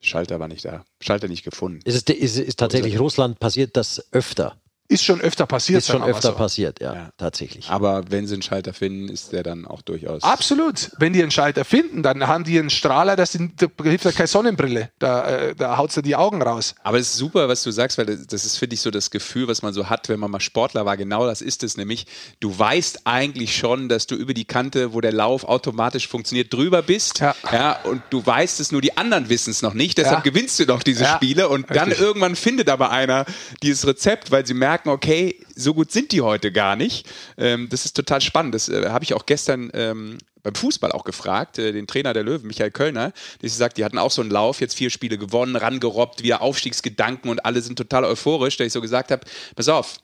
[0.00, 0.84] Schalter war nicht da.
[1.00, 1.80] Schalter nicht gefunden.
[1.84, 4.60] Ist, es, ist, ist tatsächlich Russland passiert das öfter.
[4.88, 5.78] Ist schon öfter passiert.
[5.78, 6.34] Ist schon öfter so.
[6.36, 7.10] passiert, ja, Ja.
[7.18, 7.68] tatsächlich.
[7.70, 10.22] Aber wenn sie einen Schalter finden, ist der dann auch durchaus.
[10.22, 10.90] Absolut.
[10.98, 14.12] Wenn die einen Schalter finden, dann haben die einen Strahler, das sind, da hilft ja
[14.12, 14.90] keine Sonnenbrille.
[14.98, 16.74] Da, äh, da haut sie die Augen raus.
[16.84, 19.48] Aber es ist super, was du sagst, weil das ist, finde ich, so das Gefühl,
[19.48, 20.96] was man so hat, wenn man mal Sportler war.
[20.96, 22.06] Genau das ist es nämlich.
[22.40, 26.82] Du weißt eigentlich schon, dass du über die Kante, wo der Lauf automatisch funktioniert, drüber
[26.82, 27.18] bist.
[27.20, 27.34] Ja.
[27.52, 29.98] ja und du weißt es nur, die anderen wissen es noch nicht.
[29.98, 30.30] Deshalb Ja.
[30.30, 31.48] gewinnst du doch diese Ja, Spiele.
[31.48, 32.04] Und dann richtig.
[32.06, 33.24] irgendwann findet aber einer
[33.62, 37.06] dieses Rezept, weil sie merken, okay, so gut sind die heute gar nicht.
[37.36, 38.54] Ähm, das ist total spannend.
[38.54, 42.22] Das äh, habe ich auch gestern ähm, beim Fußball auch gefragt, äh, den Trainer der
[42.22, 43.12] Löwen, Michael Kölner,
[43.42, 47.30] der sagt, die hatten auch so einen Lauf, jetzt vier Spiele gewonnen, rangerobbt, wieder Aufstiegsgedanken
[47.30, 49.98] und alle sind total euphorisch, dass ich so gesagt habe, pass auf,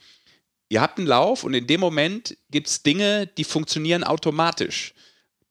[0.69, 4.95] ihr habt einen Lauf und in dem Moment gibt es Dinge, die funktionieren automatisch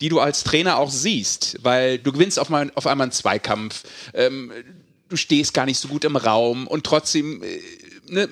[0.01, 3.83] die du als Trainer auch siehst, weil du gewinnst auf, mal, auf einmal einen Zweikampf,
[4.15, 4.51] ähm,
[5.09, 7.59] du stehst gar nicht so gut im Raum und trotzdem äh,
[8.07, 8.29] ne,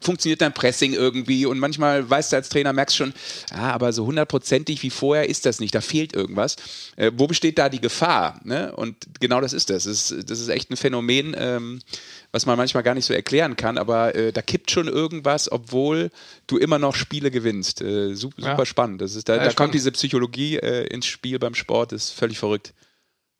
[0.00, 3.12] funktioniert dein Pressing irgendwie und manchmal weißt du als Trainer, merkst schon,
[3.52, 6.56] ah, aber so hundertprozentig wie vorher ist das nicht, da fehlt irgendwas.
[6.96, 8.40] Äh, wo besteht da die Gefahr?
[8.44, 8.74] Ne?
[8.74, 9.84] Und genau das ist das.
[9.84, 11.80] Das ist, das ist echt ein Phänomen, ähm,
[12.32, 16.10] was man manchmal gar nicht so erklären kann, aber äh, da kippt schon irgendwas, obwohl
[16.46, 17.80] du immer noch Spiele gewinnst.
[17.80, 18.50] Äh, super, Ja.
[18.50, 19.00] super spannend.
[19.00, 22.10] Das ist, da, Ja, da kommt diese Psychologie äh, ins Spiel beim Sport, das ist
[22.10, 22.72] völlig verrückt.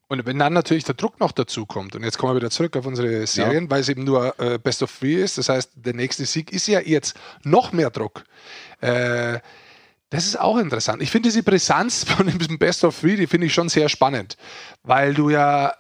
[0.09, 2.77] Und wenn dann natürlich der Druck noch dazu kommt, und jetzt kommen wir wieder zurück
[2.77, 5.95] auf unsere Serien, weil es eben nur äh, Best of Three ist, das heißt, der
[5.95, 8.23] nächste Sieg ist ja jetzt noch mehr Druck.
[8.81, 9.41] Äh,
[10.11, 11.03] das ist auch interessant.
[11.03, 14.37] Ich finde diese Brisanz von diesem Best of Three, die finde ich schon sehr spannend,
[14.85, 15.73] weil du ja, äh,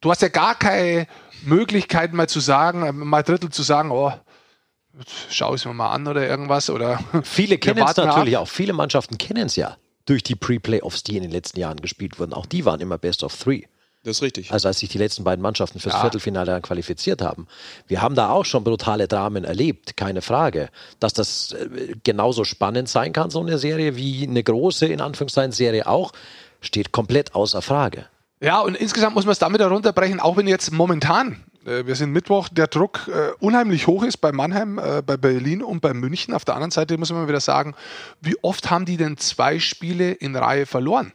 [0.00, 1.06] du hast ja gar keine
[1.44, 4.10] Möglichkeit mal zu sagen, äh, mal Drittel zu sagen, oh,
[5.28, 8.44] schau es mir mal an oder irgendwas oder Viele kennen es natürlich ab.
[8.44, 8.48] auch.
[8.48, 9.76] Viele Mannschaften kennen es ja
[10.06, 12.32] durch die Pre-Playoffs, die in den letzten Jahren gespielt wurden.
[12.32, 13.62] Auch die waren immer Best of Three.
[14.04, 14.52] Das ist richtig.
[14.52, 16.00] Also als sich die letzten beiden Mannschaften fürs Ja.
[16.00, 17.48] Viertelfinale dann qualifiziert haben.
[17.88, 20.68] Wir haben da auch schon brutale Dramen erlebt, keine Frage.
[21.00, 25.50] Dass das äh, genauso spannend sein kann, so eine Serie, wie eine große, in Anführungszeichen,
[25.50, 26.12] Serie auch,
[26.60, 28.06] steht komplett außer Frage.
[28.40, 32.48] Ja, und insgesamt muss man es damit herunterbrechen, auch wenn jetzt momentan, wir sind Mittwoch,
[32.48, 36.32] der Druck äh, unheimlich hoch ist bei Mannheim, äh, bei Berlin und bei München.
[36.32, 37.74] Auf der anderen Seite muss man wieder sagen,
[38.20, 41.12] wie oft haben die denn zwei Spiele in Reihe verloren?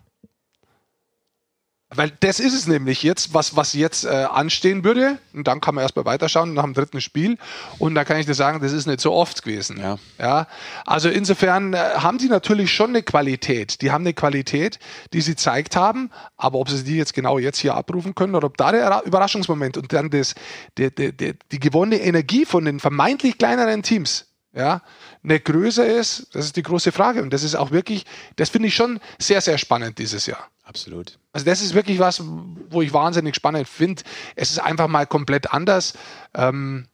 [1.93, 5.17] Weil das ist es nämlich jetzt, was, was jetzt äh, anstehen würde.
[5.33, 7.37] Und dann kann man erstmal weiterschauen nach dem dritten Spiel.
[7.79, 9.77] Und da kann ich dir sagen, das ist nicht so oft gewesen.
[9.77, 9.97] Ja.
[10.17, 10.47] Ja,
[10.85, 13.81] also insofern äh, haben die natürlich schon eine Qualität.
[13.81, 14.79] Die haben eine Qualität,
[15.11, 18.47] die sie zeigt haben, aber ob sie die jetzt genau jetzt hier abrufen können oder
[18.47, 20.33] ob da der Ra- Überraschungsmoment und dann das,
[20.77, 24.81] die, die, die, die gewonnene Energie von den vermeintlich kleineren Teams ja,
[25.23, 27.21] nicht größer ist, das ist die große Frage.
[27.21, 28.05] Und das ist auch wirklich,
[28.35, 30.49] das finde ich schon sehr, sehr spannend dieses Jahr.
[30.63, 31.19] Absolut.
[31.33, 32.23] Also das ist wirklich was,
[32.69, 34.03] wo ich wahnsinnig spannend finde.
[34.35, 35.93] Es ist einfach mal komplett anders.
[36.33, 36.87] Ähm,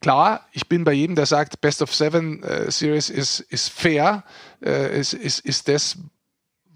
[0.00, 4.24] klar, ich bin bei jedem, der sagt, Best of Seven äh, Series ist, ist fair,
[4.64, 5.98] äh, ist, ist, ist das,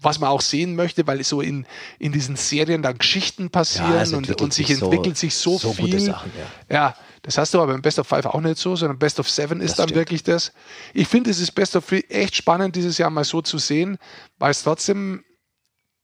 [0.01, 1.65] was man auch sehen möchte, weil so in,
[1.99, 5.73] in diesen Serien dann Geschichten passieren Ja, und, und sich so- entwickelt sich so, so
[5.73, 5.85] viel.
[5.85, 6.31] gute Sachen,
[6.69, 6.75] ja.
[6.75, 9.29] ja, das hast du aber im Best of Five auch nicht so, sondern Best of
[9.29, 9.99] Seven ist Das dann stimmt.
[9.99, 10.51] wirklich das.
[10.93, 13.97] Ich finde, es ist Best of Three echt spannend, dieses Jahr mal so zu sehen,
[14.39, 15.23] weil es trotzdem,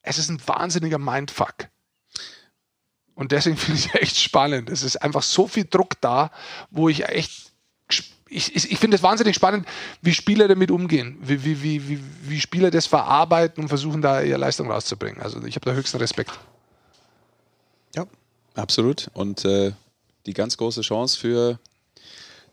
[0.03, 1.55] es ist ein wahnsinniger Mindfuck.
[3.15, 4.69] Und deswegen finde ich es echt spannend.
[4.69, 6.29] Es ist einfach so viel Druck da,
[6.69, 7.46] wo ich echt.
[8.29, 9.67] Ich, ich, ich finde es wahnsinnig spannend,
[10.01, 14.21] wie Spieler damit umgehen, wie, wie, wie, wie, wie Spieler das verarbeiten und versuchen, da
[14.21, 15.21] ihre Leistung rauszubringen.
[15.21, 16.31] Also ich habe da höchsten Respekt.
[17.95, 18.05] Ja,
[18.55, 19.09] absolut.
[19.13, 19.71] Und äh,
[20.25, 21.59] die ganz große Chance für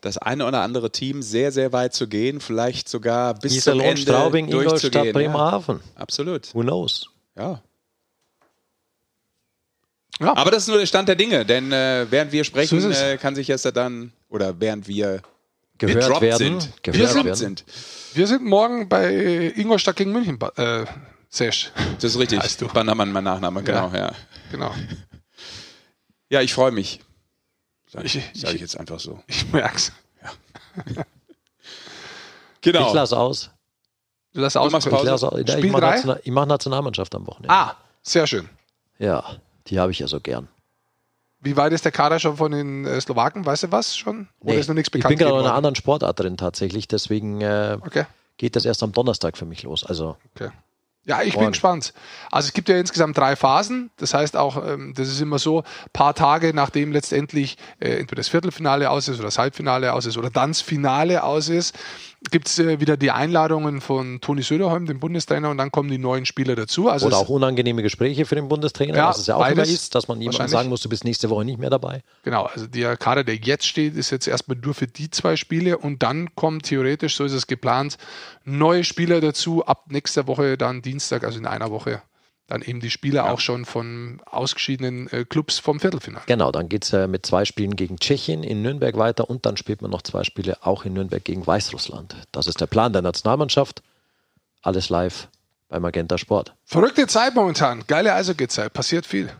[0.00, 4.02] das eine oder andere Team sehr, sehr weit zu gehen, vielleicht sogar bis zum Ende
[4.02, 5.06] Straubing, Ingolstadt, durchzugehen.
[5.06, 5.80] Ja, Bremerhaven.
[5.94, 6.54] absolut.
[6.54, 7.08] Who knows?
[7.36, 7.62] Ja.
[10.20, 10.36] Ja.
[10.36, 13.16] Aber das ist nur der Stand der Dinge, denn äh, während wir sprechen, So äh,
[13.16, 15.22] kann sich jetzt dann, oder während wir
[15.78, 16.60] Gehört werden.
[16.60, 17.34] sind, Gehört gedroppt werden.
[17.36, 17.64] sind.
[18.14, 20.84] Wir sind morgen bei Ingolstadt gegen München, äh,
[21.28, 21.72] Sesh.
[21.96, 22.40] Das ist richtig.
[22.40, 22.68] Heißt du.
[22.68, 24.12] Bannermann, mein Nachname, genau, ja.
[24.52, 24.72] Genau.
[26.28, 27.00] Ja, ich freue mich.
[27.90, 29.20] Sag Ich- ich, sag ich ich- jetzt einfach so.
[29.26, 29.92] Ich merk's.
[32.60, 32.86] Genau.
[32.88, 33.50] Ich lasse aus.
[34.32, 34.72] Du lass aus.
[34.72, 35.06] machst Ich, Pause.
[35.06, 35.38] lasse aus.
[35.38, 35.90] Ja, ich Spiel mache drei?
[35.96, 37.50] National, ich mach Nationalmannschaft am Wochenende.
[37.54, 38.48] Ah, sehr schön.
[38.98, 40.48] Ja, die habe ich ja so gern.
[41.44, 43.44] Wie weit ist der Kader schon von den äh, Slowaken?
[43.46, 44.28] Weißt du was schon?
[44.40, 45.10] Oder Nee, ist noch nichts ich bekannt?
[45.10, 48.04] bin gerade in einer anderen Sportart drin tatsächlich, deswegen äh, Okay.
[48.38, 49.84] geht das erst am Donnerstag für mich los.
[49.84, 50.50] Also Okay.
[51.06, 51.52] Ja, ich bin Morgen.
[51.52, 51.92] gespannt.
[52.30, 53.90] Also es gibt ja insgesamt drei Phasen.
[53.98, 58.28] Das heißt auch, ähm, das ist immer so, paar Tage nachdem letztendlich äh, entweder das
[58.28, 61.76] Viertelfinale aus ist oder das Halbfinale aus ist oder dann das Finale aus ist,
[62.30, 65.98] gibt es äh, wieder die Einladungen von Toni Söderholm, dem Bundestrainer, und dann kommen die
[65.98, 66.88] neuen Spieler dazu.
[66.88, 69.94] Also oder auch unangenehme Gespräche für den Bundestrainer, Ja, was es ja auch immer ist,
[69.94, 72.02] dass man jemandem sagen muss, du bist nächste Woche nicht mehr dabei.
[72.22, 75.78] Genau, also der Kader, der jetzt steht, ist jetzt erstmal nur für die zwei Spiele
[75.78, 77.96] und dann kommen theoretisch, so ist es geplant,
[78.44, 79.64] neue Spieler dazu.
[79.64, 82.02] Ab nächster Woche, dann Dienstag, also in einer Woche,
[82.46, 86.24] dann eben die Spieler auch schon von ausgeschiedenen äh, Clubs vom Viertelfinale.
[86.26, 89.56] Genau, dann geht es äh, mit zwei Spielen gegen Tschechien in Nürnberg weiter und dann
[89.56, 92.16] spielt man noch zwei Spiele auch in Nürnberg gegen Weißrussland.
[92.32, 93.82] Das ist der Plan der Nationalmannschaft.
[94.62, 95.28] Alles live
[95.68, 96.54] bei Magenta Sport.
[96.64, 99.30] Verrückte Zeit momentan, geile Eishockey-Zeit, passiert viel.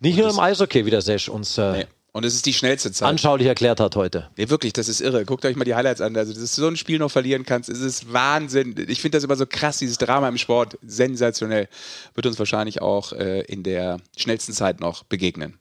[0.00, 1.86] Nicht nur im Eishockey, wie der Sesh uns äh, Nee.
[2.12, 3.08] Und es ist die schnellste Zeit.
[3.08, 4.30] anschaulich erklärt hat heute.
[4.36, 5.24] Nee, wirklich, das ist irre.
[5.24, 6.16] Guckt euch mal die Highlights an.
[6.16, 8.74] Also, dass du so ein Spiel noch verlieren kannst, ist es Wahnsinn.
[8.88, 10.76] Ich finde das immer so krass, dieses Drama im Sport.
[10.82, 11.68] Sensationell.
[12.14, 15.56] Wird uns wahrscheinlich auch äh, in der schnellsten Zeit noch begegnen.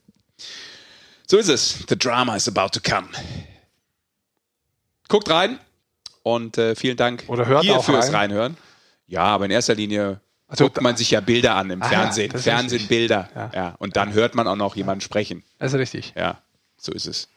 [1.27, 1.85] So ist es.
[1.87, 3.09] The drama is about to come.
[5.07, 5.59] Guckt rein
[6.23, 8.15] und äh, vielen Dank Oder hört hier auch fürs rein.
[8.15, 8.57] Reinhören.
[9.07, 10.19] Ja, aber in erster Linie
[10.49, 12.31] Also guckt man sich ja Bilder an im Ah, Fernsehen.
[12.33, 12.87] ist Fernsehen.
[12.87, 13.29] Bilder.
[13.35, 13.51] Ja.
[13.53, 13.75] Ja.
[13.79, 15.43] Und dann hört man auch noch jemanden sprechen.
[15.59, 16.13] Das ist richtig.
[16.17, 16.41] Ja,
[16.77, 17.29] so ist es.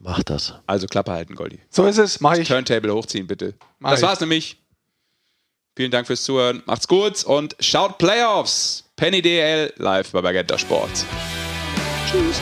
[0.00, 0.54] Mach das.
[0.66, 1.60] Also Klappe halten, Goldi.
[1.70, 2.48] So ist es, mache ich.
[2.48, 3.54] Turntable hochziehen, bitte.
[3.78, 4.06] Mach das ich.
[4.06, 4.58] war's nämlich.
[5.74, 6.62] Vielen Dank fürs Zuhören.
[6.66, 8.84] Macht's gut und schaut Playoffs.
[8.96, 10.90] Penny DL live bei Magenta Sport.
[12.10, 12.40] Tschüss.